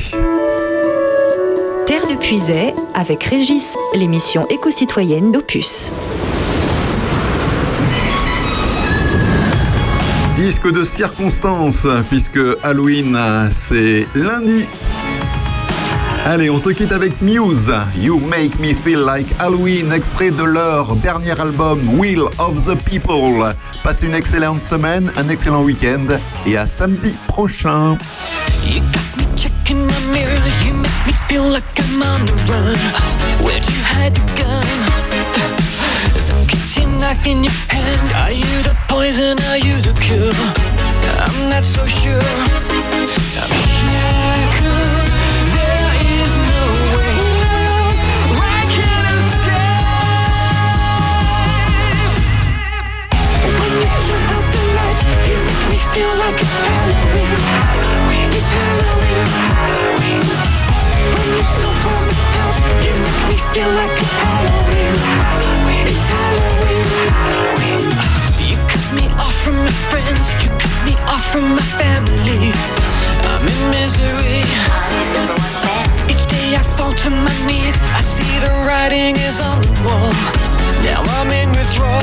Puisay 2.24 2.72
avec 2.94 3.22
Régis, 3.24 3.74
l'émission 3.94 4.46
éco-citoyenne 4.48 5.30
d'Opus. 5.30 5.92
Disque 10.34 10.72
de 10.72 10.84
circonstance, 10.84 11.86
puisque 12.08 12.40
Halloween, 12.62 13.18
c'est 13.50 14.06
lundi. 14.14 14.66
Allez, 16.24 16.48
on 16.48 16.58
se 16.58 16.70
quitte 16.70 16.92
avec 16.92 17.20
Muse. 17.20 17.70
You 18.00 18.18
Make 18.18 18.58
Me 18.58 18.72
Feel 18.72 19.00
Like 19.00 19.28
Halloween, 19.38 19.92
extrait 19.92 20.30
de 20.30 20.44
leur 20.44 20.96
dernier 20.96 21.38
album 21.38 21.82
Will 21.98 22.22
of 22.38 22.64
the 22.64 22.74
People. 22.84 23.54
Passez 23.82 24.06
une 24.06 24.14
excellente 24.14 24.62
semaine, 24.62 25.12
un 25.18 25.28
excellent 25.28 25.62
week-end 25.62 26.06
et 26.46 26.56
à 26.56 26.66
samedi 26.66 27.14
prochain. 27.28 27.98
You 28.64 28.80
got 28.80 29.74
me 29.74 30.63
me 31.06 31.12
feel 31.28 31.46
like 31.48 31.64
I'm 31.76 32.02
on 32.02 32.26
the 32.26 32.34
run. 32.48 32.78
Where'd 33.44 33.66
you 33.66 33.82
hide 33.82 34.14
the 34.14 34.24
gun? 34.40 34.66
The 36.28 36.34
kitchen 36.48 36.98
knife 36.98 37.26
in 37.26 37.44
your 37.44 37.58
hand. 37.68 38.10
Are 38.22 38.32
you 38.32 38.62
the 38.62 38.74
poison? 38.88 39.38
Are 39.50 39.58
you 39.58 39.80
the 39.80 39.92
cure? 40.00 40.32
I'm 41.26 41.48
not 41.50 41.64
so 41.64 41.84
sure. 41.86 42.20
I'm 43.42 43.50
shackled. 43.80 45.08
There 45.56 45.92
is 46.18 46.32
no 46.50 46.62
way. 46.94 47.16
I 48.36 48.62
can't 48.74 49.08
escape. 49.20 49.84
When 53.58 53.72
you 53.80 53.88
turn 54.06 54.24
the 54.54 54.62
lights, 54.78 55.02
you 55.28 55.36
make 55.48 55.64
me 55.70 55.78
feel 55.92 56.12
like 56.22 56.38
it's 56.40 56.54
feel 63.54 63.70
like 63.70 63.92
it's 63.92 64.14
Halloween. 64.24 64.94
It's 65.86 66.06
Halloween. 66.10 66.86
Halloween. 67.22 67.86
You 68.50 68.56
cut 68.66 68.86
me 68.98 69.06
off 69.14 69.36
from 69.44 69.56
my 69.62 69.76
friends, 69.90 70.24
you 70.42 70.50
cut 70.58 70.76
me 70.84 70.94
off 71.06 71.24
from 71.30 71.54
my 71.54 71.66
family. 71.78 72.50
I'm 73.30 73.46
in 73.54 73.60
misery. 73.70 74.42
Each 76.10 76.24
day 76.34 76.56
I 76.58 76.62
fall 76.76 76.92
to 77.04 77.10
my 77.10 77.36
knees. 77.46 77.76
I 77.94 78.00
see 78.02 78.34
the 78.44 78.50
writing 78.66 79.14
is 79.28 79.38
on 79.38 79.60
the 79.62 79.70
wall. 79.84 80.10
Now 80.82 81.00
I'm 81.18 81.30
in 81.30 81.50
withdrawal. 81.50 82.02